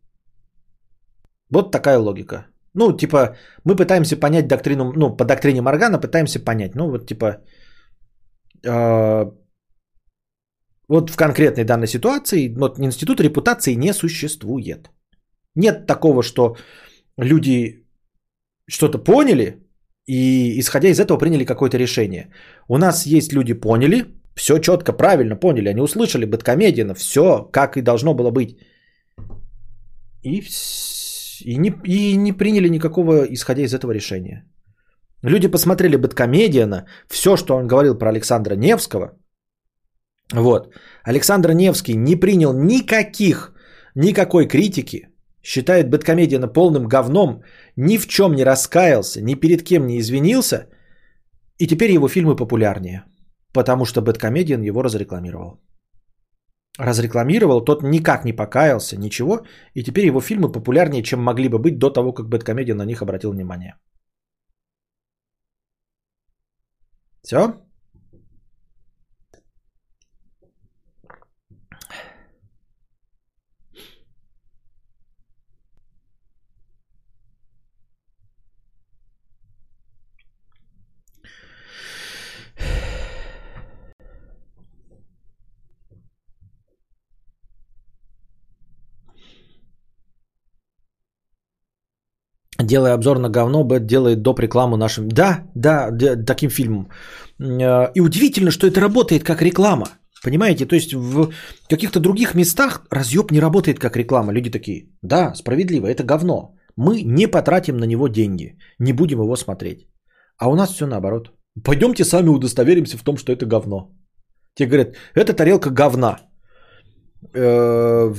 [1.49, 2.47] Вот такая логика.
[2.75, 3.35] Ну, типа,
[3.65, 6.75] мы пытаемся понять доктрину, ну, по доктрине Моргана пытаемся понять.
[6.75, 7.37] Ну, вот, типа,
[8.65, 9.25] э,
[10.87, 14.89] вот в конкретной данной ситуации вот институт репутации не существует.
[15.55, 16.55] Нет такого, что
[17.17, 17.85] люди
[18.67, 19.59] что-то поняли
[20.07, 22.33] и, исходя из этого, приняли какое-то решение.
[22.67, 24.05] У нас есть люди поняли,
[24.35, 28.57] все четко, правильно поняли, они услышали Бэткомедиана, все как и должно было быть.
[30.23, 31.02] И, вс-
[31.45, 34.45] и, не, и не приняли никакого, исходя из этого решения.
[35.23, 39.11] Люди посмотрели Бэткомедиана, все, что он говорил про Александра Невского.
[40.33, 40.73] Вот.
[41.03, 43.53] Александр Невский не принял никаких,
[43.95, 45.07] никакой критики,
[45.41, 47.43] считает Бэткомедиана полным говном,
[47.77, 50.67] ни в чем не раскаялся, ни перед кем не извинился,
[51.57, 53.03] и теперь его фильмы популярнее,
[53.53, 55.59] потому что Бэткомедиан его разрекламировал.
[56.79, 59.45] Разрекламировал, тот никак не покаялся, ничего,
[59.75, 63.01] и теперь его фильмы популярнее, чем могли бы быть до того, как Бэткомедиан на них
[63.01, 63.75] обратил внимание.
[67.21, 67.53] Все?
[92.67, 94.39] Делая обзор на говно, Бэт делает доп.
[94.39, 95.07] рекламу нашим.
[95.07, 95.91] Да, да,
[96.25, 96.87] таким фильмом.
[97.39, 99.85] Э, И удивительно, что это работает как реклама.
[100.23, 101.31] Понимаете, то есть в
[101.69, 104.33] каких-то других местах разъеб не работает как реклама.
[104.33, 106.55] Люди такие, да, справедливо, это говно.
[106.77, 109.87] Мы не потратим на него деньги, не будем его смотреть.
[110.37, 111.31] А у нас все наоборот.
[111.63, 113.91] Пойдемте сами удостоверимся в том, что это говно.
[114.55, 116.19] Те говорят, это тарелка говна
[117.33, 118.13] э,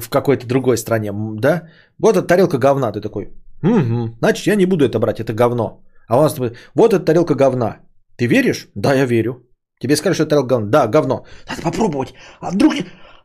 [0.00, 1.68] в, какой-то другой стране, да?
[1.98, 3.28] Вот эта тарелка говна, ты такой,
[3.62, 5.82] угу, значит, я не буду это брать, это говно.
[6.08, 6.38] А у нас,
[6.74, 7.78] вот эта тарелка говна.
[8.16, 8.68] Ты веришь?
[8.74, 9.46] Да, я верю.
[9.80, 10.70] Тебе скажут, что это тарелка говна.
[10.70, 11.24] Да, говно.
[11.48, 12.14] Надо попробовать.
[12.40, 12.74] А вдруг,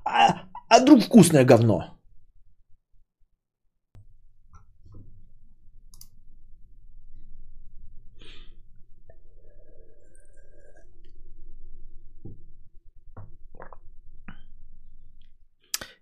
[0.06, 1.84] а, а вдруг вкусное говно?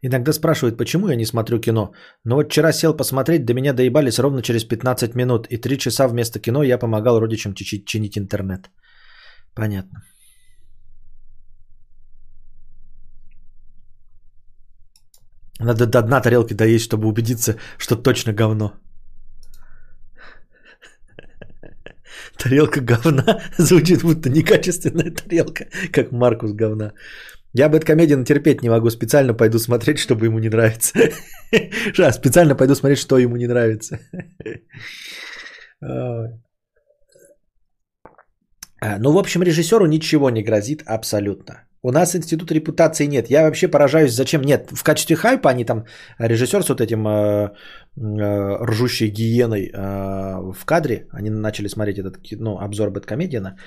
[0.03, 1.94] Иногда спрашивают, почему я не смотрю кино.
[2.26, 5.48] Но вот вчера сел посмотреть, до меня доебались ровно через 15 минут.
[5.49, 8.72] И 3 часа вместо кино я помогал родичам чичи- чинить интернет.
[9.53, 10.03] Понятно.
[15.60, 18.73] Надо до дна тарелки доесть, чтобы убедиться, что точно говно.
[22.38, 26.94] Тарелка говна звучит будто некачественная тарелка, как Маркус говна.
[27.53, 30.94] Я Бэткомедиан терпеть не могу, специально пойду смотреть, чтобы ему не нравится.
[32.11, 33.99] Специально пойду смотреть, что ему не нравится.
[38.82, 41.53] А, Ну, в общем, режиссеру ничего не грозит абсолютно.
[41.84, 43.30] У нас институт репутации нет.
[43.30, 44.72] Я вообще поражаюсь, зачем нет.
[44.72, 45.86] В качестве хайпа они там,
[46.20, 47.49] режиссер с вот этим э,
[47.98, 53.58] э, ржущей гиеной э, в кадре, они начали смотреть этот ну, обзор Бэткомедиана.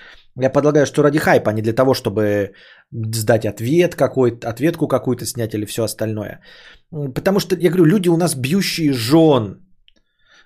[0.41, 2.53] Я предлагаю, что ради хайпа, а не для того, чтобы
[2.93, 6.41] сдать ответ какой-то, ответку какую-то снять или все остальное.
[7.15, 9.64] Потому что, я говорю, люди у нас бьющие жен,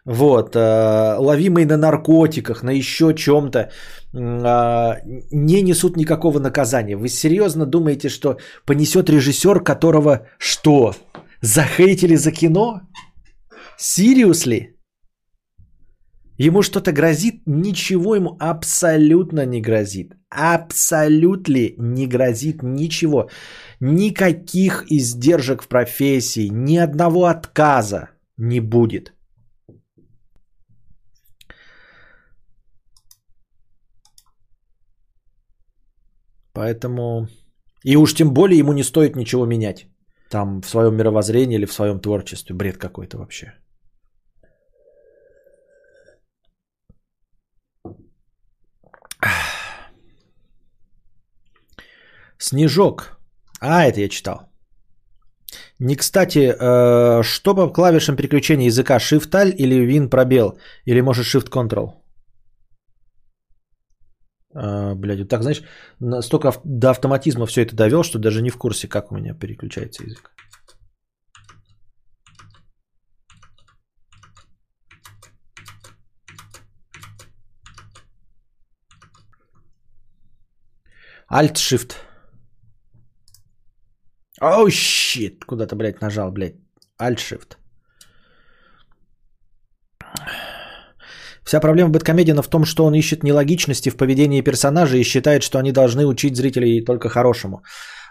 [0.08, 3.70] вот, э, ловимые на наркотиках, на еще чем-то,
[4.14, 4.96] а,
[5.30, 6.96] не несут никакого наказания.
[6.96, 10.94] Вы серьезно думаете, что понесет режиссер, которого что?
[11.42, 12.80] Захейтили за кино?
[13.78, 14.68] Seriously?
[16.38, 17.42] Ему что-то грозит?
[17.46, 20.14] Ничего ему абсолютно не грозит.
[20.30, 23.28] Абсолютно не грозит ничего.
[23.80, 28.08] Никаких издержек в профессии, ни одного отказа
[28.38, 29.12] не будет.
[36.58, 37.28] Поэтому...
[37.84, 39.86] И уж тем более ему не стоит ничего менять.
[40.30, 42.56] Там в своем мировоззрении или в своем творчестве.
[42.56, 43.54] Бред какой-то вообще.
[52.38, 53.20] Снежок.
[53.60, 54.50] А, это я читал.
[55.78, 58.98] Не кстати, э, что по клавишам переключения языка?
[58.98, 60.58] Shift-Alt или Win пробел?
[60.86, 62.07] Или может Shift-Control?
[64.54, 65.62] А, блядь, вот так, знаешь,
[66.00, 70.04] настолько до автоматизма все это довел, что даже не в курсе, как у меня переключается
[70.04, 70.30] язык.
[81.30, 81.92] Alt-Shift.
[84.40, 85.44] Оу, щит.
[85.44, 86.56] Куда-то, блядь, нажал, блядь.
[86.98, 87.58] Alt-Shift.
[91.48, 95.58] Вся проблема Бэткомедиана в том, что он ищет нелогичности в поведении персонажей и считает, что
[95.58, 97.62] они должны учить зрителей только хорошему.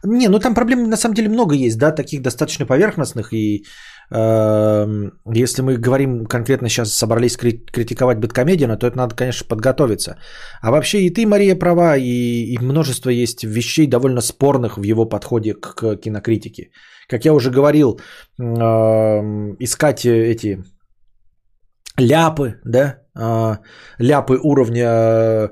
[0.04, 3.34] Не, ну там проблем на самом деле много есть, да, таких достаточно поверхностных.
[3.34, 3.66] И
[4.10, 10.18] эм, если мы говорим конкретно сейчас собрались кри- критиковать Бэткомедиана, то это надо, конечно, подготовиться.
[10.62, 15.06] А вообще и ты, Мария, права, и, и множество есть вещей довольно спорных в его
[15.06, 16.72] подходе к, к кинокритике.
[17.08, 18.00] Как я уже говорил,
[18.40, 20.64] эм, искать эти
[21.98, 23.60] ляпы, да, а,
[24.00, 25.50] ляпы уровня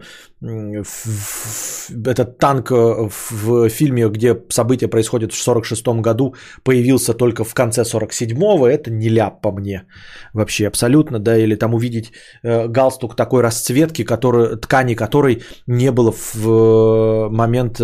[2.06, 7.82] этот танк э, в, фильме, где события происходят в 46 году, появился только в конце
[7.82, 9.88] 47-го, это не ляп по мне
[10.34, 12.12] вообще абсолютно, да, или там увидеть
[12.44, 17.82] э, галстук такой расцветки, который, ткани которой не было в э, момент,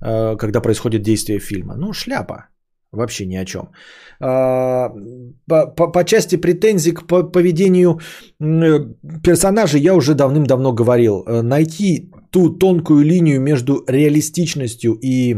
[0.00, 1.76] когда происходит действие фильма.
[1.76, 2.48] Ну, шляпа.
[2.94, 3.68] Вообще ни о чем.
[4.20, 4.90] А,
[5.48, 7.98] По, по- по части претензий к по- поведению
[8.40, 11.24] м, персонажей я уже давным-давно говорил.
[11.26, 15.36] Э, Найти ту тонкую линию между реалистичностью и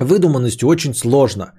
[0.00, 1.52] выдуманностью очень сложно.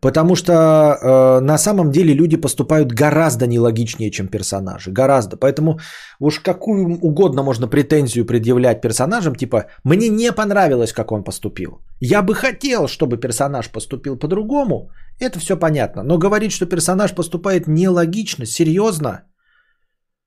[0.00, 4.90] Потому что э, на самом деле люди поступают гораздо нелогичнее, чем персонажи.
[4.90, 5.36] Гораздо.
[5.36, 5.78] Поэтому
[6.20, 11.80] уж какую угодно можно претензию предъявлять персонажам, типа «мне не понравилось, как он поступил».
[12.00, 14.90] Я бы хотел, чтобы персонаж поступил по-другому.
[15.20, 16.02] Это все понятно.
[16.02, 19.22] Но говорить, что персонаж поступает нелогично, серьезно,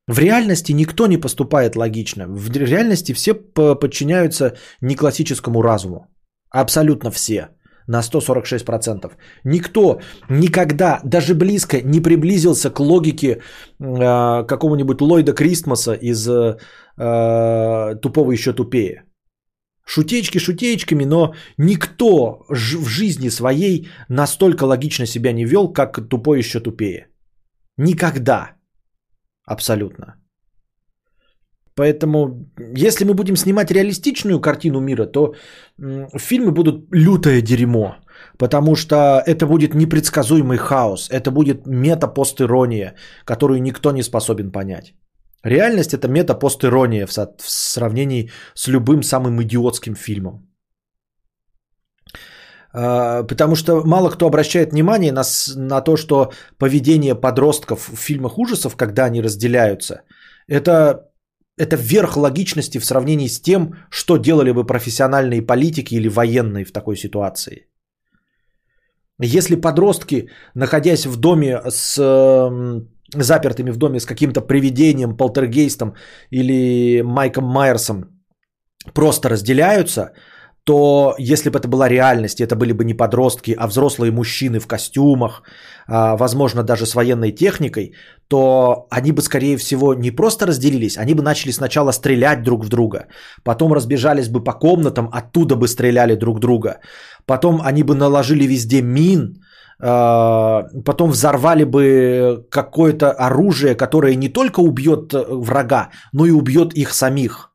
[0.07, 2.25] в реальности никто не поступает логично.
[2.27, 6.07] В реальности все подчиняются не классическому разуму.
[6.49, 7.49] Абсолютно все.
[7.89, 9.11] На 146%.
[9.43, 9.99] Никто
[10.29, 16.57] никогда, даже близко не приблизился к логике э, какого-нибудь Ллойда Кристмаса из э,
[18.01, 19.05] «Тупого еще тупее».
[19.85, 26.59] Шутечки шутеечками, но никто в жизни своей настолько логично себя не вел, как тупой еще
[26.59, 27.07] тупее.
[27.77, 28.51] Никогда.
[29.47, 30.05] Абсолютно.
[31.79, 32.45] Поэтому,
[32.77, 35.33] если мы будем снимать реалистичную картину мира, то
[36.17, 37.95] фильмы будут лютое дерьмо.
[38.37, 38.95] Потому что
[39.25, 41.09] это будет непредсказуемый хаос.
[41.09, 44.93] Это будет мета-постирония, которую никто не способен понять.
[45.45, 50.49] Реальность это мета-постирония в, со- в сравнении с любым самым идиотским фильмом.
[52.73, 55.23] А, Потому что мало кто обращает внимание на,
[55.55, 60.01] на то, что поведение подростков в фильмах ужасов, когда они разделяются,
[60.49, 61.08] это,
[61.59, 66.71] это верх логичности в сравнении с тем, что делали бы профессиональные политики или военные в
[66.71, 67.67] такой ситуации.
[69.21, 75.95] Если подростки, находясь в доме с эм, запертыми в доме с каким-то привидением, полтергейстом
[76.31, 78.03] или Майком Майерсом,
[78.93, 80.13] просто разделяются,
[80.69, 84.67] то если бы это была реальность, это были бы не подростки, а взрослые мужчины в
[84.67, 85.41] костюмах,
[85.87, 87.93] а, возможно, даже с военной техникой,
[88.27, 92.69] то они бы, скорее всего, не просто разделились, они бы начали сначала стрелять друг в
[92.69, 93.07] друга,
[93.43, 96.81] потом разбежались бы по комнатам, оттуда бы стреляли друг друга,
[97.25, 99.41] потом они бы наложили везде мин,
[99.81, 106.73] а, потом взорвали бы какое-то оружие, которое не только убьет э, врага, но и убьет
[106.73, 107.48] их самих.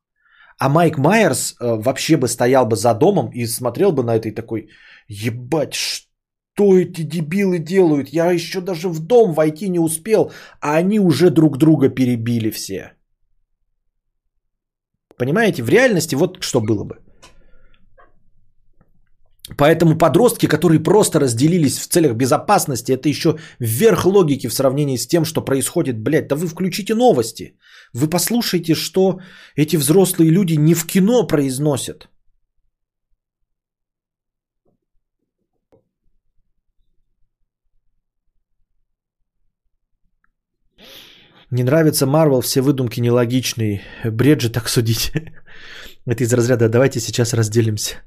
[0.58, 4.28] А Майк Майерс э, вообще бы стоял бы за домом и смотрел бы на это
[4.28, 4.68] и такой,
[5.08, 8.08] ебать, что эти дебилы делают?
[8.08, 12.92] Я еще даже в дом войти не успел, а они уже друг друга перебили все.
[15.16, 17.03] Понимаете, в реальности вот что было бы.
[19.56, 25.06] Поэтому подростки, которые просто разделились в целях безопасности, это еще вверх логики в сравнении с
[25.06, 26.28] тем, что происходит, блядь.
[26.28, 27.56] Да вы включите новости.
[27.92, 29.18] Вы послушайте, что
[29.56, 32.08] эти взрослые люди не в кино произносят.
[41.50, 43.82] Не нравится Марвел, все выдумки нелогичные.
[44.04, 45.12] Бред же так судить.
[46.06, 48.02] Это из разряда «давайте сейчас разделимся».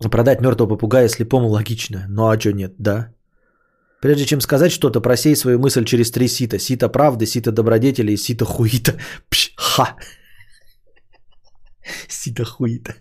[0.00, 2.06] Продать мертвого попугая слепому логично.
[2.08, 3.12] Ну а что нет, да?
[4.00, 6.58] Прежде чем сказать что-то, просей свою мысль через три сита.
[6.58, 8.92] Сита правды, сита добродетели и сита хуита.
[9.28, 9.96] Пш, ха.
[12.08, 12.94] Сита хуита.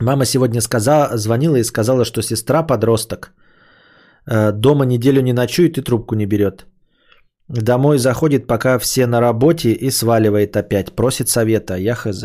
[0.00, 3.34] Мама сегодня сказала, звонила и сказала, что сестра подросток.
[4.26, 6.66] Э, дома неделю не ночует и трубку не берет.
[7.48, 10.94] Домой заходит, пока все на работе и сваливает опять.
[10.94, 11.74] Просит совета.
[11.74, 12.24] Я хз.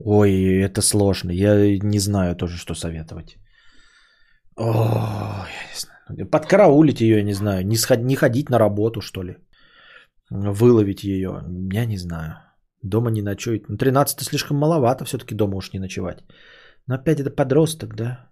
[0.00, 0.30] Ой,
[0.62, 1.30] это сложно.
[1.30, 3.36] Я не знаю тоже, что советовать.
[4.56, 6.30] О, я не знаю.
[6.30, 7.66] Подкараулить ее, я не знаю.
[7.66, 7.98] Не, сход...
[7.98, 9.36] не ходить на работу, что ли.
[10.30, 11.42] Выловить ее.
[11.72, 12.34] Я не знаю.
[12.82, 13.68] Дома не ночует.
[13.68, 16.24] Ну, 13 слишком маловато все-таки дома уж не ночевать.
[16.86, 18.28] Но опять это подросток, да?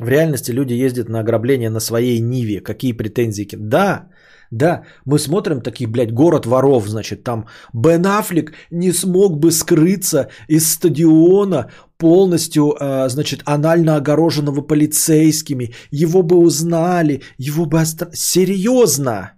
[0.00, 2.60] В реальности люди ездят на ограбление на своей Ниве.
[2.60, 3.48] Какие претензии?
[3.56, 4.08] Да,
[4.50, 10.28] да, мы смотрим такие, блядь, город воров, значит, там Бен Аффлек не смог бы скрыться
[10.48, 15.74] из стадиона полностью, а, значит, анально огороженного полицейскими.
[15.90, 18.08] Его бы узнали, его бы остр...
[18.14, 19.32] Серьезно?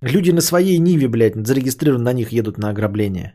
[0.00, 3.34] Люди на своей Ниве, блядь, зарегистрированы на них, едут на ограбление.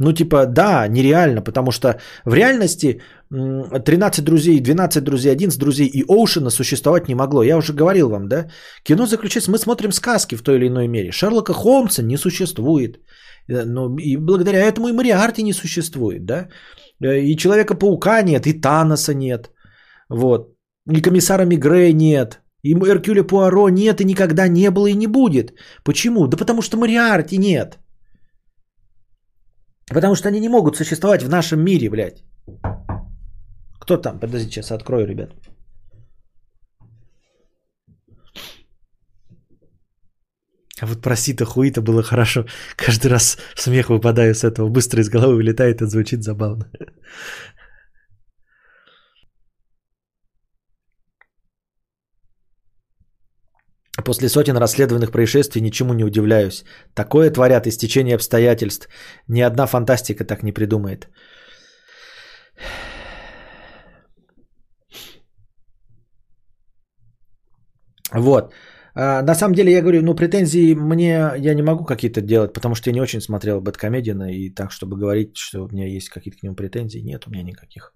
[0.00, 1.88] Ну, типа, да, нереально, потому что
[2.24, 3.00] в реальности
[3.30, 7.42] 13 друзей, 12 друзей, 11 друзей и Оушена существовать не могло.
[7.42, 8.46] Я уже говорил вам, да?
[8.84, 11.10] Кино заключается, мы смотрим сказки в той или иной мере.
[11.10, 13.00] Шерлока Холмса не существует.
[13.48, 16.48] Э, ну, и благодаря этому и Мариарти не существует, да?
[17.02, 19.50] Э, и Человека-паука нет, и Таноса нет.
[20.08, 20.54] Вот.
[20.88, 22.40] И комиссара Мигре нет.
[22.62, 25.54] И Эркюля Пуаро нет, и никогда не было и не будет.
[25.84, 26.28] Почему?
[26.28, 27.78] Да потому что Мариарти нет.
[29.90, 32.22] Потому что они не могут существовать в нашем мире, блядь.
[33.80, 34.20] Кто там?
[34.20, 35.30] Подождите, сейчас открою, ребят.
[40.80, 42.44] А вот про сито хуита было хорошо.
[42.76, 44.68] Каждый раз смех выпадаю с этого.
[44.68, 46.70] Быстро из головы вылетает, это звучит забавно.
[54.04, 56.64] После сотен расследованных происшествий ничему не удивляюсь.
[56.94, 58.88] Такое творят истечение обстоятельств.
[59.28, 61.08] Ни одна фантастика так не придумает.
[68.12, 68.52] Вот.
[68.94, 72.74] А, на самом деле, я говорю, ну, претензии мне я не могу какие-то делать, потому
[72.74, 76.38] что я не очень смотрел Бэткомедиана, и так, чтобы говорить, что у меня есть какие-то
[76.38, 77.92] к нему претензии, нет у меня никаких.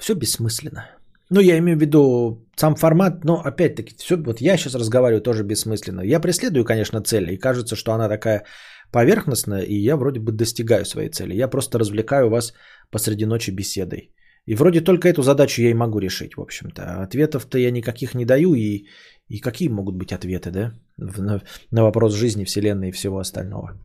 [0.00, 0.84] Все бессмысленно.
[1.30, 5.44] Ну, я имею в виду сам формат, но опять-таки, все, вот я сейчас разговариваю тоже
[5.44, 6.00] бессмысленно.
[6.00, 8.44] Я преследую, конечно, цель, и кажется, что она такая
[8.92, 11.34] поверхностная, и я вроде бы достигаю своей цели.
[11.34, 12.54] Я просто развлекаю вас
[12.90, 14.10] посреди ночи беседой.
[14.46, 17.02] И вроде только эту задачу я и могу решить, в общем-то.
[17.02, 18.86] Ответов-то я никаких не даю, и,
[19.28, 23.78] и какие могут быть ответы, да, на, на вопрос жизни, вселенной и всего остального.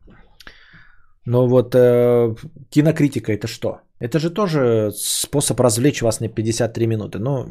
[1.26, 2.34] Но вот э,
[2.70, 3.80] кинокритика это что?
[3.98, 7.18] Это же тоже способ развлечь вас на 53 минуты.
[7.18, 7.44] Ну,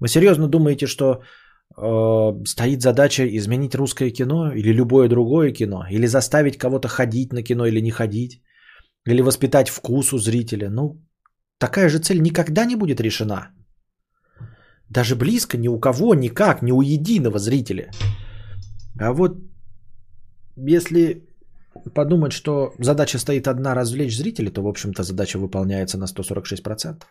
[0.00, 1.22] вы серьезно думаете, что
[1.76, 5.86] э, стоит задача изменить русское кино или любое другое кино?
[5.90, 8.42] Или заставить кого-то ходить на кино или не ходить?
[9.06, 10.68] Или воспитать вкус у зрителя?
[10.68, 11.02] Ну,
[11.58, 13.48] такая же цель никогда не будет решена.
[14.90, 17.90] Даже близко ни у кого, никак, ни у единого зрителя.
[19.00, 19.38] А вот
[20.56, 21.24] если
[21.94, 27.02] подумать, что задача стоит одна развлечь зрителей, то, в общем-то, задача выполняется на 146%.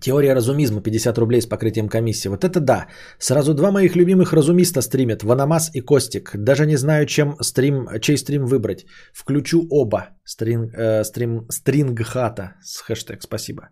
[0.00, 2.28] Теория разумизма 50 рублей с покрытием комиссии.
[2.28, 2.86] Вот это да.
[3.18, 5.22] Сразу два моих любимых разумиста стримят.
[5.22, 6.36] Ванамас и Костик.
[6.36, 8.86] Даже не знаю, чем стрим, чей стрим выбрать.
[9.12, 10.10] Включу оба.
[10.24, 13.22] Стрин, э, стрим, стрингхата с хэштег.
[13.22, 13.68] Спасибо.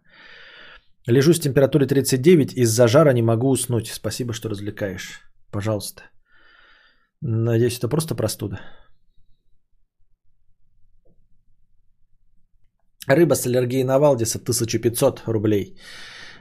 [1.09, 2.53] Лежу с температурой 39.
[2.57, 3.89] Из-за жара не могу уснуть.
[3.89, 5.21] Спасибо, что развлекаешь.
[5.53, 6.03] Пожалуйста.
[7.21, 8.61] Надеюсь, это просто простуда.
[13.09, 15.79] Рыба с аллергией на Валдиса 1500 рублей.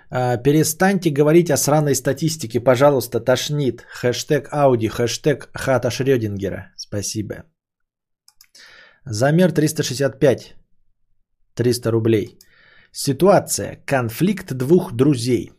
[0.10, 3.86] А, перестаньте говорить о сраной статистике, пожалуйста, тошнит.
[3.88, 6.74] Хэштег Ауди, хэштег Хата Шрёдингера.
[6.76, 7.36] Спасибо.
[9.06, 10.56] Замер 365.
[11.54, 12.40] 300 рублей.
[12.98, 13.80] Ситуация.
[13.86, 15.52] Конфликт двух друзей.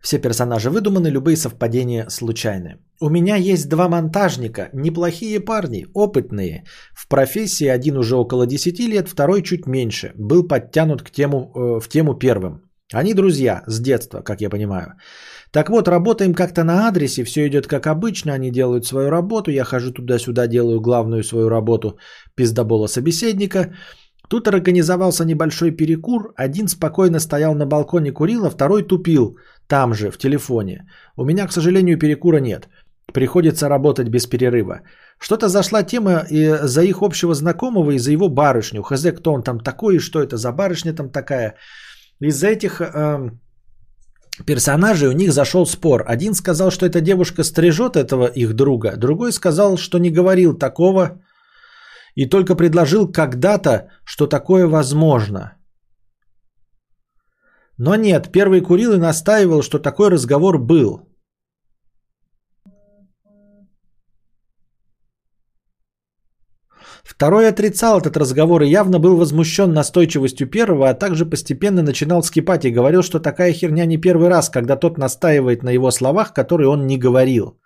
[0.00, 2.78] Все персонажи выдуманы, любые совпадения случайны.
[3.00, 6.64] У меня есть два монтажника, неплохие парни, опытные.
[6.92, 10.12] В профессии один уже около 10 лет, второй чуть меньше.
[10.16, 12.62] Был подтянут к тему, э, в тему первым.
[12.92, 14.94] Они друзья с детства, как я понимаю.
[15.52, 19.64] Так вот, работаем как-то на адресе, все идет как обычно, они делают свою работу, я
[19.64, 21.98] хожу туда-сюда, делаю главную свою работу
[22.34, 23.72] пиздобола собеседника.
[24.34, 29.38] Тут организовался небольшой перекур, один спокойно стоял на балконе курил, а второй тупил
[29.68, 30.88] там же, в телефоне.
[31.16, 32.68] У меня, к сожалению, перекура нет.
[33.12, 34.80] Приходится работать без перерыва.
[35.20, 38.82] Что-то зашла тема и за их общего знакомого и за его барышню.
[38.82, 41.54] Хз, кто он там такой и что это за барышня там такая.
[42.18, 43.30] Из-за этих э,
[44.46, 46.02] персонажей у них зашел спор.
[46.08, 48.96] Один сказал, что эта девушка стрижет этого их друга.
[48.96, 51.20] Другой сказал, что не говорил такого
[52.14, 55.56] и только предложил когда-то, что такое возможно.
[57.78, 61.14] Но нет, первый курил и настаивал, что такой разговор был.
[67.04, 72.64] Второй отрицал этот разговор и явно был возмущен настойчивостью первого, а также постепенно начинал скипать
[72.64, 76.68] и говорил, что такая херня не первый раз, когда тот настаивает на его словах, которые
[76.68, 77.60] он не говорил.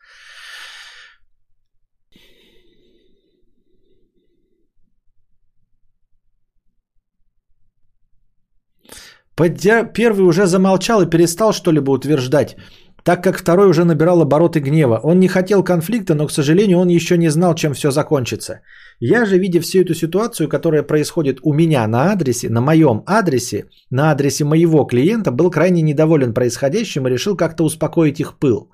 [9.39, 12.56] Первый уже замолчал и перестал что-либо утверждать,
[13.05, 15.01] так как второй уже набирал обороты гнева.
[15.02, 18.60] Он не хотел конфликта, но, к сожалению, он еще не знал, чем все закончится.
[19.01, 23.66] Я же, видя всю эту ситуацию, которая происходит у меня на адресе, на моем адресе,
[23.90, 28.70] на адресе моего клиента, был крайне недоволен происходящим и решил как-то успокоить их пыл.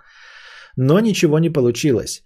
[0.77, 2.23] Но ничего не получилось.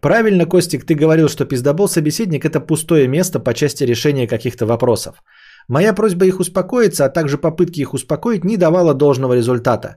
[0.00, 5.22] Правильно, Костик, ты говорил, что пиздобол собеседник– это пустое место по части решения каких-то вопросов.
[5.68, 9.96] Моя просьба их успокоиться, а также попытки их успокоить не давала должного результата.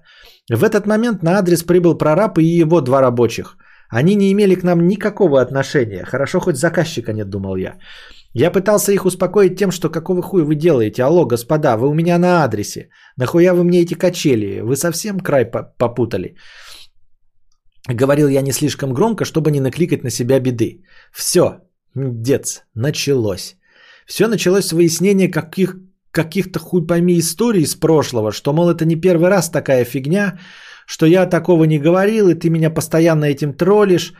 [0.49, 3.57] В этот момент на адрес прибыл прораб и его два рабочих.
[3.89, 6.05] Они не имели к нам никакого отношения.
[6.05, 7.77] Хорошо, хоть заказчика нет, думал я.
[8.33, 11.03] Я пытался их успокоить тем, что какого хуя вы делаете?
[11.03, 12.89] Алло, господа, вы у меня на адресе.
[13.17, 14.61] Нахуя вы мне эти качели?
[14.61, 16.35] Вы совсем край попутали?
[17.89, 20.83] Говорил я не слишком громко, чтобы не накликать на себя беды.
[21.11, 21.61] Все,
[21.95, 23.56] дец, началось.
[24.07, 25.75] Все началось с выяснения каких,
[26.11, 30.39] каких-то хуй пойми историй из прошлого, что, мол, это не первый раз такая фигня,
[30.87, 34.13] что я такого не говорил, и ты меня постоянно этим троллишь,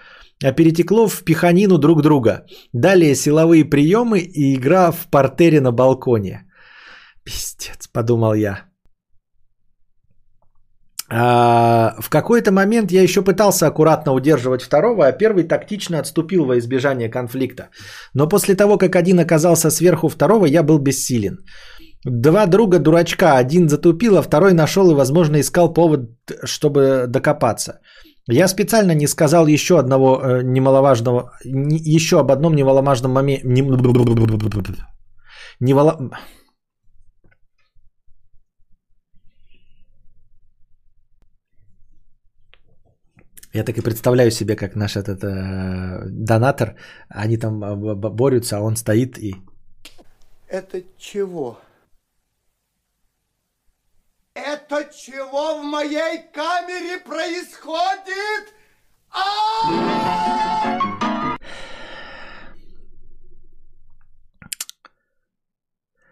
[0.44, 2.46] а перетекло в пиханину друг друга.
[2.74, 6.46] Далее силовые приемы и игра в портере на балконе.
[7.24, 8.67] Пиздец, подумал я.
[11.10, 16.58] А, в какой-то момент я еще пытался аккуратно удерживать второго, а первый тактично отступил во
[16.58, 17.70] избежание конфликта.
[18.14, 21.38] Но после того, как один оказался сверху второго, я был бессилен.
[22.04, 26.10] Два друга дурачка, один затупил, а второй нашел и, возможно, искал повод,
[26.44, 27.80] чтобы докопаться.
[28.30, 33.48] Я специально не сказал еще одного э, немаловажного, не, еще об одном немаловажном моменте.
[33.48, 33.62] Не,
[35.60, 36.12] немало...
[43.58, 46.76] Я так и представляю себе, как наш этот э, донатор,
[47.10, 49.36] они там э, борются, а он стоит и...
[50.48, 51.58] Это чего?
[54.36, 58.54] Это чего в моей камере происходит?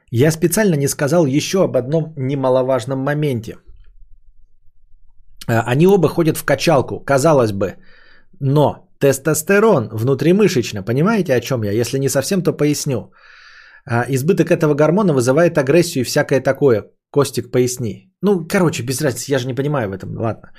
[0.09, 3.57] Я специально не сказал еще об одном немаловажном моменте.
[5.47, 7.76] Э, они оба ходят в качалку, казалось бы.
[8.39, 11.72] Но тестостерон внутримышечно, понимаете, о чем я?
[11.72, 13.11] Если не совсем, то поясню.
[13.88, 16.85] А, избыток этого гормона вызывает агрессию и всякое такое.
[17.11, 18.11] Костик, поясни.
[18.22, 20.51] Ну, короче, без разницы, я же не понимаю в этом, ладно.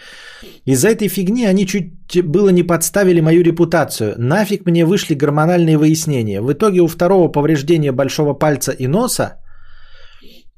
[0.65, 4.15] Из-за этой фигни они чуть было не подставили мою репутацию.
[4.17, 6.41] Нафиг мне вышли гормональные выяснения.
[6.41, 9.43] В итоге у второго повреждения большого пальца и носа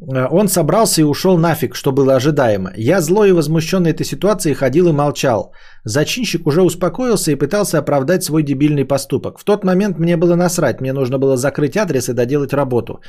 [0.00, 2.72] он собрался и ушел нафиг, что было ожидаемо.
[2.76, 5.52] Я злой и возмущенный этой ситуацией ходил и молчал.
[5.84, 9.38] Зачинщик уже успокоился и пытался оправдать свой дебильный поступок.
[9.38, 13.00] В тот момент мне было насрать, мне нужно было закрыть адрес и доделать работу.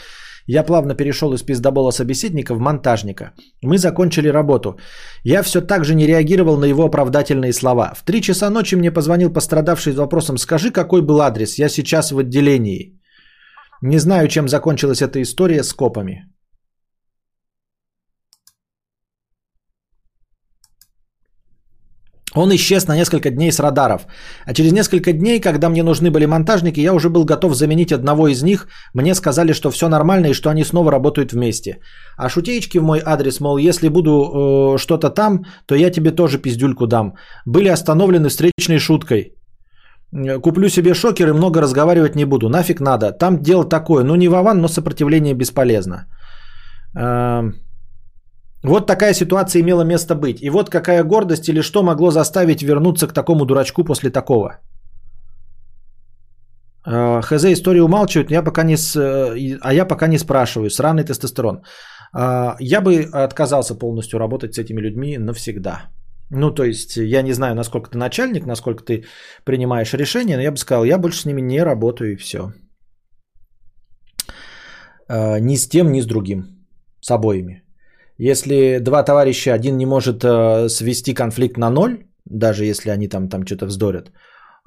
[0.47, 3.33] Я плавно перешел из пиздобола собеседника в монтажника.
[3.61, 4.79] Мы закончили работу.
[5.23, 7.93] Я все так же не реагировал на его оправдательные слова.
[7.95, 11.59] В три часа ночи мне позвонил пострадавший с вопросом «Скажи, какой был адрес?
[11.59, 12.99] Я сейчас в отделении».
[13.81, 16.25] Не знаю, чем закончилась эта история с копами.
[22.35, 24.01] Он исчез на несколько дней с радаров.
[24.45, 28.27] А через несколько дней, когда мне нужны были монтажники, я уже был готов заменить одного
[28.27, 28.67] из них.
[28.93, 31.79] Мне сказали, что все нормально и что они снова работают вместе.
[32.17, 36.37] А шутеечки в мой адрес, мол, если буду э, что-то там, то я тебе тоже
[36.37, 37.13] пиздюльку дам.
[37.45, 39.33] Были остановлены встречной шуткой.
[40.13, 42.49] Э, куплю себе шокер и много разговаривать не буду.
[42.49, 43.11] Нафиг надо.
[43.11, 44.03] Там дело такое.
[44.03, 46.05] Ну не вован, но сопротивление бесполезно.
[46.95, 47.68] Эм...
[48.63, 50.41] Вот такая ситуация имела место быть.
[50.41, 54.59] И вот какая гордость или что могло заставить вернуться к такому дурачку после такого.
[56.85, 58.75] Э, ХЗ историю умалчивают, я пока не.
[58.75, 60.69] Э, а я пока не спрашиваю.
[60.69, 61.61] Сраный тестостерон.
[62.17, 65.89] Э, я бы отказался полностью работать с этими людьми навсегда.
[66.31, 69.05] Ну, то есть, я не знаю, насколько ты начальник, насколько ты
[69.45, 72.53] принимаешь решения, но я бы сказал, я больше с ними не работаю и все.
[75.09, 76.67] Ни с тем, ни с другим.
[77.01, 77.63] С обоими.
[78.19, 83.29] Если два товарища, один не может э, свести конфликт на ноль, даже если они там,
[83.29, 84.11] там что-то вздорят,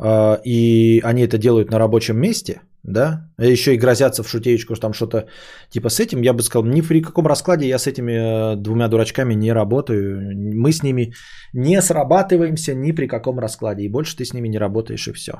[0.02, 4.74] э, и они это делают на рабочем месте, да, а еще и грозятся в шутеечку,
[4.74, 5.26] что там что-то
[5.68, 8.88] типа с этим, я бы сказал, ни при каком раскладе я с этими э, двумя
[8.88, 11.12] дурачками не работаю, мы с ними
[11.52, 15.32] не срабатываемся ни при каком раскладе, и больше ты с ними не работаешь, и все.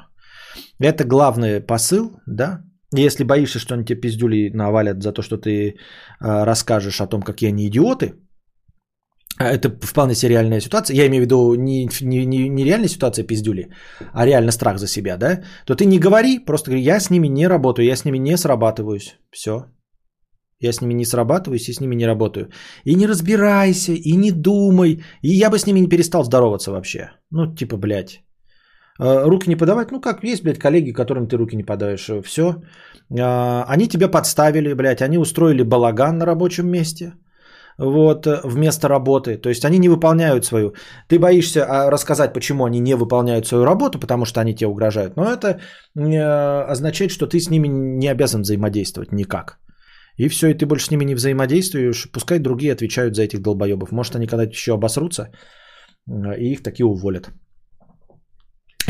[0.79, 2.63] Это главный посыл, да,
[3.01, 5.75] если боишься, что они тебе пиздюли навалят за то, что ты э,
[6.21, 8.15] расскажешь о том, какие они идиоты,
[9.39, 12.89] а это вполне себе реальная ситуация, я имею в виду не, не, не, не реальная
[12.89, 13.71] ситуация пиздюли,
[14.13, 17.29] а реально страх за себя, да, то ты не говори, просто говори, я с ними
[17.29, 19.65] не работаю, я с ними не срабатываюсь, все.
[20.63, 22.51] Я с ними не срабатываюсь и с ними не работаю.
[22.85, 25.03] И не разбирайся, и не думай.
[25.23, 27.11] И я бы с ними не перестал здороваться вообще.
[27.31, 28.23] Ну, типа, блядь.
[29.01, 32.23] Э, руки не подавать, ну как есть, блядь, коллеги, которым ты руки не подаешь, э,
[32.23, 32.57] все.
[33.21, 37.15] А, они тебя подставили, блядь, они устроили балаган на рабочем месте,
[37.79, 39.39] вот, э, вместо работы.
[39.39, 40.75] То есть они не выполняют свою.
[41.09, 45.17] Ты боишься а, рассказать, почему они не выполняют свою работу, потому что они тебе угрожают.
[45.17, 45.61] Но это
[46.71, 49.59] означает, что ты с ними не обязан взаимодействовать никак.
[50.19, 52.11] И все, и ты больше с ними не взаимодействуешь.
[52.13, 53.91] Пускай другие отвечают за этих долбоебов.
[53.91, 55.31] Может, они когда-то еще обосрутся,
[56.39, 57.31] и их такие уволят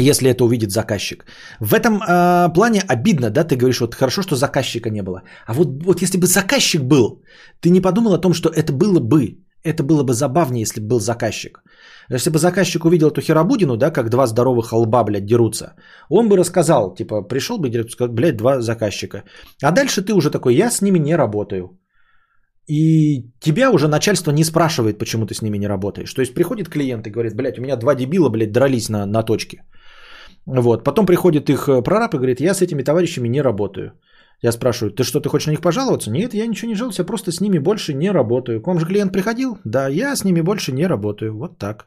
[0.03, 1.25] если это увидит заказчик.
[1.61, 5.23] В этом э, плане обидно, да, ты говоришь, вот хорошо, что заказчика не было.
[5.47, 7.23] А вот, вот если бы заказчик был,
[7.61, 10.89] ты не подумал о том, что это было бы, это было бы забавнее, если бы
[10.89, 11.63] был заказчик.
[12.11, 15.75] Если бы заказчик увидел эту херабудину, да, как два здоровых лба, блядь, дерутся,
[16.11, 19.23] он бы рассказал, типа, пришел бы директор, сказал, блядь, два заказчика.
[19.63, 21.79] А дальше ты уже такой, я с ними не работаю.
[22.69, 26.15] И тебя уже начальство не спрашивает, почему ты с ними не работаешь.
[26.15, 29.23] То есть приходит клиент и говорит, блядь, у меня два дебила, блядь, дрались на, на
[29.23, 29.65] точке.
[30.47, 30.85] Вот.
[30.85, 33.93] Потом приходит их э, прораб и говорит, я с этими товарищами не работаю.
[34.43, 36.11] Я спрашиваю, ты что, ты хочешь на них пожаловаться?
[36.11, 38.61] Нет, я ничего не жалуюсь, я просто с ними больше не работаю.
[38.61, 39.59] К вам же клиент приходил?
[39.65, 41.37] Да, я с ними больше не работаю.
[41.37, 41.87] Вот так.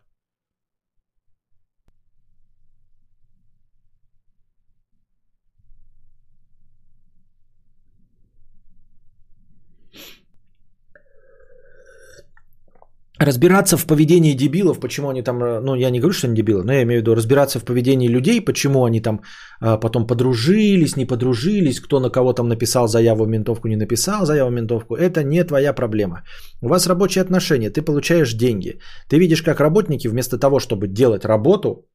[13.19, 16.63] Разбираться в поведении дебилов, почему они там, э, ну я не говорю, что они дебилы,
[16.63, 19.21] но я имею в виду разбираться в поведении людей, почему они там
[19.61, 24.25] а, потом подружились, не подружились, кто на кого там написал заяву в ментовку, не написал
[24.25, 26.23] заяву в ментовку, это не твоя проблема.
[26.61, 28.79] У вас рабочие отношения, ты получаешь деньги,
[29.09, 31.87] ты видишь, как работники вместо того, чтобы делать работу,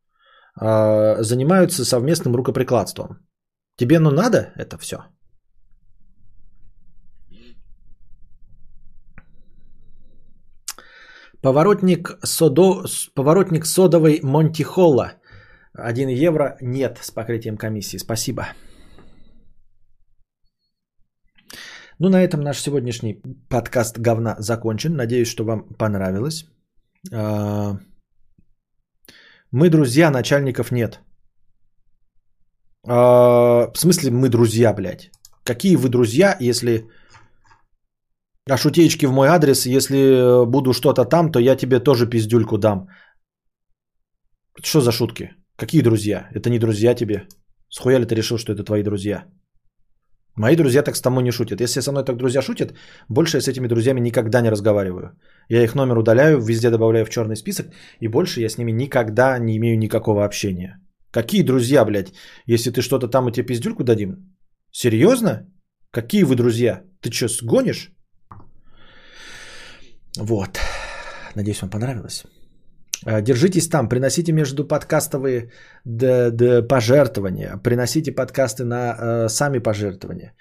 [0.58, 3.18] а, занимаются совместным рукоприкладством.
[3.76, 4.96] Тебе ну надо это все?
[11.42, 12.84] Поворотник, содо,
[13.14, 15.12] поворотник содовой Монтихола.
[15.74, 17.98] 1 евро нет с покрытием комиссии.
[17.98, 18.42] Спасибо.
[21.98, 24.96] Ну, на этом наш сегодняшний подкаст говна закончен.
[24.96, 26.46] Надеюсь, что вам понравилось.
[27.12, 27.78] А,
[29.52, 31.00] мы друзья, начальников нет.
[32.86, 35.10] А, в смысле мы друзья, блядь?
[35.44, 36.88] Какие вы друзья, если...
[38.48, 42.58] А шутеечки в мой адрес, если э, буду что-то там, то я тебе тоже пиздюльку
[42.58, 42.88] дам.
[44.62, 45.30] Что за шутки?
[45.56, 46.28] Какие друзья?
[46.34, 47.28] Это не друзья тебе.
[47.68, 49.24] Схуя ли ты решил, что это твои друзья?
[50.36, 51.60] Мои друзья так с тобой не шутят.
[51.60, 52.74] Если со мной так друзья шутят,
[53.08, 55.18] больше я с этими друзьями никогда не разговариваю.
[55.48, 57.66] Я их номер удаляю, везде добавляю в черный список,
[58.00, 60.80] и больше я с ними никогда не имею никакого общения.
[61.10, 62.12] Какие друзья, блядь?
[62.46, 64.34] Если ты что-то там, и тебе пиздюльку дадим?
[64.70, 65.46] Серьезно?
[65.90, 66.82] Какие вы друзья?
[67.00, 67.92] Ты что, сгонишь?
[70.18, 70.58] Вот.
[71.34, 72.24] Надеюсь, вам понравилось.
[73.06, 75.50] А, Держитесь там, приносите между подкастовые
[76.68, 80.34] пожертвования, приносите подкасты на э, сами пожертвования.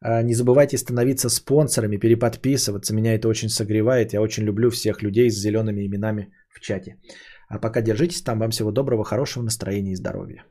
[0.00, 2.94] А, Не забывайте становиться спонсорами, переподписываться.
[2.94, 4.12] Меня это очень согревает.
[4.12, 6.96] Я очень люблю всех людей с зелеными именами в чате.
[7.48, 8.38] А пока держитесь там.
[8.38, 10.44] Вам всего доброго, хорошего настроения и здоровья.